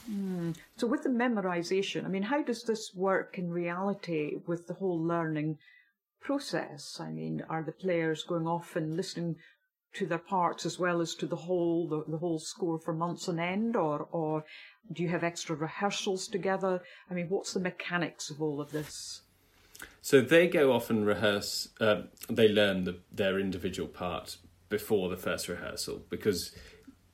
Hmm. 0.07 0.53
So 0.77 0.87
with 0.87 1.03
the 1.03 1.11
memorization, 1.11 2.05
I 2.07 2.09
mean, 2.09 2.23
how 2.23 2.43
does 2.43 2.63
this 2.63 2.95
work 2.95 3.39
in 3.39 3.51
reality 3.51 4.37
with 4.47 4.67
the 4.67 4.75
whole 4.75 5.01
learning 5.03 5.59
process? 6.21 6.99
I 7.01 7.11
mean, 7.11 7.45
are 7.51 7.63
the 7.63 7.73
players 7.73 8.25
going 8.25 8.47
off 8.47 8.75
and 8.77 8.97
listening 8.97 9.37
to 9.95 10.07
their 10.07 10.19
parts 10.19 10.67
as 10.67 10.79
well 10.79 11.01
as 11.01 11.15
to 11.17 11.27
the 11.27 11.37
whole 11.37 11.89
the, 11.89 12.05
the 12.07 12.19
whole 12.19 12.39
score 12.39 12.79
for 12.79 12.93
months 12.93 13.29
on 13.29 13.39
end, 13.39 13.77
or 13.77 14.09
or 14.13 14.45
do 14.93 15.03
you 15.03 15.09
have 15.09 15.25
extra 15.25 15.57
rehearsals 15.57 16.29
together? 16.29 16.83
I 17.11 17.15
mean, 17.15 17.29
what's 17.29 17.53
the 17.53 17.61
mechanics 17.61 18.31
of 18.31 18.41
all 18.41 18.61
of 18.61 18.71
this? 18.71 19.23
So 20.01 20.21
they 20.21 20.49
go 20.49 20.73
off 20.73 20.91
and 20.91 21.07
rehearse. 21.07 21.69
Um, 21.81 22.09
they 22.29 22.49
learn 22.49 22.85
the, 22.85 22.99
their 23.13 23.39
individual 23.39 23.89
part 23.89 24.39
before 24.69 25.09
the 25.09 25.17
first 25.17 25.49
rehearsal 25.49 26.03
because 26.11 26.55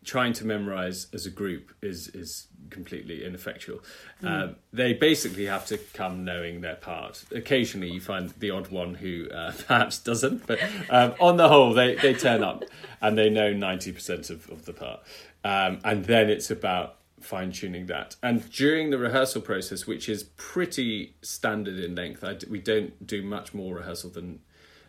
trying 0.05 0.33
to 0.35 0.47
memorize 0.47 1.07
as 1.13 1.27
a 1.27 1.31
group 1.31 1.73
is 1.83 2.09
is 2.09 2.47
completely 2.71 3.25
ineffectual. 3.25 3.81
Um, 4.23 4.57
they 4.73 4.95
basically 4.95 5.47
have 5.47 5.67
to 5.67 5.79
come 5.79 6.25
knowing 6.25 6.61
their 6.61 6.77
part. 6.77 7.25
Occasionally, 7.33 7.91
you 7.91 8.01
find 8.01 8.31
the 8.39 8.51
odd 8.51 8.69
one 8.69 8.95
who 8.95 9.29
uh, 9.31 9.53
perhaps 9.67 9.99
doesn't, 9.99 10.47
but 10.47 10.59
um, 10.91 11.15
on 11.21 11.37
the 11.37 11.49
whole, 11.49 11.73
they 11.73 11.95
they 11.97 12.15
turn 12.15 12.43
up 12.43 12.65
and 13.01 13.19
they 13.19 13.31
know 13.31 13.53
ninety 13.53 13.93
percent 13.93 14.31
of 14.31 14.49
of 14.51 14.65
the 14.65 14.73
part, 14.73 15.01
um, 15.45 15.81
and 15.85 16.05
then 16.05 16.31
it's 16.31 16.51
about 16.51 16.97
fine 17.21 17.53
tuning 17.53 17.87
that. 17.87 18.17
And 18.23 18.51
during 18.51 18.91
the 18.91 18.99
rehearsal 18.99 19.41
process, 19.41 19.87
which 19.87 20.09
is 20.09 20.25
pretty 20.37 21.17
standard 21.23 21.79
in 21.79 21.95
length, 21.95 22.23
I 22.23 22.35
d 22.35 22.47
we 22.49 22.61
don't 22.61 23.07
do 23.07 23.23
much 23.23 23.55
more 23.55 23.77
rehearsal 23.77 24.11
than 24.11 24.41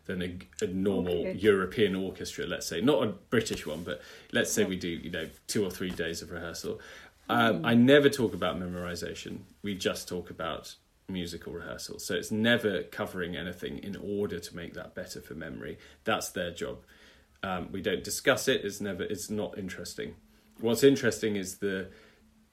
than 0.06 0.22
a, 0.22 0.38
a 0.63 0.68
normal 0.68 1.22
Okay. 1.22 1.34
European 1.34 1.96
orchestra, 1.96 2.46
let's 2.46 2.68
say, 2.68 2.82
not 2.82 3.04
a 3.04 3.08
British 3.08 3.65
one, 3.65 3.84
but 3.84 4.02
let's 4.32 4.52
say 4.52 4.63
we 4.63 4.76
do, 4.76 4.89
you 4.89 5.10
know, 5.10 5.28
two 5.48 5.65
or 5.65 5.72
three 5.72 5.91
days 5.91 6.22
of 6.22 6.32
rehearsal. 6.32 6.80
Um, 7.28 7.65
I 7.65 7.74
never 7.74 8.10
talk 8.10 8.34
about 8.34 8.60
memorization. 8.60 9.39
We 9.63 9.76
just 9.76 10.08
talk 10.08 10.30
about 10.30 10.76
musical 11.08 11.54
rehearsal. 11.54 12.00
So 12.00 12.13
it's 12.13 12.32
never 12.32 12.84
covering 12.84 13.36
anything 13.36 13.80
in 13.80 13.96
order 13.96 14.39
to 14.39 14.56
make 14.56 14.74
that 14.76 14.94
better 14.94 15.22
for 15.22 15.34
memory. 15.34 15.78
That's 16.04 16.30
their 16.30 16.52
job. 16.52 16.84
Um, 17.41 17.70
we 17.72 17.82
don't 17.82 18.04
discuss 18.04 18.48
it. 18.48 18.63
It's 18.63 18.82
never. 18.82 19.04
It's 19.04 19.30
not 19.30 19.58
interesting. 19.58 20.15
What's 20.60 20.84
interesting 20.84 21.36
is 21.36 21.58
the 21.58 21.89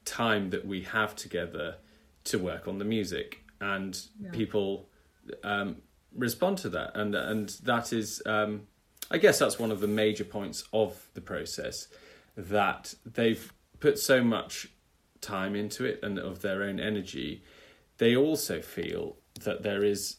time 0.04 0.50
that 0.50 0.66
we 0.66 0.82
have 0.82 1.14
together 1.14 1.76
to 2.24 2.38
work 2.38 2.66
on 2.66 2.78
the 2.78 2.84
music, 2.84 3.44
and 3.60 3.98
people 4.32 4.88
um, 5.44 5.76
respond 6.16 6.58
to 6.58 6.68
that, 6.70 6.92
and 6.94 7.14
and 7.14 7.48
that 7.64 7.92
is, 7.92 8.22
um, 8.26 8.62
I 9.10 9.18
guess, 9.18 9.38
that's 9.38 9.58
one 9.58 9.70
of 9.70 9.80
the 9.80 9.88
major 9.88 10.24
points 10.24 10.64
of 10.72 11.08
the 11.14 11.20
process 11.20 11.88
that 12.36 12.94
they've 13.04 13.52
put 13.80 13.98
so 13.98 14.22
much 14.22 14.68
time 15.20 15.54
into 15.54 15.84
it 15.84 16.00
and 16.02 16.18
of 16.18 16.42
their 16.42 16.62
own 16.62 16.80
energy. 16.80 17.42
They 17.98 18.16
also 18.16 18.60
feel 18.60 19.16
that 19.40 19.62
there 19.62 19.84
is 19.84 20.16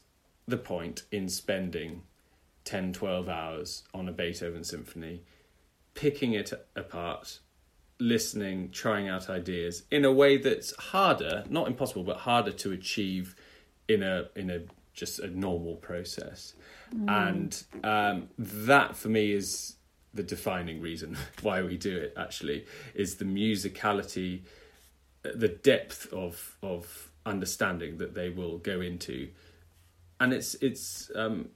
the 0.48 0.58
point 0.58 1.04
in 1.12 1.30
spending 1.30 2.04
10, 2.66 2.94
12 2.94 3.30
hours 3.30 3.84
on 3.94 4.08
a 4.08 4.12
Beethoven 4.12 4.64
symphony, 4.64 5.24
picking 5.94 6.34
it 6.34 6.54
apart, 6.76 7.40
listening, 8.00 8.72
trying 8.72 9.08
out 9.08 9.30
ideas 9.30 9.84
in 9.92 10.06
a 10.06 10.12
way 10.12 10.38
that's 10.38 10.76
harder, 10.76 11.44
not 11.50 11.68
impossible, 11.68 12.04
but 12.04 12.18
harder 12.18 12.52
to 12.52 12.72
achieve 12.72 13.36
in 13.88 14.02
a 14.02 14.30
in 14.36 14.50
a 14.50 14.62
just 14.94 15.20
a 15.20 15.28
normal 15.28 15.76
process. 15.76 16.54
And 17.08 17.64
um, 17.84 18.30
that 18.38 18.96
for 18.96 19.10
me 19.10 19.32
is 19.32 19.76
the 20.14 20.24
defining 20.24 20.80
reason 20.82 21.18
why 21.42 21.62
we 21.62 21.78
do 21.78 21.98
it 21.98 22.14
actually 22.16 22.66
is 22.94 23.16
the 23.16 23.26
musicality 23.26 24.42
the 25.24 25.48
depth 25.48 26.12
of 26.14 26.58
of 26.62 27.10
understanding 27.26 27.98
that 27.98 28.14
they 28.14 28.30
will 28.30 28.58
go 28.60 28.82
into 28.82 29.30
and 30.20 30.34
it's 30.34 30.54
it's 30.56 31.10
um 31.16 31.48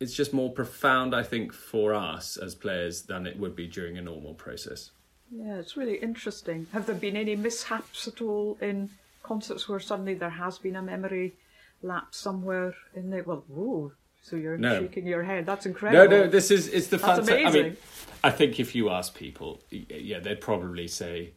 it's 0.00 0.14
just 0.14 0.32
more 0.32 0.50
profound 0.50 1.14
i 1.14 1.22
think 1.22 1.52
for 1.52 1.92
us 1.92 2.36
as 2.36 2.54
players 2.54 3.02
than 3.02 3.26
it 3.26 3.36
would 3.36 3.56
be 3.56 3.66
during 3.66 3.98
a 3.98 4.02
normal 4.02 4.32
process 4.32 4.92
Yeah, 5.30 5.58
it's 5.58 5.76
really 5.76 5.96
interesting. 5.96 6.66
Have 6.72 6.86
there 6.86 6.94
been 6.94 7.16
any 7.16 7.36
mishaps 7.36 8.08
at 8.08 8.22
all 8.22 8.56
in 8.60 8.90
concerts 9.22 9.68
where 9.68 9.80
suddenly 9.80 10.14
there 10.14 10.30
has 10.30 10.58
been 10.58 10.76
a 10.76 10.82
memory 10.82 11.34
lapse 11.82 12.18
somewhere 12.18 12.74
in 12.94 13.10
there? 13.10 13.22
Well, 13.24 13.44
whoa. 13.48 13.92
So 14.22 14.36
you're 14.36 14.58
No. 14.58 14.80
shaking 14.80 15.06
your 15.06 15.22
head. 15.22 15.46
That's 15.46 15.64
incredible. 15.66 16.04
no 16.16 16.24
no, 16.24 16.28
this 16.28 16.50
is 16.50 16.68
it's 16.68 16.88
the 16.88 16.98
fun 16.98 17.28
i 17.30 17.50
mean 17.50 17.76
i 18.22 18.30
think 18.30 18.58
if 18.60 18.74
you 18.74 18.90
ask 18.90 19.14
people 19.14 19.62
yeah 19.70 20.18
they'd 20.18 20.40
probably 20.40 20.86
say 20.88 21.32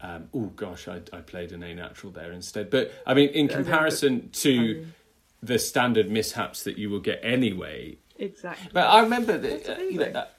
um, 0.00 0.28
oh 0.34 0.46
gosh 0.54 0.86
I, 0.86 1.00
I 1.12 1.22
played 1.22 1.50
an 1.52 1.62
a 1.62 1.74
natural 1.74 2.12
there 2.12 2.30
instead 2.32 2.70
but 2.70 2.92
i 3.06 3.14
mean 3.14 3.30
in 3.30 3.48
comparison 3.48 4.28
to 4.44 4.50
mean- 4.60 4.94
the 5.42 5.58
standard 5.58 6.10
mishaps 6.10 6.62
that 6.64 6.76
you 6.78 6.88
will 6.90 7.00
get 7.00 7.18
anyway 7.22 7.96
Exactly. 8.18 8.70
But 8.72 8.86
I 8.88 9.00
remember 9.00 9.36
that, 9.36 9.68
uh, 9.78 9.82
you 9.82 9.98
know, 9.98 10.10
that, 10.12 10.36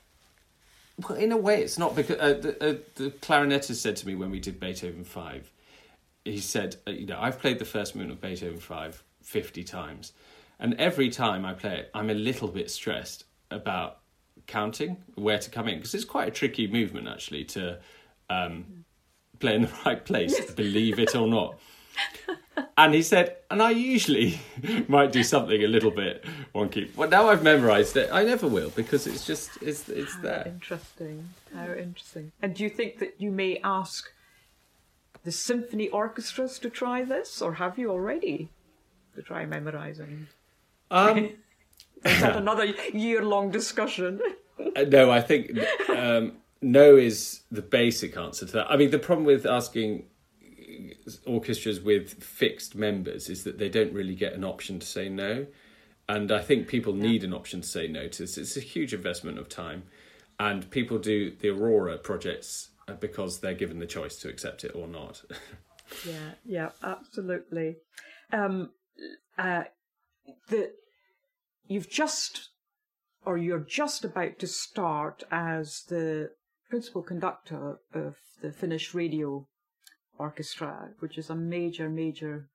well, 1.07 1.15
in 1.17 1.31
a 1.31 1.37
way, 1.37 1.61
it's 1.61 1.77
not 1.77 1.95
because 1.95 2.17
uh, 2.19 2.33
the, 2.41 2.51
uh, 2.69 2.75
the 2.95 3.11
clarinetist 3.11 3.75
said 3.75 3.95
to 3.97 4.07
me 4.07 4.15
when 4.15 4.31
we 4.31 4.39
did 4.39 4.59
Beethoven 4.59 5.03
Five, 5.03 5.51
he 6.25 6.39
said, 6.39 6.77
uh, 6.87 6.91
you 6.91 7.05
know, 7.05 7.19
I've 7.21 7.37
played 7.39 7.59
the 7.59 7.65
first 7.65 7.95
movement 7.95 8.13
of 8.17 8.21
Beethoven 8.21 8.59
Five 8.59 9.03
50 9.27 9.63
times, 9.65 10.13
and 10.57 10.73
every 10.75 11.09
time 11.09 11.45
I 11.45 11.53
play 11.53 11.79
it, 11.79 11.91
I'm 11.93 12.09
a 12.09 12.13
little 12.13 12.47
bit 12.47 12.71
stressed 12.71 13.25
about 13.51 13.99
counting 14.47 15.03
where 15.15 15.37
to 15.37 15.49
come 15.49 15.67
in 15.67 15.75
because 15.75 15.93
it's 15.93 16.05
quite 16.05 16.29
a 16.29 16.31
tricky 16.31 16.67
movement 16.67 17.07
actually 17.09 17.43
to 17.43 17.79
um, 18.29 18.85
play 19.39 19.55
in 19.55 19.63
the 19.63 19.71
right 19.85 20.03
place, 20.03 20.51
believe 20.51 20.97
it 20.97 21.13
or 21.13 21.27
not. 21.37 21.59
And 22.77 22.93
he 22.93 23.03
said, 23.03 23.35
and 23.51 23.61
I 23.61 23.71
usually 23.71 24.39
might 24.87 25.11
do 25.11 25.23
something 25.23 25.61
a 25.61 25.67
little 25.67 25.91
bit 25.91 26.23
wonky. 26.55 26.95
Well, 26.95 27.09
now 27.09 27.27
I've 27.29 27.43
memorised 27.43 27.97
it, 27.97 28.09
I 28.11 28.23
never 28.23 28.47
will 28.47 28.69
because 28.69 29.07
it's 29.07 29.27
just 29.27 29.49
it's 29.61 29.89
it's 29.89 30.13
How 30.15 30.21
there. 30.21 30.43
interesting. 30.47 31.29
How 31.53 31.73
interesting. 31.73 32.31
And 32.41 32.55
do 32.55 32.63
you 32.63 32.69
think 32.69 32.99
that 32.99 33.15
you 33.19 33.29
may 33.31 33.59
ask 33.63 34.09
the 35.23 35.31
symphony 35.33 35.89
orchestras 35.89 36.57
to 36.59 36.69
try 36.69 37.03
this, 37.03 37.41
or 37.41 37.55
have 37.55 37.77
you 37.77 37.91
already 37.91 38.49
to 39.17 39.23
try 39.23 39.45
memorizing? 39.45 40.27
Um, 40.89 41.17
Is 42.05 42.21
that 42.21 42.37
another 42.37 42.65
year-long 42.93 43.49
discussion? 43.51 44.21
uh, 44.75 44.83
no, 44.83 45.11
I 45.11 45.19
think 45.19 45.57
um, 45.89 46.33
no 46.61 46.95
is 46.95 47.41
the 47.51 47.63
basic 47.63 48.15
answer 48.15 48.45
to 48.45 48.51
that. 48.53 48.71
I 48.71 48.77
mean, 48.77 48.91
the 48.91 48.99
problem 48.99 49.25
with 49.25 49.47
asking 49.47 50.05
orchestras 51.25 51.81
with 51.81 52.23
fixed 52.23 52.75
members 52.75 53.29
is 53.29 53.43
that 53.43 53.57
they 53.57 53.67
don't 53.67 53.91
really 53.93 54.13
get 54.13 54.33
an 54.33 54.43
option 54.43 54.79
to 54.79 54.85
say 54.85 55.09
no. 55.09 55.47
And 56.07 56.31
I 56.31 56.39
think 56.39 56.67
people 56.67 56.93
need 56.93 57.23
an 57.23 57.33
option 57.33 57.61
to 57.61 57.67
say 57.67 57.87
no 57.87 58.07
to 58.07 58.23
this. 58.23 58.37
It's 58.37 58.55
a 58.55 58.61
huge 58.61 58.93
investment 58.93 59.39
of 59.39 59.49
time. 59.49 59.83
And 60.39 60.69
people 60.69 60.99
do 60.99 61.31
the 61.31 61.49
Aurora 61.49 61.97
projects 61.97 62.69
uh, 62.87 62.93
because 62.93 63.39
they're 63.39 63.55
given 63.55 63.79
the 63.79 63.87
choice 63.87 64.17
to 64.17 64.29
accept 64.29 64.63
it 64.63 64.71
or 64.75 64.87
not. 64.87 65.23
Yeah, 66.05 66.31
yeah, 66.45 66.69
absolutely. 66.83 67.77
Um, 68.33 68.71
uh, 69.37 69.63
the 70.49 70.71
you've 71.67 71.89
just, 71.89 72.49
or 73.25 73.37
you're 73.37 73.59
just 73.59 74.03
about 74.03 74.39
to 74.39 74.47
start 74.47 75.23
as 75.31 75.83
the 75.89 76.31
principal 76.69 77.01
conductor 77.01 77.79
of 77.93 78.15
the 78.41 78.51
Finnish 78.51 78.93
Radio 78.93 79.47
Orchestra, 80.17 80.89
which 80.99 81.17
is 81.17 81.29
a 81.29 81.35
major, 81.35 81.89
major 81.89 82.47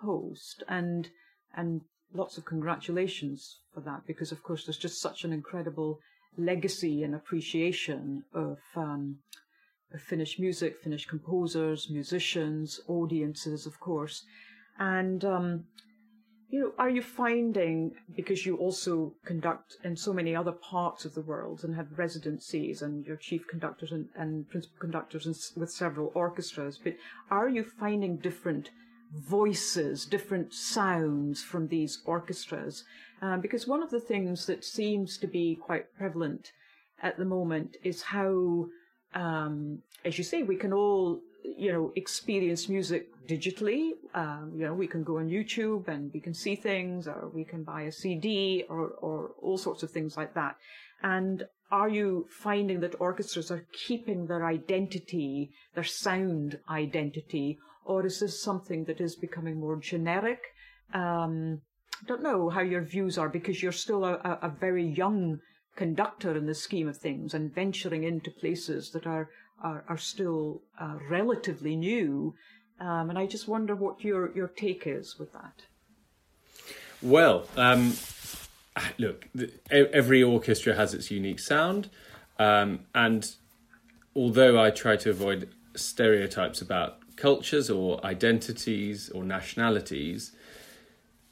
post, 0.00 0.62
and 0.68 1.08
and 1.54 1.82
lots 2.12 2.38
of 2.38 2.44
congratulations 2.44 3.60
for 3.72 3.80
that 3.80 4.06
because, 4.06 4.32
of 4.32 4.42
course, 4.42 4.64
there's 4.64 4.78
just 4.78 5.00
such 5.00 5.24
an 5.24 5.32
incredible 5.32 5.98
legacy 6.36 7.02
and 7.02 7.14
appreciation 7.14 8.24
of. 8.34 8.58
Um, 8.74 9.18
of 9.92 10.02
Finnish 10.02 10.38
music, 10.38 10.78
Finnish 10.82 11.06
composers, 11.06 11.88
musicians, 11.90 12.80
audiences, 12.88 13.66
of 13.66 13.78
course. 13.80 14.24
And 14.78 15.24
um, 15.24 15.64
you 16.48 16.60
know, 16.60 16.72
are 16.78 16.88
you 16.88 17.02
finding, 17.02 17.92
because 18.14 18.46
you 18.46 18.56
also 18.56 19.12
conduct 19.24 19.76
in 19.82 19.96
so 19.96 20.12
many 20.12 20.34
other 20.34 20.52
parts 20.52 21.04
of 21.04 21.14
the 21.14 21.22
world 21.22 21.64
and 21.64 21.74
have 21.74 21.98
residencies 21.98 22.82
and 22.82 23.04
you're 23.04 23.16
chief 23.16 23.48
conductors 23.48 23.90
and, 23.90 24.08
and 24.16 24.48
principal 24.48 24.78
conductors 24.78 25.26
and, 25.26 25.36
with 25.56 25.70
several 25.70 26.12
orchestras, 26.14 26.78
but 26.82 26.94
are 27.30 27.48
you 27.48 27.64
finding 27.64 28.16
different 28.16 28.70
voices, 29.12 30.06
different 30.06 30.54
sounds 30.54 31.42
from 31.42 31.66
these 31.66 32.00
orchestras? 32.04 32.84
Um, 33.20 33.40
because 33.40 33.66
one 33.66 33.82
of 33.82 33.90
the 33.90 34.00
things 34.00 34.46
that 34.46 34.64
seems 34.64 35.18
to 35.18 35.26
be 35.26 35.56
quite 35.56 35.92
prevalent 35.96 36.52
at 37.02 37.16
the 37.16 37.24
moment 37.24 37.76
is 37.82 38.02
how, 38.02 38.66
um, 39.14 39.82
as 40.04 40.16
you 40.16 40.24
say, 40.24 40.42
we 40.42 40.56
can 40.56 40.72
all 40.72 41.20
you 41.56 41.72
know, 41.72 41.92
experience 41.96 42.68
music 42.68 43.08
digitally. 43.26 43.92
Um, 44.14 44.52
you 44.56 44.64
know, 44.64 44.74
we 44.74 44.86
can 44.86 45.04
go 45.04 45.18
on 45.18 45.28
YouTube 45.28 45.88
and 45.88 46.10
we 46.12 46.20
can 46.20 46.34
see 46.34 46.56
things, 46.56 47.06
or 47.06 47.30
we 47.32 47.44
can 47.44 47.62
buy 47.62 47.82
a 47.82 47.92
CD, 47.92 48.64
or 48.68 48.88
or 49.00 49.32
all 49.40 49.58
sorts 49.58 49.82
of 49.82 49.90
things 49.90 50.16
like 50.16 50.34
that. 50.34 50.56
And 51.02 51.44
are 51.70 51.88
you 51.88 52.26
finding 52.30 52.80
that 52.80 53.00
orchestras 53.00 53.50
are 53.50 53.66
keeping 53.86 54.26
their 54.26 54.46
identity, 54.46 55.50
their 55.74 55.84
sound 55.84 56.58
identity, 56.70 57.58
or 57.84 58.06
is 58.06 58.20
this 58.20 58.42
something 58.42 58.84
that 58.84 59.00
is 59.00 59.16
becoming 59.16 59.60
more 59.60 59.76
generic? 59.76 60.40
Um, 60.94 61.62
I 62.02 62.06
don't 62.06 62.22
know 62.22 62.50
how 62.50 62.60
your 62.60 62.82
views 62.82 63.18
are 63.18 63.28
because 63.28 63.62
you're 63.62 63.72
still 63.72 64.04
a, 64.04 64.38
a 64.42 64.48
very 64.48 64.86
young 64.86 65.40
conductor 65.76 66.36
in 66.36 66.46
the 66.46 66.54
scheme 66.54 66.88
of 66.88 66.96
things 66.96 67.34
and 67.34 67.54
venturing 67.54 68.04
into 68.04 68.30
places 68.30 68.90
that 68.90 69.06
are 69.06 69.28
are, 69.62 69.84
are 69.88 69.98
still 69.98 70.62
uh, 70.80 70.96
relatively 71.08 71.76
new. 71.76 72.34
Um, 72.80 73.10
and 73.10 73.18
I 73.18 73.26
just 73.26 73.48
wonder 73.48 73.74
what 73.74 74.04
your, 74.04 74.34
your 74.36 74.48
take 74.48 74.86
is 74.86 75.18
with 75.18 75.32
that. 75.32 75.62
Well, 77.02 77.46
um, 77.56 77.94
look, 78.98 79.28
every 79.70 80.22
orchestra 80.22 80.74
has 80.74 80.94
its 80.94 81.10
unique 81.10 81.40
sound. 81.40 81.90
Um, 82.38 82.80
and 82.94 83.26
although 84.14 84.62
I 84.62 84.70
try 84.70 84.96
to 84.96 85.10
avoid 85.10 85.48
stereotypes 85.74 86.60
about 86.60 86.98
cultures 87.16 87.70
or 87.70 88.04
identities 88.04 89.10
or 89.10 89.24
nationalities, 89.24 90.32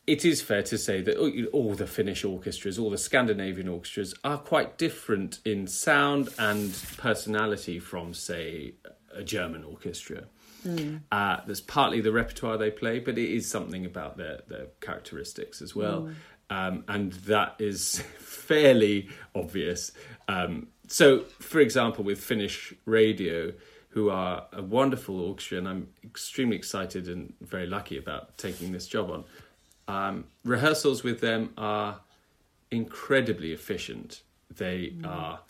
it 0.07 0.24
is 0.24 0.42
fair 0.42 0.62
to 0.64 0.76
say 0.76 1.00
that 1.02 1.16
all 1.52 1.74
the 1.74 1.86
Finnish 1.86 2.24
orchestras, 2.24 2.78
all 2.78 2.90
the 2.90 2.98
Scandinavian 2.98 3.68
orchestras 3.68 4.14
are 4.22 4.38
quite 4.38 4.76
different 4.76 5.40
in 5.44 5.66
sound 5.66 6.28
and 6.38 6.72
personality 6.98 7.78
from, 7.78 8.12
say, 8.12 8.74
a 9.14 9.22
German 9.22 9.64
orchestra. 9.64 10.24
Mm. 10.66 11.00
Uh, 11.11 11.38
there's 11.46 11.61
partly 11.61 12.00
the 12.00 12.12
repertoire 12.12 12.59
they 12.59 12.70
play, 12.70 12.98
but 12.98 13.18
it 13.18 13.30
is 13.30 13.50
something 13.50 13.86
about 13.86 14.16
their, 14.16 14.40
their 14.48 14.66
characteristics 14.80 15.62
as 15.62 15.74
well. 15.74 16.02
Mm. 16.02 16.14
Um, 16.50 16.84
and 16.88 17.12
that 17.12 17.57
is 17.59 18.00
fairly 18.18 19.09
obvious. 19.34 19.92
Um, 20.28 20.68
so, 20.86 21.20
for 21.40 21.61
example, 21.61 22.05
with 22.05 22.20
Finnish 22.20 22.74
radio, 22.84 23.52
who 23.94 24.11
are 24.11 24.46
a 24.52 24.61
wonderful 24.61 25.20
orchestra, 25.20 25.57
and 25.57 25.68
I'm 25.68 25.88
extremely 26.02 26.57
excited 26.57 27.09
and 27.09 27.32
very 27.40 27.68
lucky 27.68 27.96
about 27.96 28.36
taking 28.36 28.72
this 28.72 28.88
job 28.88 29.09
on. 29.09 29.22
Um, 29.87 30.24
rehearsals 30.45 31.03
with 31.03 31.20
them 31.20 31.51
are 31.57 32.01
incredibly 32.70 33.53
efficient. 33.53 34.22
They 34.51 34.95
mm. 34.97 35.07
are 35.07 35.41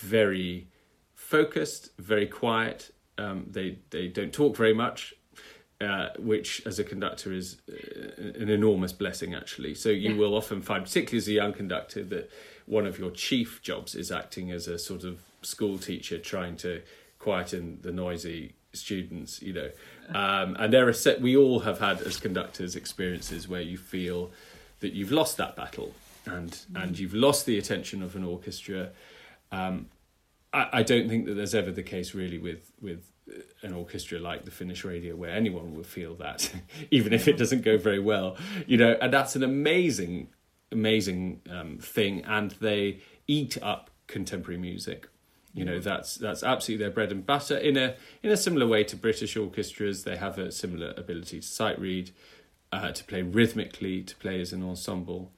very 0.00 0.68
focused, 1.14 1.90
very 1.98 2.26
quiet. 2.26 2.92
Um, 3.18 3.46
they 3.50 3.78
they 3.90 4.08
don't 4.08 4.32
talk 4.32 4.56
very 4.56 4.74
much, 4.74 5.14
uh, 5.80 6.08
which 6.18 6.62
as 6.66 6.78
a 6.78 6.84
conductor 6.84 7.32
is 7.32 7.58
uh, 7.68 8.22
an 8.40 8.48
enormous 8.48 8.92
blessing 8.92 9.34
actually. 9.34 9.74
So 9.74 9.88
you 9.88 10.12
yeah. 10.12 10.18
will 10.18 10.34
often 10.34 10.62
find, 10.62 10.84
particularly 10.84 11.18
as 11.18 11.28
a 11.28 11.32
young 11.32 11.52
conductor, 11.52 12.02
that 12.04 12.30
one 12.66 12.86
of 12.86 12.98
your 12.98 13.10
chief 13.10 13.62
jobs 13.62 13.94
is 13.94 14.10
acting 14.10 14.50
as 14.50 14.66
a 14.68 14.78
sort 14.78 15.04
of 15.04 15.22
school 15.42 15.78
teacher, 15.78 16.18
trying 16.18 16.56
to 16.56 16.82
quieten 17.18 17.78
the 17.82 17.92
noisy 17.92 18.54
students. 18.72 19.40
You 19.40 19.52
know, 19.52 19.70
um, 20.12 20.56
and 20.58 20.72
there 20.72 20.88
are 20.88 20.92
set. 20.92 21.20
We 21.20 21.36
all 21.36 21.60
have 21.60 21.78
had 21.78 22.00
as 22.02 22.18
conductors 22.18 22.76
experiences 22.76 23.48
where 23.48 23.62
you 23.62 23.78
feel 23.78 24.30
that 24.80 24.92
you've 24.92 25.12
lost 25.12 25.36
that 25.38 25.56
battle, 25.56 25.94
and 26.26 26.50
mm. 26.50 26.82
and 26.82 26.98
you've 26.98 27.14
lost 27.14 27.46
the 27.46 27.58
attention 27.58 28.02
of 28.02 28.16
an 28.16 28.24
orchestra. 28.24 28.90
Um, 29.52 29.86
I, 30.52 30.68
I 30.72 30.82
don't 30.82 31.08
think 31.08 31.26
that 31.26 31.34
there's 31.34 31.54
ever 31.54 31.70
the 31.70 31.82
case 31.82 32.14
really 32.14 32.38
with 32.38 32.72
with 32.80 33.10
an 33.62 33.72
orchestra 33.72 34.18
like 34.18 34.44
the 34.44 34.50
Finnish 34.50 34.84
radio 34.84 35.16
where 35.16 35.30
anyone 35.30 35.74
would 35.74 35.86
feel 35.86 36.14
that, 36.16 36.50
even 36.90 37.12
if 37.12 37.26
it 37.26 37.36
doesn't 37.36 37.62
go 37.62 37.78
very 37.78 37.98
well, 37.98 38.36
you 38.66 38.76
know, 38.76 38.96
and 39.00 39.12
that's 39.12 39.34
an 39.36 39.42
amazing, 39.42 40.28
amazing 40.70 41.40
um, 41.50 41.78
thing, 41.78 42.22
and 42.24 42.52
they 42.52 43.00
eat 43.26 43.56
up 43.62 43.90
contemporary 44.06 44.58
music. 44.58 45.08
You 45.54 45.64
know, 45.64 45.78
that's 45.78 46.16
that's 46.16 46.42
absolutely 46.42 46.84
their 46.84 46.92
bread 46.92 47.12
and 47.12 47.24
butter. 47.24 47.56
In 47.56 47.76
a 47.76 47.94
in 48.24 48.30
a 48.30 48.36
similar 48.36 48.66
way 48.66 48.82
to 48.84 48.96
British 48.96 49.36
orchestras, 49.36 50.02
they 50.02 50.16
have 50.16 50.36
a 50.36 50.50
similar 50.50 50.92
ability 50.96 51.40
to 51.40 51.46
sight 51.46 51.78
read, 51.78 52.10
uh, 52.72 52.90
to 52.90 53.04
play 53.04 53.22
rhythmically, 53.22 54.02
to 54.02 54.16
play 54.16 54.40
as 54.40 54.52
an 54.52 54.64
ensemble. 54.64 55.32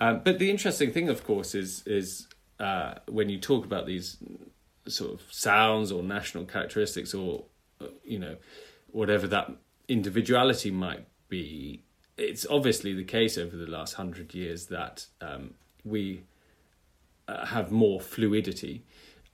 Um, 0.00 0.22
but 0.24 0.38
the 0.38 0.50
interesting 0.50 0.92
thing, 0.92 1.08
of 1.08 1.24
course, 1.24 1.56
is 1.56 1.82
is 1.84 2.28
uh, 2.60 2.94
when 3.08 3.28
you 3.28 3.40
talk 3.40 3.64
about 3.64 3.86
these 3.86 4.18
sort 4.86 5.12
of 5.14 5.22
sounds 5.32 5.90
or 5.90 6.04
national 6.04 6.44
characteristics, 6.44 7.12
or 7.12 7.44
you 8.04 8.20
know, 8.20 8.36
whatever 8.92 9.26
that 9.26 9.50
individuality 9.88 10.70
might 10.70 11.06
be. 11.28 11.82
It's 12.16 12.46
obviously 12.48 12.94
the 12.94 13.04
case 13.04 13.36
over 13.36 13.56
the 13.56 13.66
last 13.66 13.94
hundred 13.94 14.32
years 14.32 14.66
that 14.66 15.06
um, 15.20 15.54
we 15.84 16.22
uh, 17.26 17.46
have 17.46 17.72
more 17.72 18.00
fluidity 18.00 18.84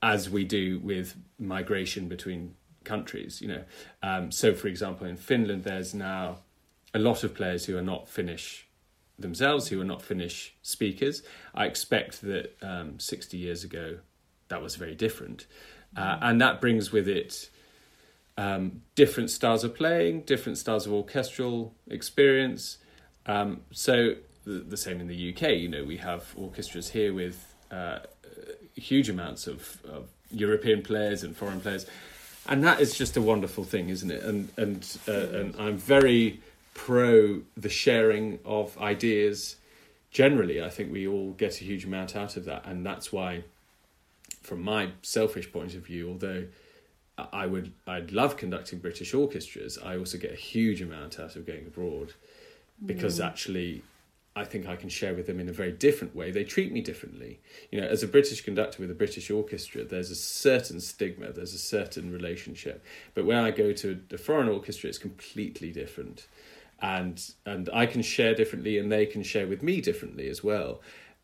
as 0.06 0.30
we 0.30 0.44
do 0.44 0.78
with 0.84 1.16
migration 1.36 2.06
between 2.06 2.54
countries. 2.84 3.42
You 3.42 3.48
know, 3.48 3.64
um, 4.04 4.30
so 4.30 4.54
for 4.54 4.68
example, 4.68 5.04
in 5.06 5.16
Finland, 5.16 5.64
there's 5.64 5.94
now 5.94 6.38
a 6.94 7.00
lot 7.00 7.24
of 7.24 7.34
players 7.34 7.66
who 7.66 7.76
are 7.76 7.82
not 7.82 8.08
Finnish 8.08 8.68
themselves, 9.18 9.68
who 9.68 9.80
are 9.80 9.84
not 9.84 10.00
Finnish 10.00 10.54
speakers. 10.62 11.24
I 11.54 11.66
expect 11.66 12.22
that 12.22 12.56
um, 12.62 13.00
60 13.00 13.36
years 13.36 13.64
ago, 13.64 13.98
that 14.46 14.62
was 14.62 14.76
very 14.76 14.94
different, 14.94 15.46
uh, 15.96 16.18
and 16.22 16.40
that 16.40 16.60
brings 16.60 16.92
with 16.92 17.08
it. 17.08 17.50
Um, 18.38 18.82
different 18.94 19.30
styles 19.30 19.64
of 19.64 19.74
playing, 19.74 20.20
different 20.20 20.58
styles 20.58 20.86
of 20.86 20.92
orchestral 20.92 21.74
experience. 21.88 22.76
Um, 23.24 23.62
so 23.72 24.14
the, 24.44 24.58
the, 24.58 24.76
same 24.76 25.00
in 25.00 25.06
the 25.06 25.32
UK. 25.32 25.52
You 25.52 25.68
know, 25.68 25.84
we 25.84 25.96
have 25.96 26.34
orchestras 26.36 26.90
here 26.90 27.14
with 27.14 27.54
uh, 27.70 28.00
huge 28.76 29.08
amounts 29.08 29.46
of, 29.46 29.78
of 29.84 30.08
European 30.30 30.82
players 30.82 31.22
and 31.22 31.36
foreign 31.36 31.60
players, 31.60 31.86
and 32.46 32.62
that 32.62 32.80
is 32.80 32.96
just 32.96 33.16
a 33.16 33.22
wonderful 33.22 33.64
thing, 33.64 33.88
isn't 33.88 34.10
it? 34.10 34.22
And 34.22 34.48
and 34.56 34.98
uh, 35.08 35.38
and 35.38 35.56
I'm 35.58 35.76
very 35.76 36.40
pro 36.74 37.42
the 37.56 37.68
sharing 37.68 38.38
of 38.44 38.78
ideas. 38.78 39.56
Generally, 40.10 40.62
I 40.62 40.70
think 40.70 40.92
we 40.92 41.06
all 41.06 41.32
get 41.32 41.60
a 41.60 41.64
huge 41.64 41.84
amount 41.84 42.16
out 42.16 42.36
of 42.36 42.44
that, 42.44 42.64
and 42.66 42.86
that's 42.86 43.12
why, 43.12 43.44
from 44.42 44.62
my 44.62 44.90
selfish 45.02 45.52
point 45.52 45.74
of 45.74 45.84
view, 45.86 46.08
although 46.08 46.46
I 47.18 47.46
would 47.46 47.72
I'd 47.86 48.12
love 48.12 48.36
conducting 48.36 48.78
British 48.78 49.14
orchestras, 49.14 49.78
I 49.78 49.96
also 49.96 50.18
get 50.18 50.32
a 50.32 50.36
huge 50.36 50.80
amount 50.82 51.18
out 51.18 51.36
of 51.36 51.46
going 51.46 51.66
abroad, 51.66 52.12
because 52.84 53.20
mm. 53.20 53.26
actually 53.26 53.82
I 54.36 54.44
think 54.44 54.68
I 54.68 54.76
can 54.76 54.90
share 54.90 55.14
with 55.14 55.26
them 55.26 55.40
in 55.40 55.48
a 55.48 55.52
very 55.52 55.72
different 55.72 56.14
way. 56.14 56.30
They 56.30 56.44
treat 56.44 56.70
me 56.70 56.82
differently. 56.82 57.40
You 57.72 57.80
know, 57.80 57.86
as 57.86 58.02
a 58.02 58.06
British 58.06 58.42
conductor 58.42 58.82
with 58.82 58.90
a 58.90 58.94
British 58.94 59.30
orchestra, 59.30 59.82
there's 59.82 60.10
a 60.10 60.14
certain 60.14 60.78
stigma, 60.78 61.32
there's 61.32 61.54
a 61.54 61.58
certain 61.58 62.12
relationship. 62.12 62.84
But 63.14 63.24
when 63.24 63.38
I 63.38 63.50
go 63.50 63.72
to 63.72 63.98
a 64.12 64.18
foreign 64.18 64.48
orchestra, 64.48 64.90
it's 64.90 64.98
completely 64.98 65.72
different. 65.72 66.28
And 66.82 67.18
and 67.46 67.70
I 67.72 67.86
can 67.86 68.02
share 68.02 68.34
differently 68.34 68.76
and 68.76 68.92
they 68.92 69.06
can 69.06 69.22
share 69.22 69.46
with 69.46 69.62
me 69.62 69.80
differently 69.80 70.28
as 70.28 70.44
well. 70.44 70.82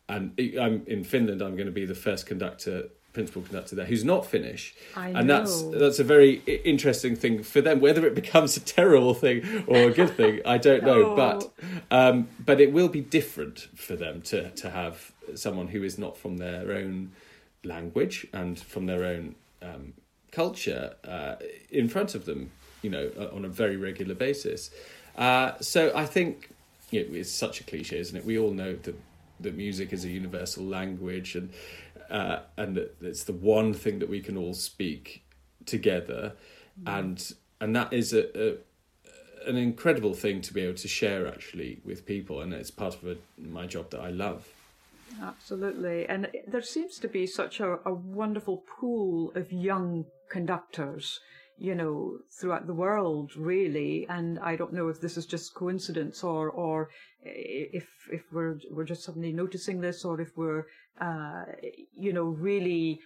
And 0.08 0.32
I'm 0.58 0.82
in 0.86 1.04
Finland, 1.04 1.42
I'm 1.42 1.54
going 1.54 1.66
to 1.66 1.72
be 1.72 1.84
the 1.84 1.94
first 1.94 2.24
conductor 2.24 2.88
principal 3.12 3.42
conductor 3.42 3.76
there 3.76 3.86
who's 3.86 4.04
not 4.04 4.26
Finnish, 4.26 4.74
and 4.96 5.28
that's 5.28 5.62
that's 5.62 5.98
a 5.98 6.04
very 6.04 6.34
interesting 6.64 7.16
thing 7.16 7.42
for 7.42 7.60
them. 7.60 7.80
Whether 7.80 8.06
it 8.06 8.14
becomes 8.22 8.56
a 8.56 8.60
terrible 8.60 9.14
thing 9.14 9.64
or 9.66 9.88
a 9.88 9.92
good 9.92 10.10
thing, 10.10 10.40
I 10.44 10.58
don't 10.58 10.84
know, 10.84 11.12
oh. 11.12 11.16
but 11.16 11.52
um, 11.90 12.28
but 12.44 12.60
it 12.60 12.72
will 12.72 12.88
be 12.88 13.00
different 13.00 13.68
for 13.74 13.96
them 13.96 14.22
to 14.22 14.50
to 14.50 14.70
have 14.70 15.12
someone 15.34 15.68
who 15.68 15.82
is 15.82 15.98
not 15.98 16.16
from 16.16 16.38
their 16.38 16.72
own 16.72 17.12
language 17.64 18.26
and 18.32 18.58
from 18.58 18.86
their 18.86 19.04
own 19.04 19.34
um, 19.60 19.94
culture 20.30 20.94
uh, 21.04 21.36
in 21.70 21.88
front 21.88 22.14
of 22.14 22.24
them, 22.24 22.50
you 22.82 22.90
know, 22.90 23.10
on 23.32 23.44
a 23.44 23.48
very 23.48 23.76
regular 23.76 24.14
basis. 24.14 24.70
Uh, 25.16 25.52
so 25.60 25.92
I 25.94 26.06
think 26.06 26.50
you 26.90 27.06
know, 27.06 27.14
it's 27.14 27.30
such 27.30 27.60
a 27.60 27.64
cliche, 27.64 27.98
isn't 27.98 28.16
it? 28.16 28.24
We 28.24 28.38
all 28.38 28.52
know 28.52 28.74
that 28.74 28.96
that 29.42 29.56
music 29.56 29.92
is 29.92 30.04
a 30.04 30.08
universal 30.08 30.64
language 30.64 31.34
and 31.34 31.50
uh, 32.12 32.40
and 32.56 32.78
it's 33.00 33.24
the 33.24 33.32
one 33.32 33.72
thing 33.72 33.98
that 33.98 34.08
we 34.08 34.20
can 34.20 34.36
all 34.36 34.54
speak 34.54 35.24
together, 35.66 36.34
mm. 36.80 36.98
and 37.00 37.32
and 37.60 37.74
that 37.74 37.92
is 37.92 38.12
a, 38.12 38.24
a, 38.38 38.56
an 39.48 39.56
incredible 39.56 40.14
thing 40.14 40.42
to 40.42 40.52
be 40.52 40.60
able 40.60 40.76
to 40.76 40.88
share 40.88 41.26
actually 41.26 41.80
with 41.84 42.04
people, 42.04 42.42
and 42.42 42.52
it's 42.52 42.70
part 42.70 42.94
of 42.94 43.04
a, 43.06 43.16
my 43.38 43.66
job 43.66 43.90
that 43.90 44.00
I 44.00 44.10
love. 44.10 44.46
Absolutely. 45.20 46.06
And 46.06 46.28
there 46.46 46.62
seems 46.62 46.98
to 46.98 47.08
be 47.08 47.26
such 47.26 47.60
a, 47.60 47.78
a 47.84 47.92
wonderful 47.92 48.58
pool 48.58 49.32
of 49.34 49.52
young 49.52 50.06
conductors, 50.30 51.20
you 51.58 51.74
know, 51.74 52.18
throughout 52.40 52.66
the 52.66 52.74
world, 52.74 53.36
really. 53.36 54.06
And 54.08 54.38
I 54.38 54.56
don't 54.56 54.72
know 54.72 54.88
if 54.88 55.00
this 55.00 55.16
is 55.16 55.26
just 55.26 55.54
coincidence 55.54 56.24
or, 56.24 56.50
or 56.50 56.90
if, 57.22 57.88
if 58.10 58.22
we're, 58.32 58.58
we're 58.70 58.84
just 58.84 59.04
suddenly 59.04 59.32
noticing 59.32 59.80
this 59.80 60.04
or 60.04 60.20
if 60.20 60.36
we're, 60.36 60.66
uh, 61.00 61.44
you 61.92 62.12
know, 62.12 62.24
really 62.24 63.00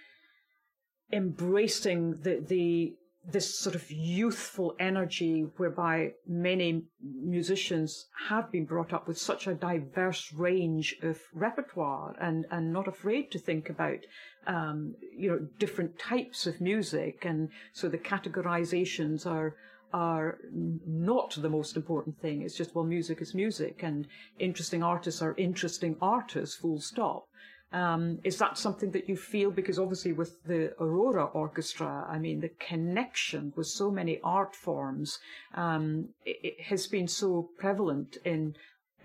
embracing 1.13 2.13
the, 2.23 2.45
the, 2.47 2.95
this 3.29 3.59
sort 3.59 3.75
of 3.75 3.91
youthful 3.91 4.75
energy 4.79 5.47
whereby 5.57 6.13
many 6.29 6.85
musicians 7.03 8.07
have 8.29 8.53
been 8.53 8.65
brought 8.65 8.93
up 8.93 9.09
with 9.09 9.19
such 9.19 9.47
a 9.47 9.55
diverse 9.55 10.33
range 10.33 10.95
of 11.03 11.21
repertoire 11.35 12.15
and, 12.21 12.47
and 12.51 12.73
not 12.73 12.87
afraid 12.87 13.31
to 13.33 13.39
think 13.39 13.69
about, 13.69 13.99
um, 14.47 14.95
you 15.17 15.29
know, 15.29 15.41
different 15.59 15.99
types 15.99 16.47
of 16.47 16.61
music. 16.61 17.25
And 17.25 17.49
so 17.73 17.89
the 17.89 17.99
categorizations 17.99 19.27
are, 19.27 19.57
are 19.93 20.39
not 20.53 21.35
the 21.37 21.51
most 21.51 21.77
important 21.77 22.21
thing. 22.21 22.43
It's 22.43 22.57
just, 22.57 22.75
well, 22.77 22.85
music 22.85 23.21
is 23.21 23.35
music 23.35 23.81
and 23.83 24.07
interesting 24.39 24.85
artists 24.85 25.21
are 25.21 25.35
interesting 25.37 25.97
artists, 26.01 26.55
full 26.55 26.81
stop. 26.81 27.26
Um, 27.73 28.21
is 28.23 28.39
that 28.39 28.57
something 28.57 28.93
that 28.93 29.09
you 29.09 29.17
feel? 29.17 29.51
Because 29.51 29.79
obviously, 29.79 30.13
with 30.13 30.43
the 30.45 30.73
Aurora 30.81 31.25
Orchestra, 31.25 32.07
I 32.09 32.19
mean, 32.19 32.41
the 32.41 32.51
connection 32.61 33.53
with 33.57 33.67
so 33.67 33.91
many 33.91 34.21
art 34.23 34.55
forms 34.55 35.19
um, 35.55 36.11
it, 36.25 36.39
it 36.43 36.61
has 36.63 36.87
been 36.87 37.09
so 37.09 37.51
prevalent 37.59 38.19
in 38.25 38.55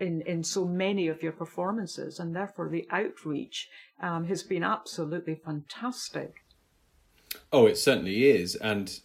in 0.00 0.22
in 0.22 0.42
so 0.44 0.64
many 0.64 1.08
of 1.08 1.22
your 1.22 1.32
performances, 1.32 2.18
and 2.18 2.34
therefore 2.34 2.68
the 2.68 2.86
outreach 2.90 3.68
um, 4.00 4.26
has 4.26 4.42
been 4.42 4.64
absolutely 4.64 5.34
fantastic. 5.34 6.44
Oh, 7.52 7.66
it 7.66 7.78
certainly 7.78 8.26
is, 8.30 8.54
and 8.56 9.00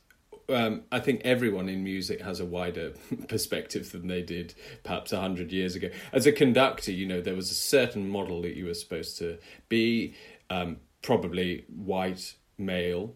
um, 0.50 0.84
I 0.92 1.00
think 1.00 1.22
everyone 1.24 1.70
in 1.70 1.84
music 1.84 2.22
has 2.22 2.40
a 2.40 2.46
wider 2.46 2.94
perspective 3.28 3.92
than 3.92 4.08
they 4.08 4.22
did 4.22 4.54
perhaps 4.84 5.12
a 5.12 5.20
hundred 5.20 5.52
years 5.52 5.76
ago. 5.76 5.90
As 6.14 6.26
a 6.26 6.32
conductor, 6.32 6.92
you 6.92 7.06
know, 7.06 7.22
there 7.22 7.36
was 7.36 7.52
a 7.52 7.56
certain 7.56 8.10
model 8.10 8.42
that 8.44 8.56
you 8.56 8.66
were 8.66 8.74
supposed 8.74 9.18
to 9.20 9.38
be, 9.70 10.16
um, 10.50 10.78
probably 11.02 11.66
white, 11.68 12.36
male, 12.58 13.16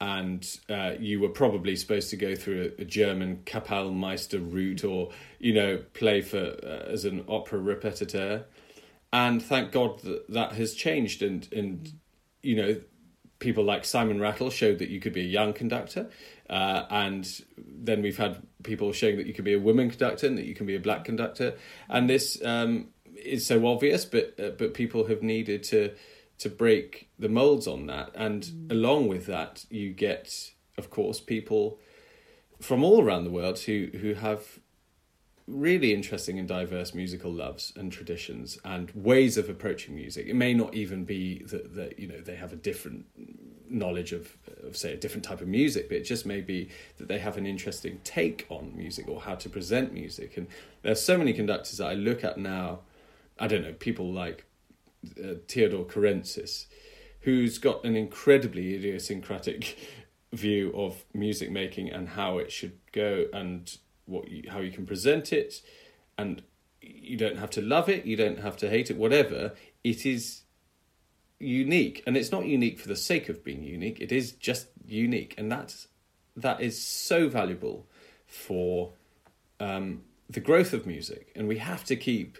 and 0.00 0.58
uh, 0.68 0.92
you 0.98 1.20
were 1.20 1.28
probably 1.28 1.76
supposed 1.76 2.10
to 2.10 2.16
go 2.16 2.34
through 2.34 2.72
a, 2.78 2.82
a 2.82 2.84
German 2.84 3.42
Kapellmeister 3.46 4.52
route 4.52 4.84
or, 4.84 5.10
you 5.38 5.54
know, 5.54 5.78
play 5.94 6.20
for 6.20 6.38
uh, 6.38 6.90
as 6.90 7.04
an 7.04 7.24
opera 7.28 7.58
repetiteur. 7.58 8.44
And 9.12 9.40
thank 9.40 9.70
God 9.70 10.00
that 10.00 10.28
that 10.30 10.52
has 10.54 10.74
changed 10.74 11.22
and, 11.22 11.48
and 11.52 11.92
you 12.42 12.56
know, 12.56 12.80
people 13.38 13.64
like 13.64 13.84
Simon 13.84 14.20
Rattle 14.20 14.50
showed 14.50 14.78
that 14.78 14.88
you 14.88 15.00
could 15.00 15.12
be 15.12 15.20
a 15.20 15.24
young 15.24 15.52
conductor. 15.52 16.10
Uh, 16.48 16.84
and 16.90 17.42
then 17.56 18.02
we've 18.02 18.18
had 18.18 18.42
people 18.62 18.92
showing 18.92 19.16
that 19.16 19.26
you 19.26 19.34
can 19.34 19.44
be 19.44 19.54
a 19.54 19.58
woman 19.58 19.88
conductor 19.88 20.26
and 20.26 20.36
that 20.36 20.44
you 20.44 20.54
can 20.54 20.66
be 20.66 20.74
a 20.74 20.80
black 20.80 21.04
conductor. 21.04 21.54
And 21.88 22.08
this 22.08 22.42
um, 22.44 22.88
is 23.16 23.46
so 23.46 23.66
obvious, 23.66 24.04
but 24.04 24.34
uh, 24.38 24.50
but 24.50 24.74
people 24.74 25.06
have 25.06 25.22
needed 25.22 25.62
to 25.64 25.92
to 26.38 26.50
break 26.50 27.08
the 27.18 27.28
molds 27.28 27.66
on 27.66 27.86
that. 27.86 28.10
And 28.14 28.42
mm. 28.42 28.70
along 28.70 29.08
with 29.08 29.26
that, 29.26 29.64
you 29.70 29.90
get, 29.90 30.52
of 30.76 30.90
course, 30.90 31.20
people 31.20 31.78
from 32.60 32.82
all 32.84 33.02
around 33.02 33.24
the 33.24 33.30
world 33.30 33.58
who 33.60 33.88
who 34.00 34.14
have 34.14 34.58
really 35.46 35.92
interesting 35.92 36.38
and 36.38 36.48
diverse 36.48 36.94
musical 36.94 37.30
loves 37.30 37.72
and 37.76 37.92
traditions 37.92 38.58
and 38.64 38.90
ways 38.94 39.36
of 39.36 39.50
approaching 39.50 39.94
music. 39.94 40.26
It 40.26 40.34
may 40.34 40.54
not 40.54 40.74
even 40.74 41.04
be 41.04 41.42
that, 41.44 41.74
that 41.74 41.98
you 41.98 42.08
know 42.08 42.20
they 42.20 42.36
have 42.36 42.52
a 42.52 42.56
different 42.56 43.06
knowledge 43.68 44.12
of, 44.12 44.36
of 44.62 44.76
say 44.76 44.92
a 44.92 44.96
different 44.96 45.24
type 45.24 45.40
of 45.40 45.48
music, 45.48 45.88
but 45.88 45.98
it 45.98 46.04
just 46.04 46.26
may 46.26 46.40
be 46.40 46.68
that 46.98 47.08
they 47.08 47.18
have 47.18 47.36
an 47.36 47.46
interesting 47.46 48.00
take 48.04 48.46
on 48.48 48.72
music 48.76 49.08
or 49.08 49.20
how 49.20 49.34
to 49.34 49.48
present 49.48 49.92
music. 49.92 50.36
And 50.36 50.46
there's 50.82 51.02
so 51.02 51.18
many 51.18 51.32
conductors 51.32 51.78
that 51.78 51.86
I 51.86 51.94
look 51.94 52.24
at 52.24 52.38
now. 52.38 52.80
I 53.38 53.46
don't 53.46 53.62
know 53.62 53.72
people 53.72 54.12
like 54.12 54.44
uh, 55.18 55.34
Teodor 55.46 55.86
Currentzis, 55.86 56.66
who's 57.20 57.58
got 57.58 57.84
an 57.84 57.96
incredibly 57.96 58.74
idiosyncratic 58.74 59.76
view 60.32 60.72
of 60.74 61.04
music 61.12 61.50
making 61.50 61.90
and 61.90 62.10
how 62.10 62.38
it 62.38 62.50
should 62.50 62.78
go 62.92 63.26
and 63.32 63.78
what 64.06 64.28
you, 64.28 64.50
how 64.50 64.60
you 64.60 64.70
can 64.70 64.84
present 64.86 65.32
it, 65.32 65.62
and 66.18 66.42
you 66.80 67.16
don't 67.16 67.38
have 67.38 67.50
to 67.50 67.62
love 67.62 67.88
it, 67.88 68.04
you 68.04 68.16
don't 68.16 68.40
have 68.40 68.56
to 68.58 68.68
hate 68.68 68.90
it, 68.90 68.96
whatever. 68.96 69.52
It 69.82 70.04
is 70.04 70.43
unique, 71.38 72.02
and 72.06 72.16
it's 72.16 72.32
not 72.32 72.46
unique 72.46 72.78
for 72.78 72.88
the 72.88 72.96
sake 72.96 73.28
of 73.28 73.44
being 73.44 73.62
unique. 73.62 74.00
It 74.00 74.12
is 74.12 74.32
just 74.32 74.68
unique, 74.86 75.34
and 75.36 75.50
that's 75.50 75.88
that 76.36 76.60
is 76.60 76.82
so 76.82 77.28
valuable 77.28 77.86
for 78.26 78.92
um, 79.60 80.02
the 80.28 80.40
growth 80.40 80.72
of 80.72 80.86
music, 80.86 81.32
and 81.36 81.46
we 81.46 81.58
have 81.58 81.84
to 81.84 81.96
keep 81.96 82.38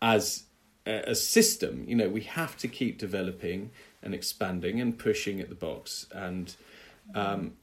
as 0.00 0.44
a, 0.86 1.14
system. 1.14 1.84
You 1.86 1.96
know, 1.96 2.08
we 2.08 2.22
have 2.22 2.56
to 2.58 2.68
keep 2.68 2.98
developing 2.98 3.70
and 4.02 4.14
expanding 4.14 4.80
and 4.80 4.98
pushing 4.98 5.40
at 5.40 5.48
the 5.48 5.54
box 5.54 6.06
and. 6.12 6.54
Um, 7.14 7.54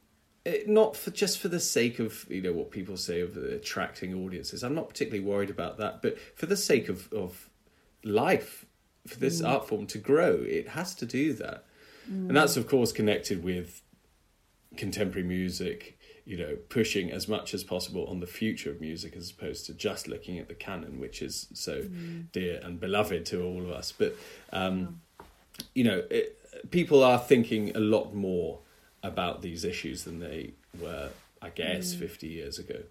it, 0.46 0.70
not 0.70 0.96
for 0.96 1.12
just 1.12 1.40
for 1.40 1.50
the 1.50 1.60
sake 1.60 2.00
of 2.00 2.26
you 2.30 2.42
know 2.42 2.54
what 2.54 2.72
people 2.72 2.96
say 2.96 3.20
of 3.20 3.36
attracting 3.36 4.14
audiences. 4.14 4.64
I'm 4.64 4.74
not 4.74 4.88
particularly 4.88 5.24
worried 5.24 5.50
about 5.50 5.78
that, 5.78 6.02
but 6.02 6.18
for 6.36 6.46
the 6.46 6.56
sake 6.56 6.88
of 6.88 7.12
of 7.12 7.50
life 8.04 8.66
for 9.10 9.20
this 9.20 9.42
mm. 9.42 9.48
art 9.48 9.68
form 9.68 9.88
to 9.88 9.98
grow, 9.98 10.44
it 10.48 10.70
has 10.70 10.96
to 10.96 11.06
do 11.06 11.34
that. 11.34 11.66
Mm. 12.10 12.30
And 12.30 12.38
that's, 12.38 12.58
of 12.58 12.68
course, 12.68 12.92
connected 12.92 13.44
with 13.44 13.82
contemporary 14.78 15.28
music, 15.28 15.98
you 16.26 16.38
know, 16.38 16.58
pushing 16.70 17.12
as 17.12 17.28
much 17.28 17.54
as 17.54 17.64
possible 17.64 18.06
on 18.08 18.20
the 18.20 18.28
future 18.28 18.72
of 18.72 18.80
music 18.80 19.16
as 19.16 19.32
opposed 19.32 19.66
to 19.66 19.74
just 19.74 20.08
looking 20.08 20.38
at 20.38 20.48
the 20.48 20.54
canon, 20.54 21.00
which 21.00 21.22
is 21.22 21.48
so 21.54 21.82
mm. 21.82 22.32
dear 22.32 22.60
and 22.64 22.80
beloved 22.80 23.26
to 23.28 23.44
all 23.44 23.64
of 23.64 23.72
us. 23.72 23.92
But, 23.92 24.16
um, 24.54 25.02
yeah. 25.20 25.26
you 25.74 25.84
know, 25.84 26.04
it, 26.10 26.38
people 26.72 27.04
are 27.04 27.20
thinking 27.20 27.76
a 27.76 27.80
lot 27.80 28.14
more 28.14 28.60
about 29.02 29.42
these 29.42 29.64
issues 29.64 30.04
than 30.04 30.20
they 30.20 30.54
were, 30.80 31.10
I 31.42 31.50
guess, 31.50 31.96
mm. 31.96 32.00
50 32.00 32.28
years 32.28 32.60
ago. 32.60 32.84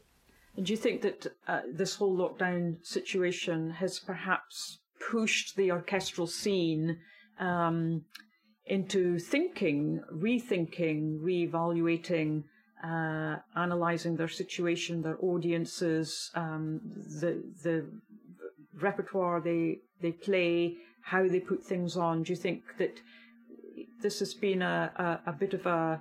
And 0.57 0.67
do 0.67 0.73
you 0.73 0.77
think 0.77 1.03
that 1.03 1.27
uh, 1.47 1.61
this 1.73 1.95
whole 1.95 2.17
lockdown 2.17 2.85
situation 2.85 3.71
has 3.71 4.01
perhaps 4.01 4.81
pushed 5.11 5.57
the 5.57 5.71
orchestral 5.71 6.27
scene 6.27 6.99
um, 7.39 8.05
into 8.67 9.19
thinking, 9.19 10.01
rethinking, 10.13 11.21
reevaluating, 11.21 12.45
uh, 12.85 13.37
analyzing 13.57 14.17
their 14.17 14.29
situation, 14.29 15.03
their 15.03 15.19
audiences, 15.21 16.31
um, 16.35 16.81
the 17.21 17.43
the 17.63 17.87
repertoire 18.81 19.41
they 19.41 19.79
they 20.01 20.13
play, 20.13 20.77
how 21.03 21.27
they 21.27 21.41
put 21.41 21.63
things 21.63 21.97
on. 21.97 22.23
Do 22.23 22.33
you 22.33 22.37
think 22.37 22.63
that 22.79 23.01
this 24.01 24.21
has 24.21 24.35
been 24.35 24.63
a, 24.63 25.21
a, 25.27 25.31
a 25.31 25.33
bit 25.33 25.55
of 25.55 25.67
a, 25.67 26.01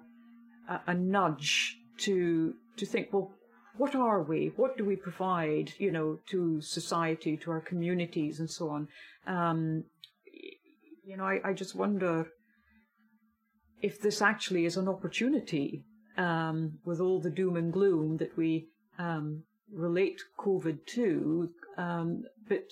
a 0.70 0.82
a 0.88 0.94
nudge 0.94 1.78
to 2.00 2.54
to 2.78 2.86
think, 2.86 3.12
well, 3.12 3.32
what 3.78 3.96
are 3.96 4.22
we? 4.22 4.52
What 4.56 4.78
do 4.78 4.86
we 4.86 4.96
provide, 4.96 5.74
you 5.78 5.92
know, 5.92 6.20
to 6.30 6.62
society, 6.62 7.38
to 7.38 7.52
our 7.52 7.62
communities, 7.62 8.40
and 8.40 8.50
so 8.50 8.70
on? 8.70 8.88
Um, 9.26 9.84
you 11.06 11.18
know, 11.18 11.24
I, 11.24 11.40
I, 11.44 11.54
just 11.54 11.76
wonder 11.76 12.28
if 13.82 14.02
this 14.02 14.22
actually 14.22 14.66
is 14.66 14.78
an 14.78 14.88
opportunity 14.88 15.86
um, 16.18 16.80
with 16.84 17.00
all 17.00 17.22
the 17.22 17.30
doom 17.30 17.56
and 17.56 17.72
gloom 17.72 18.18
that 18.18 18.36
we 18.36 18.68
um, 19.00 19.44
relate 19.72 20.20
COVID 20.40 20.86
to, 20.88 21.50
um, 21.78 22.24
but 22.48 22.64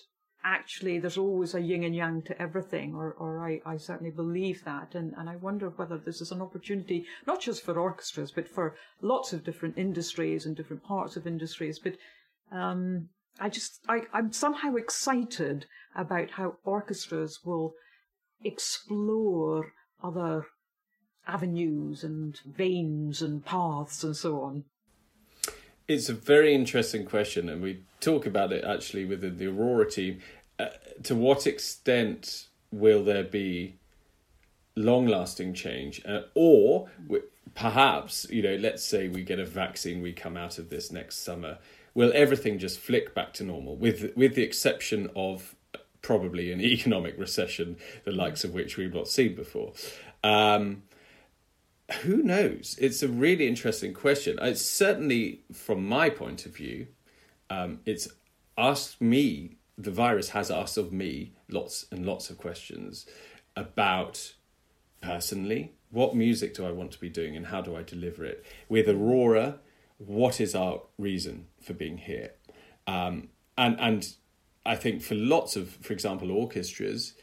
actually 0.45 0.99
there's 0.99 1.17
always 1.17 1.55
a 1.55 1.59
yin 1.59 1.83
and 1.83 1.95
yang 1.95 2.21
to 2.21 2.41
everything, 2.41 2.93
or, 2.93 3.13
or 3.13 3.43
I, 3.43 3.59
I 3.65 3.77
certainly 3.77 4.11
believe 4.11 4.63
that. 4.63 4.93
And, 4.93 5.13
and 5.17 5.27
I 5.27 5.35
wonder 5.37 5.69
whether 5.69 5.97
this 5.97 6.21
is 6.21 6.31
an 6.31 6.41
opportunity, 6.41 7.05
not 7.25 7.41
just 7.41 7.63
for 7.63 7.77
orchestras, 7.77 8.31
but 8.31 8.47
for 8.47 8.75
lots 9.01 9.33
of 9.33 9.43
different 9.43 9.77
industries 9.77 10.45
and 10.45 10.55
different 10.55 10.83
parts 10.83 11.17
of 11.17 11.25
industries. 11.27 11.79
But 11.79 11.95
um, 12.51 13.09
I 13.39 13.49
just, 13.49 13.81
I, 13.89 14.03
I'm 14.13 14.31
somehow 14.31 14.75
excited 14.75 15.65
about 15.95 16.31
how 16.31 16.57
orchestras 16.63 17.39
will 17.43 17.73
explore 18.43 19.73
other 20.03 20.45
avenues 21.27 22.03
and 22.03 22.39
veins 22.45 23.21
and 23.21 23.43
paths 23.43 24.03
and 24.03 24.15
so 24.15 24.41
on. 24.41 24.63
It's 25.87 26.09
a 26.09 26.13
very 26.13 26.53
interesting 26.53 27.05
question, 27.05 27.47
and 27.47 27.61
we 27.61 27.83
talk 27.99 28.25
about 28.25 28.51
it 28.51 28.63
actually 28.63 29.05
within 29.05 29.37
the 29.37 29.47
Aurora 29.47 29.89
team. 29.89 30.19
Uh, 30.57 30.67
to 31.03 31.15
what 31.15 31.45
extent 31.45 32.47
will 32.71 33.03
there 33.03 33.23
be 33.23 33.75
long 34.75 35.05
lasting 35.05 35.53
change? 35.53 36.01
Uh, 36.05 36.21
or 36.33 36.89
perhaps, 37.53 38.27
you 38.29 38.41
know, 38.41 38.55
let's 38.55 38.83
say 38.83 39.07
we 39.07 39.23
get 39.23 39.39
a 39.39 39.45
vaccine, 39.45 40.01
we 40.01 40.11
come 40.11 40.35
out 40.35 40.57
of 40.57 40.69
this 40.69 40.91
next 40.91 41.23
summer. 41.23 41.59
will 41.93 42.11
everything 42.13 42.59
just 42.59 42.79
flick 42.79 43.15
back 43.15 43.33
to 43.33 43.43
normal, 43.43 43.75
with 43.75 44.11
with 44.15 44.35
the 44.35 44.43
exception 44.43 45.09
of 45.15 45.55
probably 46.01 46.51
an 46.51 46.61
economic 46.61 47.17
recession, 47.17 47.77
the 48.03 48.11
likes 48.11 48.43
of 48.43 48.53
which 48.53 48.77
we've 48.77 48.93
not 48.93 49.07
seen 49.07 49.35
before. 49.35 49.73
Um, 50.23 50.83
who 52.01 52.23
knows? 52.23 52.77
It's 52.79 53.03
a 53.03 53.07
really 53.07 53.47
interesting 53.47 53.93
question. 53.93 54.37
It's 54.41 54.61
certainly, 54.61 55.41
from 55.53 55.87
my 55.87 56.09
point 56.09 56.45
of 56.45 56.55
view, 56.55 56.87
um, 57.49 57.79
it's 57.85 58.07
asked 58.57 59.01
me. 59.01 59.57
The 59.77 59.91
virus 59.91 60.29
has 60.29 60.49
asked 60.49 60.77
of 60.77 60.93
me 60.93 61.33
lots 61.49 61.85
and 61.91 62.05
lots 62.05 62.29
of 62.29 62.37
questions 62.37 63.05
about 63.57 64.33
personally 65.01 65.73
what 65.91 66.15
music 66.15 66.53
do 66.53 66.65
I 66.65 66.71
want 66.71 66.91
to 66.93 66.99
be 66.99 67.09
doing 67.09 67.35
and 67.35 67.47
how 67.47 67.61
do 67.61 67.75
I 67.75 67.83
deliver 67.83 68.25
it. 68.25 68.45
With 68.67 68.89
Aurora, 68.89 69.59
what 69.97 70.41
is 70.41 70.55
our 70.55 70.81
reason 70.97 71.47
for 71.61 71.73
being 71.73 71.97
here? 71.97 72.31
Um, 72.87 73.29
and 73.57 73.79
and 73.79 74.07
I 74.65 74.75
think 74.75 75.01
for 75.01 75.15
lots 75.15 75.55
of, 75.55 75.69
for 75.69 75.93
example, 75.93 76.31
orchestras, 76.31 77.13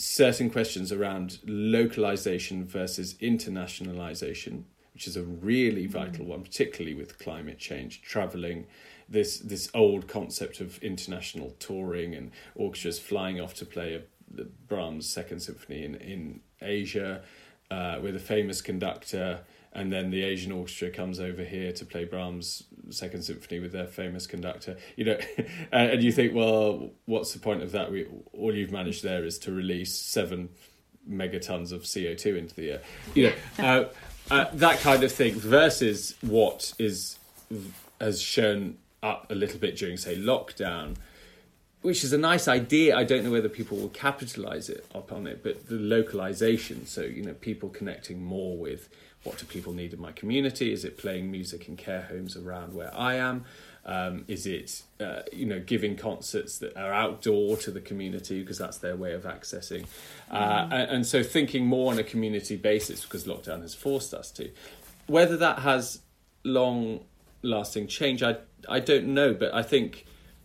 certain 0.00 0.48
questions 0.48 0.90
around 0.92 1.38
localization 1.46 2.64
versus 2.64 3.14
internationalization, 3.14 4.64
which 4.94 5.06
is 5.06 5.16
a 5.16 5.22
really 5.22 5.86
mm. 5.86 5.90
vital 5.90 6.24
one, 6.24 6.42
particularly 6.42 6.94
with 6.94 7.18
climate 7.18 7.58
change, 7.58 8.02
traveling, 8.02 8.66
this 9.08 9.38
this 9.40 9.70
old 9.74 10.06
concept 10.06 10.60
of 10.60 10.78
international 10.82 11.50
touring 11.58 12.14
and 12.14 12.30
orchestras 12.54 12.98
flying 12.98 13.40
off 13.40 13.54
to 13.54 13.66
play 13.66 13.94
a, 13.94 14.02
the 14.32 14.44
Brahms 14.68 15.08
Second 15.08 15.40
Symphony 15.40 15.84
in 15.84 15.94
in 15.96 16.40
Asia 16.62 17.22
uh, 17.70 17.98
with 18.02 18.16
a 18.16 18.20
famous 18.20 18.62
conductor 18.62 19.40
and 19.72 19.92
then 19.92 20.10
the 20.10 20.22
Asian 20.22 20.50
orchestra 20.50 20.90
comes 20.90 21.20
over 21.20 21.44
here 21.44 21.72
to 21.72 21.84
play 21.84 22.04
Brahms' 22.04 22.64
Second 22.90 23.22
Symphony 23.22 23.60
with 23.60 23.72
their 23.72 23.86
famous 23.86 24.26
conductor. 24.26 24.76
You 24.96 25.04
know, 25.04 25.18
and 25.72 26.02
you 26.02 26.10
think, 26.12 26.34
well, 26.34 26.90
what's 27.06 27.32
the 27.32 27.38
point 27.38 27.62
of 27.62 27.72
that? 27.72 27.90
We 27.90 28.06
all 28.32 28.54
you've 28.54 28.72
managed 28.72 29.04
there 29.04 29.24
is 29.24 29.38
to 29.40 29.52
release 29.52 29.94
seven 29.94 30.48
megatons 31.08 31.72
of 31.72 31.82
CO 31.92 32.14
two 32.14 32.36
into 32.36 32.54
the 32.54 32.72
air. 32.72 32.82
You 33.14 33.28
know, 33.28 33.34
uh, 33.58 33.84
uh, 34.32 34.46
that 34.54 34.80
kind 34.80 35.04
of 35.04 35.12
thing 35.12 35.34
versus 35.34 36.16
what 36.20 36.74
is 36.78 37.18
has 38.00 38.20
shown 38.20 38.76
up 39.02 39.30
a 39.30 39.34
little 39.34 39.58
bit 39.58 39.76
during, 39.76 39.96
say, 39.96 40.16
lockdown. 40.16 40.96
Which 41.82 42.04
is 42.04 42.12
a 42.12 42.18
nice 42.18 42.46
idea. 42.46 42.94
I 42.94 43.04
don't 43.04 43.24
know 43.24 43.30
whether 43.30 43.48
people 43.48 43.78
will 43.78 43.88
capitalize 43.88 44.68
it 44.68 44.84
upon 44.94 45.26
it, 45.26 45.42
but 45.42 45.68
the 45.68 45.76
localization. 45.76 46.84
So 46.84 47.00
you 47.00 47.22
know, 47.22 47.32
people 47.32 47.70
connecting 47.70 48.22
more 48.22 48.58
with 48.58 48.90
what 49.22 49.38
do 49.38 49.46
people 49.46 49.72
need 49.72 49.92
in 49.92 50.00
my 50.00 50.12
community? 50.12 50.72
Is 50.72 50.84
it 50.84 50.96
playing 50.96 51.30
music 51.30 51.68
in 51.68 51.76
care 51.76 52.02
homes 52.02 52.36
around 52.36 52.74
where 52.74 52.94
I 52.96 53.14
am? 53.16 53.44
Um, 53.84 54.24
is 54.28 54.46
it 54.46 54.82
uh, 55.00 55.22
you 55.32 55.46
know 55.46 55.58
giving 55.58 55.96
concerts 55.96 56.58
that 56.58 56.76
are 56.76 56.92
outdoor 56.92 57.56
to 57.58 57.70
the 57.70 57.80
community 57.80 58.40
because 58.40 58.58
that's 58.58 58.78
their 58.78 58.94
way 58.94 59.14
of 59.14 59.22
accessing, 59.22 59.86
uh, 60.30 60.64
mm. 60.64 60.72
and, 60.72 60.90
and, 60.90 61.06
so 61.06 61.22
thinking 61.22 61.64
more 61.64 61.90
on 61.90 61.98
a 61.98 62.02
community 62.02 62.56
basis 62.56 63.02
because 63.04 63.24
lockdown 63.24 63.62
has 63.62 63.74
forced 63.74 64.12
us 64.12 64.30
to. 64.32 64.50
Whether 65.06 65.38
that 65.38 65.60
has 65.60 66.00
long 66.44 67.00
lasting 67.42 67.86
change, 67.86 68.22
I 68.22 68.36
I 68.68 68.80
don't 68.80 69.06
know, 69.06 69.32
but 69.32 69.54
I 69.54 69.62
think 69.62 70.04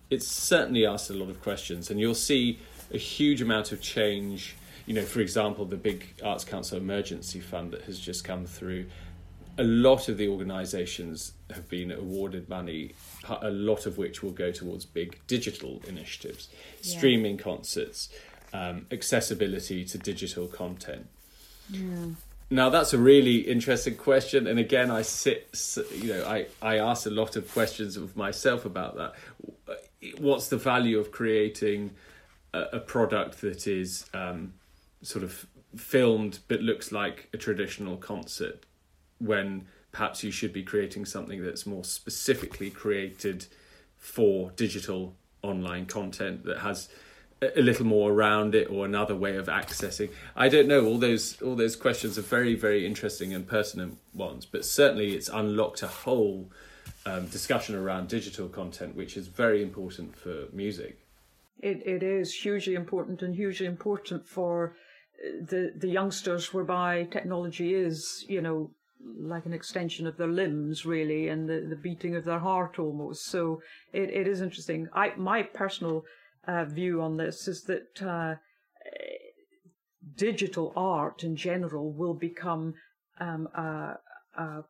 it's 0.09 0.27
certainly 0.27 0.85
asked 0.85 1.09
a 1.09 1.13
lot 1.13 1.29
of 1.29 1.41
questions, 1.41 1.91
and 1.91 1.99
you'll 1.99 2.15
see 2.15 2.59
a 2.93 2.97
huge 2.97 3.41
amount 3.41 3.73
of 3.73 3.81
change 3.81 4.55
you 4.85 4.93
know, 4.93 5.03
for 5.03 5.19
example, 5.19 5.65
the 5.65 5.77
big 5.77 6.13
Arts 6.23 6.43
Council 6.43 6.77
Emergency 6.77 7.39
Fund 7.39 7.71
that 7.71 7.81
has 7.83 7.99
just 7.99 8.23
come 8.23 8.45
through, 8.45 8.85
a 9.57 9.63
lot 9.63 10.09
of 10.09 10.17
the 10.17 10.27
organisations 10.27 11.33
have 11.49 11.67
been 11.69 11.91
awarded 11.91 12.49
money, 12.49 12.93
a 13.41 13.49
lot 13.49 13.85
of 13.85 13.97
which 13.97 14.21
will 14.21 14.31
go 14.31 14.51
towards 14.51 14.85
big 14.85 15.19
digital 15.27 15.81
initiatives, 15.87 16.49
yeah. 16.81 16.97
streaming 16.97 17.37
concerts, 17.37 18.09
um, 18.53 18.85
accessibility 18.91 19.85
to 19.85 19.97
digital 19.97 20.47
content. 20.47 21.07
Yeah. 21.69 22.07
Now 22.51 22.69
that's 22.69 22.93
a 22.93 22.99
really 22.99 23.37
interesting 23.37 23.95
question, 23.95 24.45
and 24.45 24.59
again, 24.59 24.91
I 24.91 25.01
sit, 25.01 25.49
you 25.95 26.09
know, 26.09 26.25
I 26.25 26.45
I 26.61 26.77
ask 26.77 27.07
a 27.07 27.09
lot 27.09 27.35
of 27.35 27.51
questions 27.51 27.97
of 27.97 28.15
myself 28.15 28.65
about 28.65 28.97
that. 28.97 29.13
What's 30.19 30.49
the 30.49 30.57
value 30.57 30.99
of 30.99 31.11
creating 31.11 31.91
a, 32.53 32.61
a 32.73 32.79
product 32.79 33.41
that 33.41 33.65
is 33.65 34.05
um, 34.13 34.53
sort 35.05 35.23
of 35.23 35.45
filmed 35.75 36.39
but 36.47 36.61
looks 36.61 36.91
like 36.91 37.29
a 37.33 37.37
traditional 37.37 37.97
concert 37.97 38.65
when 39.19 39.67
perhaps 39.91 40.23
you 40.23 40.31
should 40.31 40.53
be 40.53 40.63
creating 40.63 41.05
something 41.05 41.43
that's 41.43 41.65
more 41.65 41.83
specifically 41.83 42.69
created 42.69 43.45
for 43.97 44.51
digital 44.51 45.15
online 45.41 45.85
content 45.85 46.43
that 46.45 46.59
has 46.59 46.89
a 47.41 47.61
little 47.61 47.85
more 47.85 48.11
around 48.11 48.55
it 48.55 48.69
or 48.69 48.85
another 48.85 49.15
way 49.15 49.35
of 49.35 49.47
accessing. 49.47 50.09
I 50.35 50.49
don't 50.49 50.67
know 50.67 50.85
all 50.85 50.97
those 50.97 51.41
all 51.41 51.55
those 51.55 51.75
questions 51.75 52.17
are 52.17 52.21
very 52.23 52.55
very 52.55 52.85
interesting 52.85 53.33
and 53.33 53.47
pertinent 53.47 53.97
ones 54.13 54.45
but 54.45 54.65
certainly 54.65 55.13
it's 55.13 55.29
unlocked 55.29 55.83
a 55.83 55.87
whole 55.87 56.49
um, 57.05 57.27
discussion 57.27 57.75
around 57.75 58.07
digital 58.07 58.47
content 58.47 58.95
which 58.95 59.17
is 59.17 59.27
very 59.27 59.61
important 59.61 60.15
for 60.15 60.45
music. 60.51 60.99
It, 61.59 61.85
it 61.85 62.03
is 62.03 62.33
hugely 62.33 62.75
important 62.75 63.21
and 63.21 63.35
hugely 63.35 63.65
important 63.65 64.27
for 64.27 64.75
the 65.41 65.73
the 65.75 65.89
youngsters 65.89 66.53
whereby 66.53 67.07
technology 67.11 67.73
is, 67.73 68.25
you 68.27 68.41
know, 68.41 68.71
like 69.17 69.45
an 69.45 69.53
extension 69.53 70.07
of 70.07 70.17
their 70.17 70.27
limbs, 70.27 70.85
really, 70.85 71.27
and 71.27 71.47
the, 71.47 71.65
the 71.69 71.75
beating 71.75 72.15
of 72.15 72.25
their 72.25 72.39
heart 72.39 72.79
almost. 72.79 73.25
So 73.25 73.61
it, 73.93 74.09
it 74.09 74.27
is 74.27 74.41
interesting. 74.41 74.87
I 74.93 75.13
my 75.15 75.43
personal 75.43 76.03
uh, 76.47 76.65
view 76.65 77.01
on 77.01 77.17
this 77.17 77.47
is 77.47 77.63
that 77.63 78.01
uh, 78.01 78.35
digital 80.15 80.73
art 80.75 81.23
in 81.23 81.35
general 81.35 81.91
will 81.91 82.13
become 82.13 82.73
um, 83.19 83.47
a, 83.55 83.97
a 84.37 84.63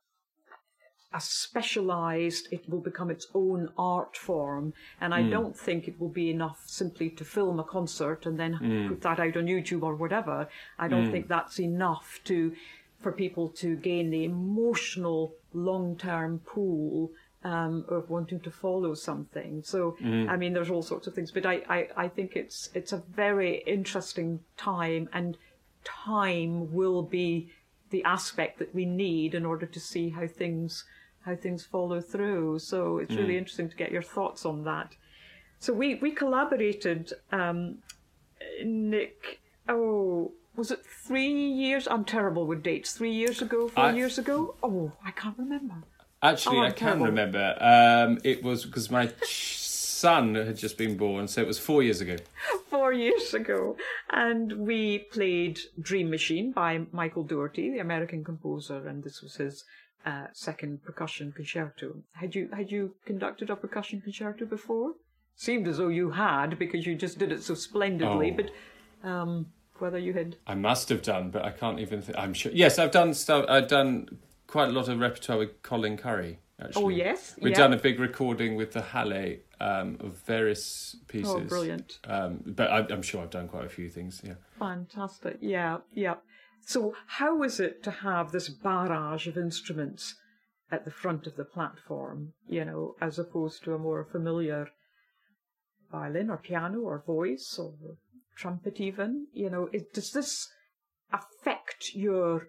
a 1.15 1.21
specialized, 1.21 2.49
it 2.51 2.69
will 2.69 2.81
become 2.81 3.09
its 3.09 3.27
own 3.33 3.69
art 3.77 4.17
form. 4.17 4.73
And 4.99 5.13
I 5.13 5.21
mm. 5.21 5.31
don't 5.31 5.57
think 5.57 5.87
it 5.87 5.99
will 5.99 6.09
be 6.09 6.29
enough 6.29 6.61
simply 6.65 7.09
to 7.11 7.23
film 7.23 7.59
a 7.59 7.63
concert 7.63 8.25
and 8.25 8.37
then 8.37 8.59
mm. 8.61 8.89
put 8.89 9.01
that 9.01 9.19
out 9.19 9.37
on 9.37 9.45
YouTube 9.45 9.83
or 9.83 9.95
whatever. 9.95 10.47
I 10.77 10.89
don't 10.89 11.07
mm. 11.07 11.11
think 11.11 11.27
that's 11.29 11.59
enough 11.59 12.19
to, 12.25 12.53
for 12.99 13.13
people 13.13 13.47
to 13.61 13.77
gain 13.77 14.09
the 14.09 14.25
emotional 14.25 15.33
long-term 15.53 16.39
pool 16.39 17.11
um, 17.45 17.85
of 17.87 18.09
wanting 18.09 18.41
to 18.41 18.51
follow 18.51 18.93
something. 18.93 19.61
So, 19.63 19.95
mm. 20.01 20.27
I 20.27 20.35
mean, 20.35 20.51
there's 20.51 20.71
all 20.71 20.81
sorts 20.83 21.07
of 21.07 21.13
things, 21.13 21.31
but 21.31 21.45
I, 21.45 21.61
I, 21.69 21.87
I 21.95 22.07
think 22.09 22.35
it's, 22.35 22.69
it's 22.73 22.91
a 22.91 23.03
very 23.15 23.63
interesting 23.65 24.41
time 24.57 25.07
and 25.13 25.37
time 25.85 26.73
will 26.73 27.03
be 27.03 27.51
the 27.91 28.03
aspect 28.03 28.59
that 28.59 28.73
we 28.75 28.85
need 28.85 29.33
in 29.35 29.45
order 29.45 29.65
to 29.65 29.79
see 29.79 30.09
how 30.09 30.27
things 30.27 30.83
how 31.25 31.35
things 31.35 31.65
follow 31.65 31.99
through. 31.99 32.59
So 32.59 32.99
it's 32.99 33.15
really 33.15 33.33
mm. 33.33 33.39
interesting 33.39 33.69
to 33.69 33.75
get 33.75 33.91
your 33.91 34.03
thoughts 34.03 34.45
on 34.45 34.63
that. 34.65 34.95
So 35.59 35.73
we 35.73 35.95
we 35.95 36.11
collaborated, 36.11 37.13
um, 37.31 37.79
Nick. 38.63 39.39
Oh, 39.67 40.31
was 40.55 40.71
it 40.71 40.85
three 40.85 41.33
years? 41.33 41.87
I'm 41.87 42.05
terrible 42.05 42.45
with 42.45 42.61
dates. 42.61 42.93
Three 42.93 43.13
years 43.13 43.41
ago, 43.41 43.67
four 43.67 43.85
I, 43.85 43.93
years 43.93 44.17
ago. 44.17 44.55
Oh, 44.61 44.91
I 45.03 45.11
can't 45.11 45.37
remember. 45.37 45.75
Actually, 46.21 46.59
oh, 46.59 46.63
I 46.63 46.71
can 46.71 46.87
terrible. 46.87 47.05
remember. 47.07 47.55
Um, 47.59 48.19
it 48.23 48.43
was 48.43 48.65
because 48.65 48.91
my 48.91 49.11
son 49.21 50.35
had 50.35 50.57
just 50.57 50.77
been 50.77 50.97
born, 50.97 51.27
so 51.27 51.41
it 51.41 51.47
was 51.47 51.57
four 51.57 51.81
years 51.81 52.01
ago. 52.01 52.17
Four 52.69 52.93
years 52.93 53.33
ago, 53.33 53.75
and 54.11 54.53
we 54.53 54.99
played 54.99 55.59
Dream 55.79 56.09
Machine 56.09 56.51
by 56.51 56.81
Michael 56.91 57.23
Daugherty, 57.23 57.71
the 57.71 57.79
American 57.79 58.23
composer, 58.23 58.87
and 58.87 59.03
this 59.03 59.21
was 59.21 59.35
his 59.35 59.63
uh, 60.05 60.27
second 60.33 60.83
percussion 60.83 61.31
concerto. 61.31 61.95
Had 62.13 62.35
you 62.35 62.49
had 62.53 62.71
you 62.71 62.95
conducted 63.05 63.49
a 63.49 63.55
percussion 63.55 64.01
concerto 64.01 64.45
before? 64.45 64.93
Seemed 65.35 65.67
as 65.67 65.77
though 65.77 65.89
you 65.89 66.11
had 66.11 66.57
because 66.57 66.85
you 66.85 66.95
just 66.95 67.17
did 67.17 67.31
it 67.31 67.43
so 67.43 67.55
splendidly. 67.55 68.31
Oh. 68.31 68.35
But 68.37 69.09
um, 69.09 69.47
whether 69.79 69.97
you 69.97 70.13
had, 70.13 70.37
I 70.47 70.55
must 70.55 70.89
have 70.89 71.01
done, 71.01 71.29
but 71.31 71.43
I 71.43 71.51
can't 71.51 71.79
even. 71.79 72.01
Th- 72.01 72.17
I'm 72.17 72.33
sure. 72.33 72.51
Yes, 72.53 72.79
I've 72.79 72.91
done 72.91 73.13
stuff. 73.13 73.45
I've 73.49 73.67
done 73.67 74.19
quite 74.47 74.69
a 74.69 74.71
lot 74.71 74.87
of 74.87 74.99
repertoire 74.99 75.39
with 75.39 75.61
Colin 75.61 75.97
Currie. 75.97 76.39
Actually. 76.61 76.83
Oh 76.83 76.89
yes, 76.89 77.35
we've 77.41 77.53
done 77.53 77.73
a 77.73 77.77
big 77.77 77.99
recording 77.99 78.55
with 78.55 78.71
the 78.71 78.81
Halle 78.81 79.39
um, 79.59 79.97
of 79.99 80.15
various 80.25 80.95
pieces. 81.09 81.33
Oh, 81.33 81.41
brilliant! 81.41 81.99
Um, 82.05 82.43
but 82.45 82.71
I, 82.71 82.85
I'm 82.93 83.01
sure 83.01 83.21
I've 83.21 83.29
done 83.29 83.49
quite 83.49 83.65
a 83.65 83.69
few 83.69 83.89
things. 83.89 84.21
Yeah, 84.23 84.35
fantastic. 84.57 85.37
Yeah, 85.41 85.79
yeah. 85.93 86.15
So, 86.65 86.95
how 87.07 87.43
is 87.43 87.59
it 87.59 87.83
to 87.83 87.91
have 87.91 88.31
this 88.31 88.49
barrage 88.49 89.27
of 89.27 89.37
instruments 89.37 90.15
at 90.71 90.83
the 90.83 90.91
front 90.91 91.27
of 91.27 91.35
the 91.35 91.45
platform, 91.45 92.33
you 92.47 92.65
know, 92.65 92.95
as 92.99 93.19
opposed 93.19 93.63
to 93.63 93.73
a 93.73 93.79
more 93.79 94.03
familiar 94.03 94.69
violin 95.91 96.29
or 96.29 96.37
piano 96.37 96.79
or 96.79 97.03
voice 97.05 97.59
or 97.59 97.97
trumpet, 98.35 98.81
even? 98.81 99.27
You 99.31 99.49
know, 99.49 99.69
it, 99.71 99.93
does 99.93 100.11
this 100.11 100.49
affect 101.13 101.93
your 101.93 102.47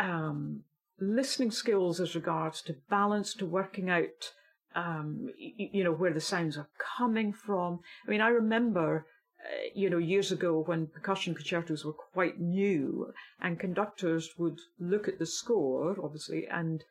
um, 0.00 0.64
listening 0.98 1.50
skills 1.50 2.00
as 2.00 2.14
regards 2.14 2.62
to 2.62 2.76
balance, 2.88 3.34
to 3.34 3.46
working 3.46 3.90
out 3.90 4.32
um, 4.74 5.28
you, 5.36 5.68
you 5.72 5.84
know, 5.84 5.92
where 5.92 6.12
the 6.12 6.20
sounds 6.20 6.56
are 6.56 6.68
coming 6.98 7.32
from. 7.32 7.80
I 8.06 8.10
mean, 8.10 8.20
I 8.20 8.28
remember, 8.28 9.06
uh, 9.44 9.68
you 9.74 9.90
know, 9.90 9.98
years 9.98 10.30
ago 10.30 10.62
when 10.66 10.86
percussion 10.86 11.34
concertos 11.34 11.84
were 11.84 11.92
quite 11.92 12.40
new 12.40 13.12
and 13.40 13.58
conductors 13.58 14.30
would 14.38 14.60
look 14.78 15.08
at 15.08 15.18
the 15.18 15.26
score, 15.26 15.96
obviously, 16.02 16.46
and 16.46 16.84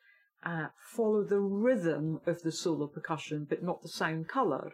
uh, 0.43 0.67
follow 0.77 1.23
the 1.23 1.39
rhythm 1.39 2.19
of 2.25 2.41
the 2.41 2.51
solo 2.51 2.87
percussion, 2.87 3.45
but 3.47 3.63
not 3.63 3.81
the 3.81 3.89
sound 3.89 4.27
color. 4.27 4.73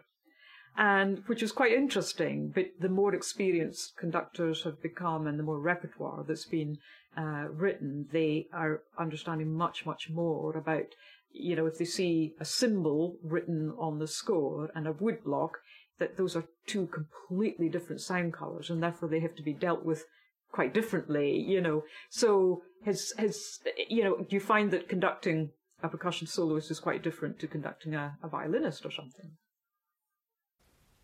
And 0.76 1.22
which 1.26 1.42
is 1.42 1.52
quite 1.52 1.72
interesting, 1.72 2.50
but 2.54 2.66
the 2.78 2.88
more 2.88 3.14
experienced 3.14 3.96
conductors 3.96 4.62
have 4.62 4.80
become 4.82 5.26
and 5.26 5.38
the 5.38 5.42
more 5.42 5.60
repertoire 5.60 6.24
that's 6.26 6.46
been 6.46 6.78
uh, 7.16 7.46
written, 7.50 8.06
they 8.12 8.46
are 8.52 8.82
understanding 8.98 9.52
much, 9.52 9.84
much 9.84 10.08
more 10.08 10.56
about 10.56 10.94
you 11.32 11.54
know, 11.54 11.66
if 11.66 11.78
they 11.78 11.84
see 11.84 12.34
a 12.40 12.44
cymbal 12.44 13.18
written 13.22 13.72
on 13.78 13.98
the 13.98 14.06
score 14.06 14.70
and 14.74 14.86
a 14.86 14.92
woodblock, 14.92 15.50
that 15.98 16.16
those 16.16 16.36
are 16.36 16.44
two 16.66 16.86
completely 16.86 17.68
different 17.68 18.00
sound 18.00 18.32
colours 18.32 18.70
and 18.70 18.82
therefore 18.82 19.08
they 19.08 19.20
have 19.20 19.34
to 19.36 19.42
be 19.42 19.52
dealt 19.52 19.84
with 19.84 20.04
quite 20.52 20.72
differently, 20.72 21.36
you 21.38 21.60
know. 21.60 21.84
So 22.10 22.62
has 22.84 23.12
has 23.18 23.58
you 23.88 24.04
know, 24.04 24.16
do 24.16 24.36
you 24.36 24.40
find 24.40 24.70
that 24.70 24.88
conducting 24.88 25.50
a 25.82 25.88
percussion 25.88 26.26
soloist 26.26 26.70
is 26.70 26.80
quite 26.80 27.02
different 27.02 27.38
to 27.40 27.46
conducting 27.46 27.94
a, 27.94 28.16
a 28.22 28.28
violinist 28.28 28.84
or 28.84 28.90
something? 28.90 29.30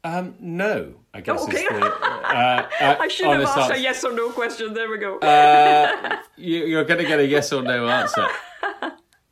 Um, 0.03 0.35
no, 0.39 0.95
I 1.15 1.23
guess. 1.23 1.41
Oh, 1.41 1.45
okay. 1.45 1.67
The, 1.67 1.87
uh, 1.87 2.69
uh, 2.81 2.97
I 3.01 3.09
should 3.09 3.27
have 3.27 3.41
asked 3.41 3.59
answer. 3.59 3.75
a 3.75 3.79
yes 3.79 4.05
or 4.05 4.13
no 4.13 4.31
question. 4.31 4.75
There 4.75 4.91
we 4.91 4.99
go. 4.99 5.19
uh, 5.19 6.19
you, 6.37 6.67
you're 6.67 6.85
going 6.85 7.01
to 7.01 7.07
get 7.07 7.21
a 7.21 7.27
yes 7.27 7.53
or 7.53 7.63
no 7.63 7.89
answer. 7.89 8.27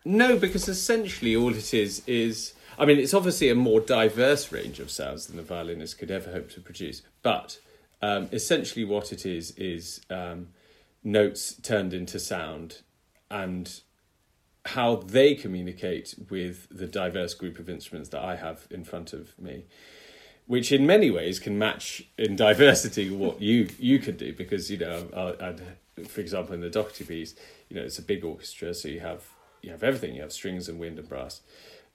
No, 0.04 0.36
because 0.36 0.68
essentially 0.68 1.36
all 1.36 1.54
it 1.54 1.72
is 1.72 2.02
is. 2.08 2.54
I 2.82 2.84
mean, 2.84 2.98
it's 2.98 3.14
obviously 3.14 3.48
a 3.48 3.54
more 3.54 3.78
diverse 3.78 4.50
range 4.50 4.80
of 4.80 4.90
sounds 4.90 5.28
than 5.28 5.36
the 5.36 5.44
violinist 5.44 5.98
could 5.98 6.10
ever 6.10 6.32
hope 6.32 6.50
to 6.50 6.60
produce. 6.60 7.02
But 7.22 7.60
um, 8.02 8.28
essentially, 8.32 8.84
what 8.84 9.12
it 9.12 9.24
is 9.24 9.52
is 9.52 10.00
um, 10.10 10.48
notes 11.04 11.54
turned 11.54 11.94
into 11.94 12.18
sound 12.18 12.80
and 13.30 13.80
how 14.64 14.96
they 14.96 15.36
communicate 15.36 16.16
with 16.28 16.66
the 16.76 16.88
diverse 16.88 17.34
group 17.34 17.60
of 17.60 17.70
instruments 17.70 18.08
that 18.08 18.20
I 18.20 18.34
have 18.34 18.66
in 18.68 18.82
front 18.82 19.12
of 19.12 19.38
me, 19.38 19.66
which 20.46 20.72
in 20.72 20.84
many 20.84 21.08
ways 21.08 21.38
can 21.38 21.56
match 21.56 22.02
in 22.18 22.34
diversity 22.34 23.10
what 23.10 23.40
you 23.40 23.68
you 23.78 24.00
could 24.00 24.16
do 24.16 24.32
because 24.32 24.72
you 24.72 24.78
know, 24.78 25.06
I, 25.16 25.50
I'd, 25.50 26.08
for 26.08 26.20
example, 26.20 26.52
in 26.52 26.60
the 26.60 26.68
Daugherty 26.68 27.04
piece, 27.04 27.36
you 27.68 27.76
know, 27.76 27.82
it's 27.82 28.00
a 28.00 28.02
big 28.02 28.24
orchestra, 28.24 28.74
so 28.74 28.88
you 28.88 28.98
have 28.98 29.22
you 29.62 29.70
have 29.70 29.84
everything. 29.84 30.16
You 30.16 30.22
have 30.22 30.32
strings 30.32 30.68
and 30.68 30.80
wind 30.80 30.98
and 30.98 31.08
brass. 31.08 31.42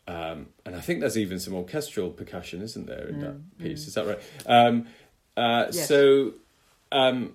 Um, 0.08 0.48
and 0.66 0.76
I 0.76 0.80
think 0.80 1.02
there's 1.02 1.18
even 1.18 1.40
some 1.40 1.54
orchestral 1.54 2.12
percussion, 2.12 2.62
isn't 2.62 2.88
there, 2.88 3.08
in 3.10 3.16
mm, 3.16 3.22
that 3.22 3.58
piece? 3.58 3.84
Mm. 3.84 3.88
Is 3.88 3.94
that 3.96 4.08
right? 4.08 4.20
Um, 4.46 4.88
uh, 5.36 5.66
yes. 5.72 5.88
So, 5.88 6.34
um, 6.92 7.34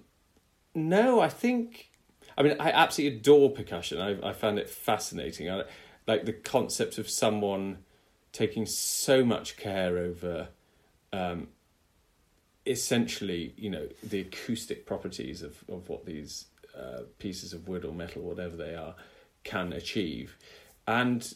no, 0.75 1.21
I 1.21 1.29
think. 1.29 1.91
I 2.37 2.43
mean, 2.43 2.57
I 2.59 2.71
absolutely 2.71 3.19
adore 3.19 3.51
percussion. 3.51 4.01
I, 4.01 4.31
I 4.31 4.33
found 4.33 4.59
it 4.59 4.71
fascinating. 4.71 5.51
I, 5.51 5.65
like 6.07 6.25
the 6.25 6.33
concept 6.33 6.97
of 6.97 7.11
someone 7.11 7.79
taking 8.33 8.65
so 8.65 9.23
much 9.23 9.59
care 9.59 9.99
over, 9.99 10.49
um, 11.13 11.49
essentially, 12.65 13.53
you 13.59 13.69
know, 13.69 13.87
the 14.03 14.21
acoustic 14.21 14.87
properties 14.87 15.43
of 15.43 15.63
of 15.69 15.91
what 15.91 16.07
these 16.07 16.47
uh, 16.77 17.03
pieces 17.19 17.53
of 17.53 17.69
wood 17.69 17.85
or 17.85 17.93
metal, 17.93 18.23
whatever 18.23 18.57
they 18.57 18.75
are, 18.75 18.95
can 19.45 19.75
achieve. 19.75 20.39
And 20.87 21.35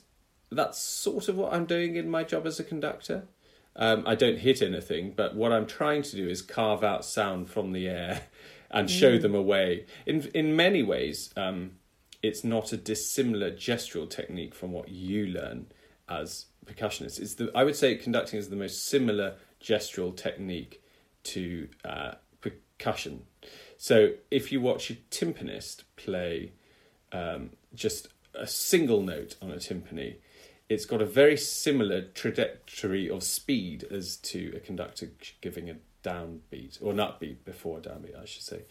that's 0.51 0.79
sort 0.79 1.29
of 1.29 1.37
what 1.37 1.53
I'm 1.53 1.67
doing 1.67 1.97
in 1.97 2.09
my 2.09 2.25
job 2.25 2.47
as 2.47 2.61
a 2.61 2.65
conductor. 2.65 3.25
Um, 3.75 4.05
I 4.07 4.15
don't 4.15 4.39
hit 4.39 4.63
anything, 4.63 5.13
but 5.15 5.35
what 5.35 5.53
I'm 5.53 5.67
trying 5.67 6.03
to 6.03 6.17
do 6.17 6.29
is 6.29 6.41
carve 6.41 6.83
out 6.83 7.05
sound 7.05 7.51
from 7.51 7.73
the 7.73 7.89
air 7.89 8.23
and 8.71 8.91
show 8.91 9.19
mm. 9.19 9.23
them 9.23 9.35
a 9.35 9.43
way. 9.43 9.87
In 10.07 10.23
in 10.35 10.57
many 10.57 10.83
ways, 10.83 11.33
um, 11.37 11.73
it's 12.23 12.43
not 12.43 12.73
a 12.73 12.77
dissimilar 12.77 13.51
gestural 13.51 14.09
technique 14.09 14.55
from 14.55 14.73
what 14.73 14.89
you 14.89 15.27
learn 15.27 15.67
as 16.09 16.47
percussionists. 16.65 17.21
It's 17.21 17.35
the 17.35 17.51
I 17.55 17.65
would 17.65 17.77
say 17.77 17.95
conducting 17.97 18.39
is 18.39 18.49
the 18.49 18.57
most 18.57 18.87
similar 18.87 19.35
gestural 19.63 20.17
technique 20.17 20.83
to 21.25 21.69
uh, 21.85 22.15
percussion. 22.41 23.25
So 23.77 24.13
if 24.31 24.53
you 24.53 24.61
watch 24.61 24.91
a 24.91 24.95
timpanist 25.11 25.83
play 25.97 26.53
um, 27.13 27.51
just 27.75 28.09
a 28.35 28.47
single 28.47 29.03
note 29.03 29.37
on 29.41 29.51
a 29.51 29.57
timpani, 29.57 30.17
it's 30.69 30.85
got 30.85 31.01
a 31.01 31.07
very 31.07 31.37
similar 31.37 32.03
trajectory 32.03 33.09
of 33.09 33.23
speed 33.23 33.85
as 33.91 34.17
to 34.17 34.53
a 34.57 34.61
conductor 34.61 35.11
giving 35.41 35.71
a 35.71 35.77
downbeat 36.03 36.79
or 36.81 36.93
not 36.93 37.21
beat 37.21 37.45
before 37.45 37.79
a 37.79 37.81
downbeat, 37.81 38.21
I 38.21 38.25
should 38.25 38.43
say. 38.43 38.63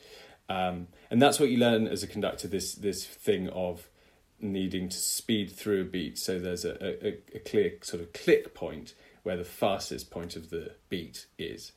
Um, 0.50 0.88
and 1.10 1.22
that's 1.22 1.39
what 1.39 1.50
you 1.50 1.58
learn 1.58 1.88
as 1.88 2.04
a 2.04 2.08
conductor. 2.08 2.48
This 2.48 2.76
this 2.76 3.06
thing 3.06 3.50
of 3.50 3.89
needing 4.39 4.89
to 4.89 4.98
speed 4.98 5.52
through 5.52 5.82
a 5.82 5.86
beat, 5.86 6.18
so 6.18 6.38
there's 6.38 6.66
a, 6.66 7.08
a, 7.08 7.18
a 7.34 7.39
clear 7.39 7.74
sort 7.82 8.04
of 8.04 8.14
click 8.14 8.54
point 8.54 8.93
where 9.24 9.38
the 9.38 9.43
fastest 9.43 10.12
point 10.12 10.36
of 10.36 10.50
the 10.50 10.74
beat 10.89 11.26
is. 11.38 11.72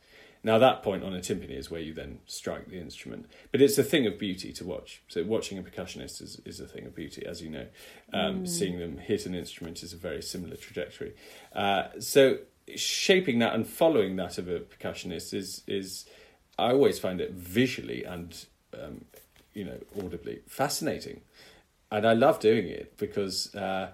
Now 0.48 0.56
that 0.56 0.82
point 0.82 1.04
on 1.04 1.12
a 1.12 1.18
timpani 1.18 1.58
is 1.58 1.70
where 1.70 1.82
you 1.82 1.92
then 1.92 2.20
strike 2.24 2.70
the 2.70 2.80
instrument, 2.80 3.26
but 3.52 3.60
it's 3.60 3.76
a 3.76 3.82
thing 3.82 4.06
of 4.06 4.18
beauty 4.18 4.50
to 4.54 4.64
watch. 4.64 5.02
So 5.06 5.22
watching 5.22 5.58
a 5.58 5.62
percussionist 5.62 6.22
is, 6.22 6.40
is 6.46 6.58
a 6.58 6.66
thing 6.66 6.86
of 6.86 6.94
beauty, 6.94 7.26
as 7.26 7.42
you 7.42 7.50
know. 7.50 7.66
Um, 8.14 8.44
mm. 8.44 8.48
Seeing 8.48 8.78
them 8.78 8.96
hit 8.96 9.26
an 9.26 9.34
instrument 9.34 9.82
is 9.82 9.92
a 9.92 9.98
very 9.98 10.22
similar 10.22 10.56
trajectory. 10.56 11.12
Uh, 11.54 11.88
so 11.98 12.38
shaping 12.76 13.40
that 13.40 13.54
and 13.54 13.66
following 13.66 14.16
that 14.16 14.38
of 14.38 14.48
a 14.48 14.60
percussionist 14.60 15.34
is 15.34 15.64
is 15.66 16.06
I 16.58 16.72
always 16.72 16.98
find 16.98 17.20
it 17.20 17.32
visually 17.32 18.04
and 18.04 18.46
um, 18.72 19.04
you 19.52 19.66
know 19.66 19.78
audibly 20.02 20.40
fascinating, 20.46 21.20
and 21.90 22.06
I 22.06 22.14
love 22.14 22.40
doing 22.40 22.68
it 22.68 22.96
because 22.96 23.54
uh, 23.54 23.90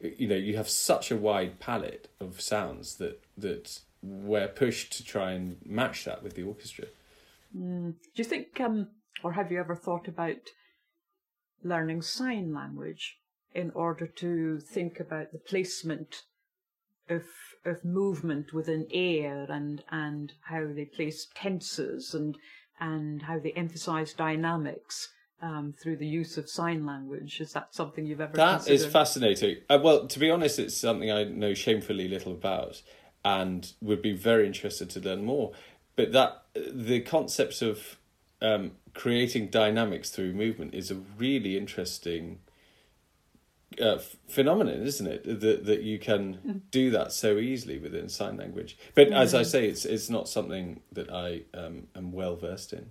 you 0.00 0.28
know 0.28 0.36
you 0.36 0.58
have 0.58 0.68
such 0.68 1.10
a 1.10 1.16
wide 1.16 1.60
palette 1.60 2.08
of 2.20 2.42
sounds 2.42 2.96
that 2.96 3.24
that 3.38 3.80
we're 4.04 4.48
pushed 4.48 4.92
to 4.92 5.04
try 5.04 5.32
and 5.32 5.56
match 5.64 6.04
that 6.04 6.22
with 6.22 6.34
the 6.34 6.42
orchestra. 6.42 6.86
Mm. 7.56 7.92
Do 7.92 8.22
you 8.22 8.24
think, 8.24 8.60
um, 8.60 8.88
or 9.22 9.32
have 9.32 9.50
you 9.50 9.58
ever 9.58 9.74
thought 9.74 10.08
about 10.08 10.50
learning 11.62 12.02
sign 12.02 12.52
language 12.52 13.16
in 13.54 13.70
order 13.74 14.06
to 14.06 14.60
think 14.60 15.00
about 15.00 15.32
the 15.32 15.38
placement 15.38 16.22
of 17.08 17.22
of 17.64 17.84
movement 17.84 18.52
within 18.52 18.86
air 18.92 19.46
and 19.50 19.82
and 19.90 20.32
how 20.42 20.66
they 20.74 20.84
place 20.84 21.28
tenses 21.34 22.14
and 22.14 22.36
and 22.80 23.22
how 23.22 23.38
they 23.38 23.52
emphasize 23.52 24.12
dynamics 24.12 25.08
um, 25.42 25.74
through 25.80 25.96
the 25.96 26.06
use 26.06 26.38
of 26.38 26.48
sign 26.48 26.86
language. 26.86 27.40
Is 27.40 27.52
that 27.52 27.74
something 27.74 28.06
you've 28.06 28.20
ever? 28.20 28.36
That 28.36 28.56
considered? 28.56 28.74
is 28.74 28.86
fascinating. 28.86 29.56
Uh, 29.68 29.78
well, 29.82 30.06
to 30.06 30.18
be 30.18 30.30
honest, 30.30 30.58
it's 30.58 30.76
something 30.76 31.10
I 31.10 31.24
know 31.24 31.54
shamefully 31.54 32.08
little 32.08 32.32
about 32.32 32.82
and 33.24 33.72
would 33.80 34.02
be 34.02 34.12
very 34.12 34.46
interested 34.46 34.90
to 34.90 35.00
learn 35.00 35.24
more. 35.24 35.52
But 35.96 36.12
that 36.12 36.42
the 36.54 37.00
concept 37.00 37.62
of 37.62 37.96
um, 38.42 38.72
creating 38.92 39.48
dynamics 39.48 40.10
through 40.10 40.32
movement 40.32 40.74
is 40.74 40.90
a 40.90 40.96
really 40.96 41.56
interesting 41.56 42.40
uh, 43.80 43.98
phenomenon, 44.28 44.82
isn't 44.82 45.06
it? 45.06 45.40
That 45.40 45.64
that 45.64 45.82
you 45.82 45.98
can 45.98 46.38
mm. 46.46 46.60
do 46.70 46.90
that 46.90 47.12
so 47.12 47.38
easily 47.38 47.78
within 47.78 48.08
sign 48.08 48.36
language. 48.36 48.76
But 48.94 49.08
mm. 49.08 49.16
as 49.16 49.34
I 49.34 49.42
say, 49.42 49.66
it's 49.66 49.84
it's 49.84 50.10
not 50.10 50.28
something 50.28 50.80
that 50.92 51.10
I 51.10 51.42
um, 51.54 51.88
am 51.96 52.12
well 52.12 52.36
versed 52.36 52.72
in. 52.72 52.90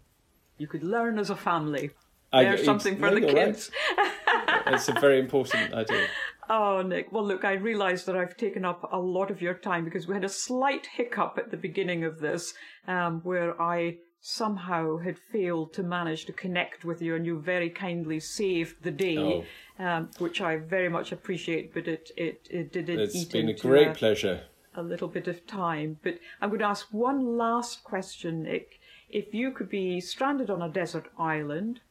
You 0.58 0.68
could 0.68 0.84
learn 0.84 1.20
as 1.20 1.30
a 1.30 1.36
family. 1.36 1.92
There's 2.32 2.66
something 2.66 2.98
for 2.98 3.14
the 3.14 3.22
kids. 3.22 3.70
Right. 3.96 4.64
it's 4.68 4.90
a 4.90 4.94
very 4.94 5.20
important 5.20 5.74
idea. 5.74 6.08
Oh, 6.50 6.82
Nick. 6.82 7.12
Well, 7.12 7.26
look, 7.26 7.46
I 7.46 7.54
realise 7.54 8.04
that 8.04 8.16
I've 8.16 8.38
taken 8.38 8.66
up 8.66 8.90
a 8.92 9.00
lot 9.00 9.32
of 9.32 9.42
your 9.42 9.54
time 9.54 9.86
because 9.86 10.08
we 10.08 10.14
had 10.14 10.24
a 10.24 10.30
slight 10.30 10.88
hiccup 10.88 11.38
at 11.38 11.52
the 11.52 11.58
beginning 11.58 12.04
of 12.04 12.20
this 12.20 12.54
um, 12.88 13.22
where 13.22 13.60
I 13.62 13.98
somehow 14.26 14.98
had 14.98 15.20
failed 15.20 15.74
to 15.74 15.84
manage 15.84 16.26
to 16.26 16.32
connect 16.32 16.86
with 16.86 17.02
you 17.02 17.16
and 17.16 17.26
you 17.26 17.38
very 17.40 17.70
kindly 17.70 18.20
saved 18.20 18.82
the 18.82 18.92
day, 18.92 19.18
oh. 19.80 19.84
um, 19.84 20.10
which 20.18 20.40
I 20.42 20.58
very 20.58 20.90
much 20.90 21.12
appreciate, 21.12 21.74
but 21.74 21.88
it, 21.88 22.12
it, 22.16 22.48
it 22.50 22.72
did 22.72 22.90
it 22.90 23.00
It's 23.00 23.26
been 23.26 23.50
a 23.50 23.54
great 23.54 23.90
a, 23.90 23.94
pleasure. 23.94 24.44
A 24.76 24.82
little 24.82 25.10
bit 25.10 25.28
of 25.28 25.46
time. 25.46 26.00
But 26.04 26.20
I'm 26.42 26.50
going 26.50 26.60
to 26.60 26.66
ask 26.66 26.88
one 26.92 27.38
last 27.38 27.84
question, 27.84 28.44
Nick. 28.44 28.80
If 29.10 29.34
you 29.34 29.52
could 29.52 29.70
be 29.70 30.00
stranded 30.00 30.50
on 30.50 30.62
a 30.62 30.70
desert 30.70 31.08
island, 31.18 31.82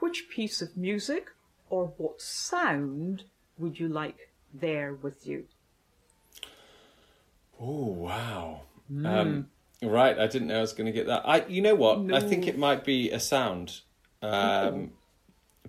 which 0.00 0.28
piece 0.28 0.60
of 0.60 0.76
music 0.76 1.30
or 1.70 1.92
what 1.96 2.20
sound 2.20 3.24
would 3.58 3.78
you 3.78 3.88
like 3.88 4.30
there 4.54 4.94
with 4.94 5.26
you? 5.26 5.44
Oh 7.60 7.86
wow! 7.86 8.62
Mm. 8.92 9.06
Um, 9.06 9.48
right, 9.82 10.18
I 10.18 10.26
didn't 10.26 10.48
know 10.48 10.58
I 10.58 10.60
was 10.60 10.72
going 10.72 10.86
to 10.86 10.92
get 10.92 11.06
that. 11.06 11.22
I, 11.26 11.44
you 11.46 11.60
know 11.60 11.74
what? 11.74 12.00
No. 12.00 12.16
I 12.16 12.20
think 12.20 12.46
it 12.46 12.58
might 12.58 12.84
be 12.84 13.10
a 13.10 13.20
sound, 13.20 13.80
um, 14.22 14.92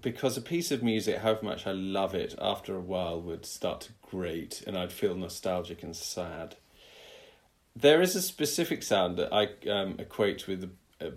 because 0.01 0.37
a 0.37 0.41
piece 0.41 0.71
of 0.71 0.83
music, 0.83 1.17
however 1.17 1.45
much 1.45 1.65
I 1.65 1.71
love 1.71 2.13
it, 2.13 2.35
after 2.39 2.75
a 2.75 2.79
while 2.79 3.19
would 3.21 3.45
start 3.45 3.81
to 3.81 3.91
grate, 4.01 4.63
and 4.67 4.77
I'd 4.77 4.91
feel 4.91 5.15
nostalgic 5.15 5.83
and 5.83 5.95
sad. 5.95 6.55
There 7.75 8.01
is 8.01 8.15
a 8.15 8.21
specific 8.21 8.83
sound 8.83 9.17
that 9.17 9.33
I 9.33 9.49
um, 9.69 9.95
equate 9.99 10.47
with 10.47 10.63
a, 10.63 11.05
a, 11.05 11.11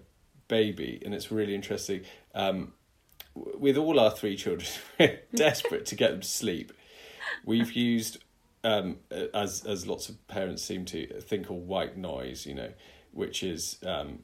baby, 0.49 1.01
and 1.05 1.15
it's 1.15 1.33
really 1.33 1.55
interesting. 1.55 2.03
Um, 2.35 2.73
with 3.35 3.77
all 3.77 3.99
our 3.99 4.11
three 4.11 4.37
children, 4.37 4.69
we're 5.01 5.21
desperate 5.35 5.87
to 5.87 5.95
get 5.95 6.11
them 6.11 6.21
to 6.21 6.29
sleep. 6.29 6.73
We've 7.45 7.73
used, 7.73 8.19
um, 8.65 8.99
as 9.35 9.65
as 9.65 9.87
lots 9.87 10.09
of 10.09 10.27
parents 10.29 10.63
seem 10.63 10.85
to 10.87 11.21
think, 11.21 11.51
of 11.51 11.57
white 11.57 11.97
noise. 11.97 12.47
You 12.47 12.55
know, 12.55 12.73
which 13.13 13.43
is 13.43 13.79
um, 13.87 14.21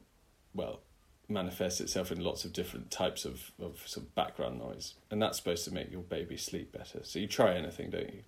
well 0.53 0.81
manifests 1.29 1.79
itself 1.79 2.11
in 2.11 2.19
lots 2.19 2.43
of 2.43 2.51
different 2.51 2.89
types 2.89 3.23
of, 3.23 3.51
of 3.61 3.83
sort 3.85 4.05
of 4.07 4.15
background 4.15 4.57
noise 4.57 4.95
and 5.11 5.21
that's 5.21 5.37
supposed 5.37 5.63
to 5.63 5.71
make 5.71 5.91
your 5.91 6.01
baby 6.01 6.35
sleep 6.35 6.71
better 6.71 6.99
so 7.03 7.19
you 7.19 7.27
try 7.27 7.53
anything 7.53 7.91
don't 7.91 8.11
you 8.11 8.21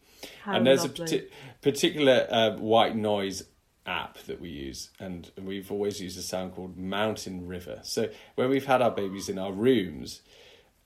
How 0.44 0.54
and 0.54 0.68
there's 0.68 0.84
lovely. 0.84 0.94
a 0.94 1.08
parti- 1.08 1.28
particular 1.62 2.28
uh, 2.30 2.52
white 2.58 2.96
noise 2.96 3.44
app 3.88 4.20
that 4.26 4.40
we 4.40 4.50
use 4.50 4.92
and 5.00 5.32
we've 5.42 5.72
always 5.72 6.00
used 6.00 6.18
a 6.20 6.22
sound 6.22 6.54
called 6.54 6.78
mountain 6.78 7.48
river 7.48 7.80
so 7.82 8.08
when 8.36 8.50
we've 8.50 8.68
had 8.68 8.84
our 8.84 8.92
babies 8.92 9.30
in 9.30 9.40
our 9.40 9.52
rooms 9.52 10.22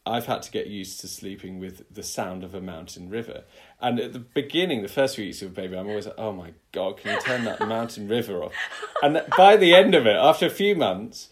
I've 0.06 0.28
had 0.28 0.44
to 0.44 0.52
get 0.52 0.68
used 0.68 1.00
to 1.02 1.08
sleeping 1.08 1.60
with 1.60 1.92
the 1.94 2.04
sound 2.04 2.44
of 2.44 2.54
a 2.54 2.62
mountain 2.62 3.10
river. 3.10 3.44
And 3.82 4.00
at 4.00 4.14
the 4.14 4.20
beginning, 4.20 4.84
the 4.84 4.88
first 4.88 5.16
few 5.16 5.26
weeks 5.26 5.42
of 5.42 5.56
baby, 5.56 5.76
I'm 5.76 5.88
always 5.88 6.06
like, 6.06 6.16
oh 6.18 6.32
my 6.32 6.54
God, 6.72 6.98
can 6.98 7.16
you 7.16 7.22
turn 7.22 7.44
that 7.46 7.60
mountain 7.68 8.08
river 8.08 8.44
off? 8.44 8.54
And 9.02 9.24
by 9.36 9.58
the 9.58 9.74
end 9.74 9.96
of 9.96 10.06
it, 10.06 10.16
after 10.16 10.46
a 10.46 10.52
few 10.52 10.76
months, 10.76 11.30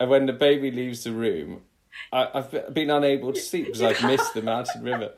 and 0.00 0.10
when 0.10 0.26
the 0.26 0.32
baby 0.32 0.70
leaves 0.70 1.04
the 1.04 1.12
room, 1.12 1.62
I, 2.12 2.28
I've 2.34 2.74
been 2.74 2.90
unable 2.90 3.32
to 3.32 3.40
sleep 3.40 3.66
because 3.66 3.82
I've 3.82 4.02
missed 4.02 4.34
the 4.34 4.42
mountain 4.42 4.82
river. 4.82 5.12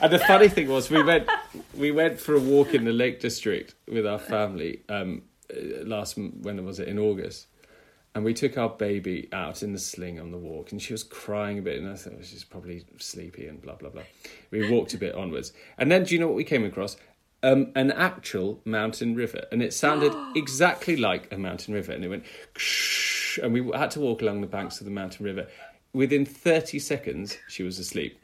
And 0.00 0.12
the 0.12 0.18
funny 0.18 0.48
thing 0.48 0.68
was, 0.68 0.90
we 0.90 1.02
went 1.02 1.28
we 1.74 1.90
went 1.90 2.20
for 2.20 2.34
a 2.34 2.40
walk 2.40 2.74
in 2.74 2.84
the 2.84 2.92
Lake 2.92 3.20
District 3.20 3.74
with 3.88 4.06
our 4.06 4.18
family 4.18 4.82
um, 4.88 5.22
uh, 5.50 5.84
last 5.84 6.16
when 6.16 6.64
was 6.64 6.78
it 6.78 6.88
in 6.88 6.98
August, 6.98 7.46
and 8.14 8.24
we 8.24 8.34
took 8.34 8.58
our 8.58 8.68
baby 8.68 9.28
out 9.32 9.62
in 9.62 9.72
the 9.72 9.78
sling 9.78 10.18
on 10.18 10.32
the 10.32 10.38
walk, 10.38 10.72
and 10.72 10.82
she 10.82 10.92
was 10.92 11.04
crying 11.04 11.58
a 11.58 11.62
bit, 11.62 11.78
and 11.78 11.88
I 11.88 11.94
thought 11.94 12.24
she's 12.24 12.44
probably 12.44 12.84
sleepy 12.98 13.46
and 13.46 13.60
blah 13.60 13.76
blah 13.76 13.90
blah. 13.90 14.02
We 14.50 14.70
walked 14.70 14.94
a 14.94 14.98
bit 14.98 15.14
onwards, 15.14 15.52
and 15.78 15.90
then 15.90 16.04
do 16.04 16.14
you 16.14 16.20
know 16.20 16.26
what 16.26 16.36
we 16.36 16.44
came 16.44 16.64
across? 16.64 16.96
Um, 17.42 17.72
an 17.74 17.90
actual 17.90 18.60
mountain 18.64 19.14
river, 19.14 19.44
and 19.50 19.62
it 19.62 19.72
sounded 19.72 20.12
exactly 20.36 20.96
like 20.96 21.32
a 21.32 21.38
mountain 21.38 21.74
river, 21.74 21.92
and 21.92 22.04
it 22.04 22.08
went, 22.08 22.24
and 23.42 23.52
we 23.52 23.70
had 23.76 23.92
to 23.92 24.00
walk 24.00 24.22
along 24.22 24.40
the 24.40 24.46
banks 24.46 24.80
of 24.80 24.84
the 24.84 24.90
mountain 24.90 25.24
river. 25.24 25.46
Within 25.92 26.24
thirty 26.24 26.78
seconds, 26.78 27.38
she 27.48 27.62
was 27.62 27.78
asleep. 27.78 28.18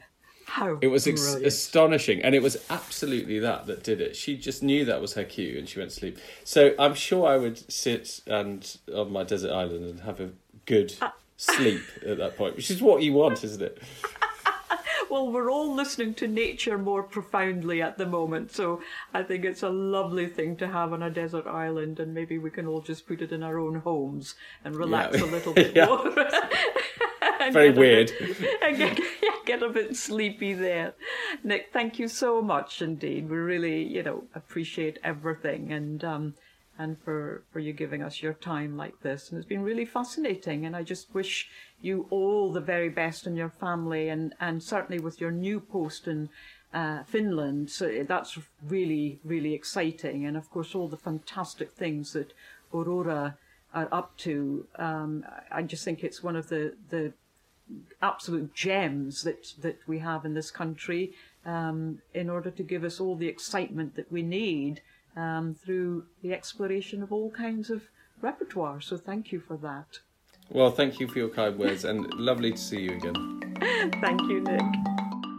How 0.47 0.77
It 0.81 0.87
was 0.87 1.05
ex- 1.07 1.35
astonishing, 1.35 2.21
and 2.23 2.33
it 2.33 2.41
was 2.41 2.57
absolutely 2.69 3.37
that 3.39 3.67
that 3.67 3.83
did 3.83 3.99
it. 4.01 4.15
She 4.15 4.37
just 4.37 4.63
knew 4.63 4.85
that 4.85 5.01
was 5.01 5.13
her 5.13 5.23
cue, 5.25 5.57
and 5.57 5.67
she 5.67 5.77
went 5.79 5.91
to 5.91 5.95
sleep. 5.97 6.17
So 6.45 6.73
I'm 6.79 6.93
sure 6.95 7.27
I 7.27 7.37
would 7.37 7.69
sit 7.71 8.21
and 8.25 8.77
on 8.93 9.11
my 9.11 9.23
desert 9.23 9.51
island 9.51 9.83
and 9.85 9.99
have 10.01 10.19
a 10.21 10.29
good 10.65 10.93
uh. 11.01 11.09
sleep 11.35 11.81
at 12.05 12.17
that 12.17 12.37
point, 12.37 12.55
which 12.55 12.71
is 12.71 12.81
what 12.81 13.03
you 13.03 13.13
want, 13.13 13.43
isn't 13.43 13.61
it? 13.61 13.77
Well, 15.09 15.31
we're 15.31 15.49
all 15.49 15.73
listening 15.73 16.15
to 16.15 16.27
nature 16.27 16.77
more 16.77 17.01
profoundly 17.01 17.81
at 17.81 17.97
the 17.97 18.05
moment, 18.05 18.51
so 18.51 18.81
I 19.13 19.23
think 19.23 19.45
it's 19.45 19.63
a 19.63 19.69
lovely 19.69 20.27
thing 20.27 20.57
to 20.57 20.67
have 20.67 20.91
on 20.91 21.01
a 21.01 21.09
desert 21.09 21.47
island, 21.47 22.01
and 22.01 22.13
maybe 22.13 22.37
we 22.37 22.49
can 22.49 22.67
all 22.67 22.81
just 22.81 23.07
put 23.07 23.21
it 23.21 23.31
in 23.31 23.41
our 23.41 23.57
own 23.57 23.75
homes 23.75 24.35
and 24.65 24.75
relax 24.75 25.17
Yeah. 25.17 25.23
a 25.23 25.27
little 25.27 25.53
bit 25.61 25.73
more. 25.77 26.11
Very 27.53 27.71
weird. 27.71 28.11
bit- 28.19 28.61
and 28.61 28.77
get, 28.77 28.99
get 29.47 29.63
a 29.63 29.69
bit 29.69 29.95
sleepy 29.95 30.53
there. 30.53 30.93
Nick, 31.43 31.69
thank 31.73 31.97
you 31.97 32.07
so 32.07 32.41
much 32.41 32.81
indeed. 32.81 33.29
We 33.29 33.37
really, 33.37 33.83
you 33.83 34.03
know, 34.03 34.25
appreciate 34.35 34.99
everything 35.03 35.71
and 35.71 36.03
um, 36.03 36.33
and 36.79 36.99
for, 36.99 37.43
for 37.51 37.59
you 37.59 37.73
giving 37.73 38.03
us 38.03 38.21
your 38.21 38.33
time 38.33 38.77
like 38.77 39.01
this. 39.01 39.29
And 39.29 39.37
it's 39.37 39.47
been 39.47 39.63
really 39.63 39.85
fascinating. 39.85 40.65
And 40.65 40.75
I 40.75 40.83
just 40.83 41.13
wish 41.13 41.49
you 41.81 42.05
all 42.09 42.51
the 42.51 42.61
very 42.61 42.89
best 42.89 43.25
in 43.25 43.35
your 43.35 43.49
family 43.49 44.09
and, 44.09 44.35
and 44.39 44.61
certainly 44.61 44.99
with 44.99 45.19
your 45.19 45.31
new 45.31 45.59
post 45.59 46.07
in 46.07 46.29
uh, 46.73 47.03
Finland. 47.03 47.71
So 47.71 48.05
that's 48.07 48.37
really, 48.63 49.19
really 49.23 49.53
exciting. 49.55 50.25
And 50.25 50.37
of 50.37 50.51
course, 50.51 50.75
all 50.75 50.87
the 50.87 50.97
fantastic 50.97 51.71
things 51.73 52.13
that 52.13 52.33
Aurora 52.71 53.37
are 53.73 53.89
up 53.91 54.15
to. 54.17 54.67
Um, 54.75 55.25
I 55.51 55.63
just 55.63 55.83
think 55.83 56.03
it's 56.03 56.21
one 56.21 56.35
of 56.35 56.49
the, 56.49 56.75
the 56.89 57.13
absolute 58.01 58.53
gems 58.53 59.23
that, 59.23 59.53
that 59.61 59.79
we 59.87 59.99
have 59.99 60.25
in 60.25 60.33
this 60.33 60.51
country 60.51 61.13
um, 61.45 61.99
in 62.13 62.29
order 62.29 62.51
to 62.51 62.63
give 62.63 62.83
us 62.83 62.99
all 62.99 63.15
the 63.15 63.27
excitement 63.27 63.95
that 63.95 64.11
we 64.11 64.21
need 64.21 64.81
um, 65.15 65.55
through 65.63 66.05
the 66.21 66.33
exploration 66.33 67.01
of 67.01 67.11
all 67.11 67.31
kinds 67.31 67.69
of 67.69 67.83
repertoire. 68.21 68.81
So 68.81 68.97
thank 68.97 69.31
you 69.31 69.39
for 69.39 69.57
that. 69.57 69.99
Well, 70.49 70.71
thank 70.71 70.99
you 70.99 71.07
for 71.07 71.19
your 71.19 71.29
kind 71.29 71.57
words, 71.57 71.83
and 71.83 72.13
lovely 72.13 72.51
to 72.51 72.57
see 72.57 72.79
you 72.79 72.93
again. 72.93 73.41
Thank 74.01 74.21
you, 74.21 74.39
Nick. 74.39 74.61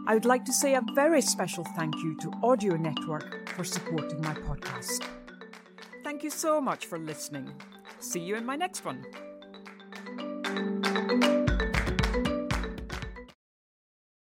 I 0.05 0.13
would 0.13 0.25
like 0.25 0.45
to 0.45 0.53
say 0.53 0.75
a 0.75 0.81
very 0.93 1.21
special 1.21 1.63
thank 1.75 1.95
you 1.95 2.15
to 2.21 2.31
Audio 2.43 2.75
Network 2.75 3.49
for 3.49 3.63
supporting 3.63 4.21
my 4.21 4.33
podcast. 4.33 5.03
Thank 6.03 6.23
you 6.23 6.29
so 6.29 6.59
much 6.59 6.85
for 6.85 6.99
listening. 6.99 7.49
See 7.99 8.19
you 8.19 8.35
in 8.35 8.45
my 8.45 8.55
next 8.55 8.83
one. 8.85 9.05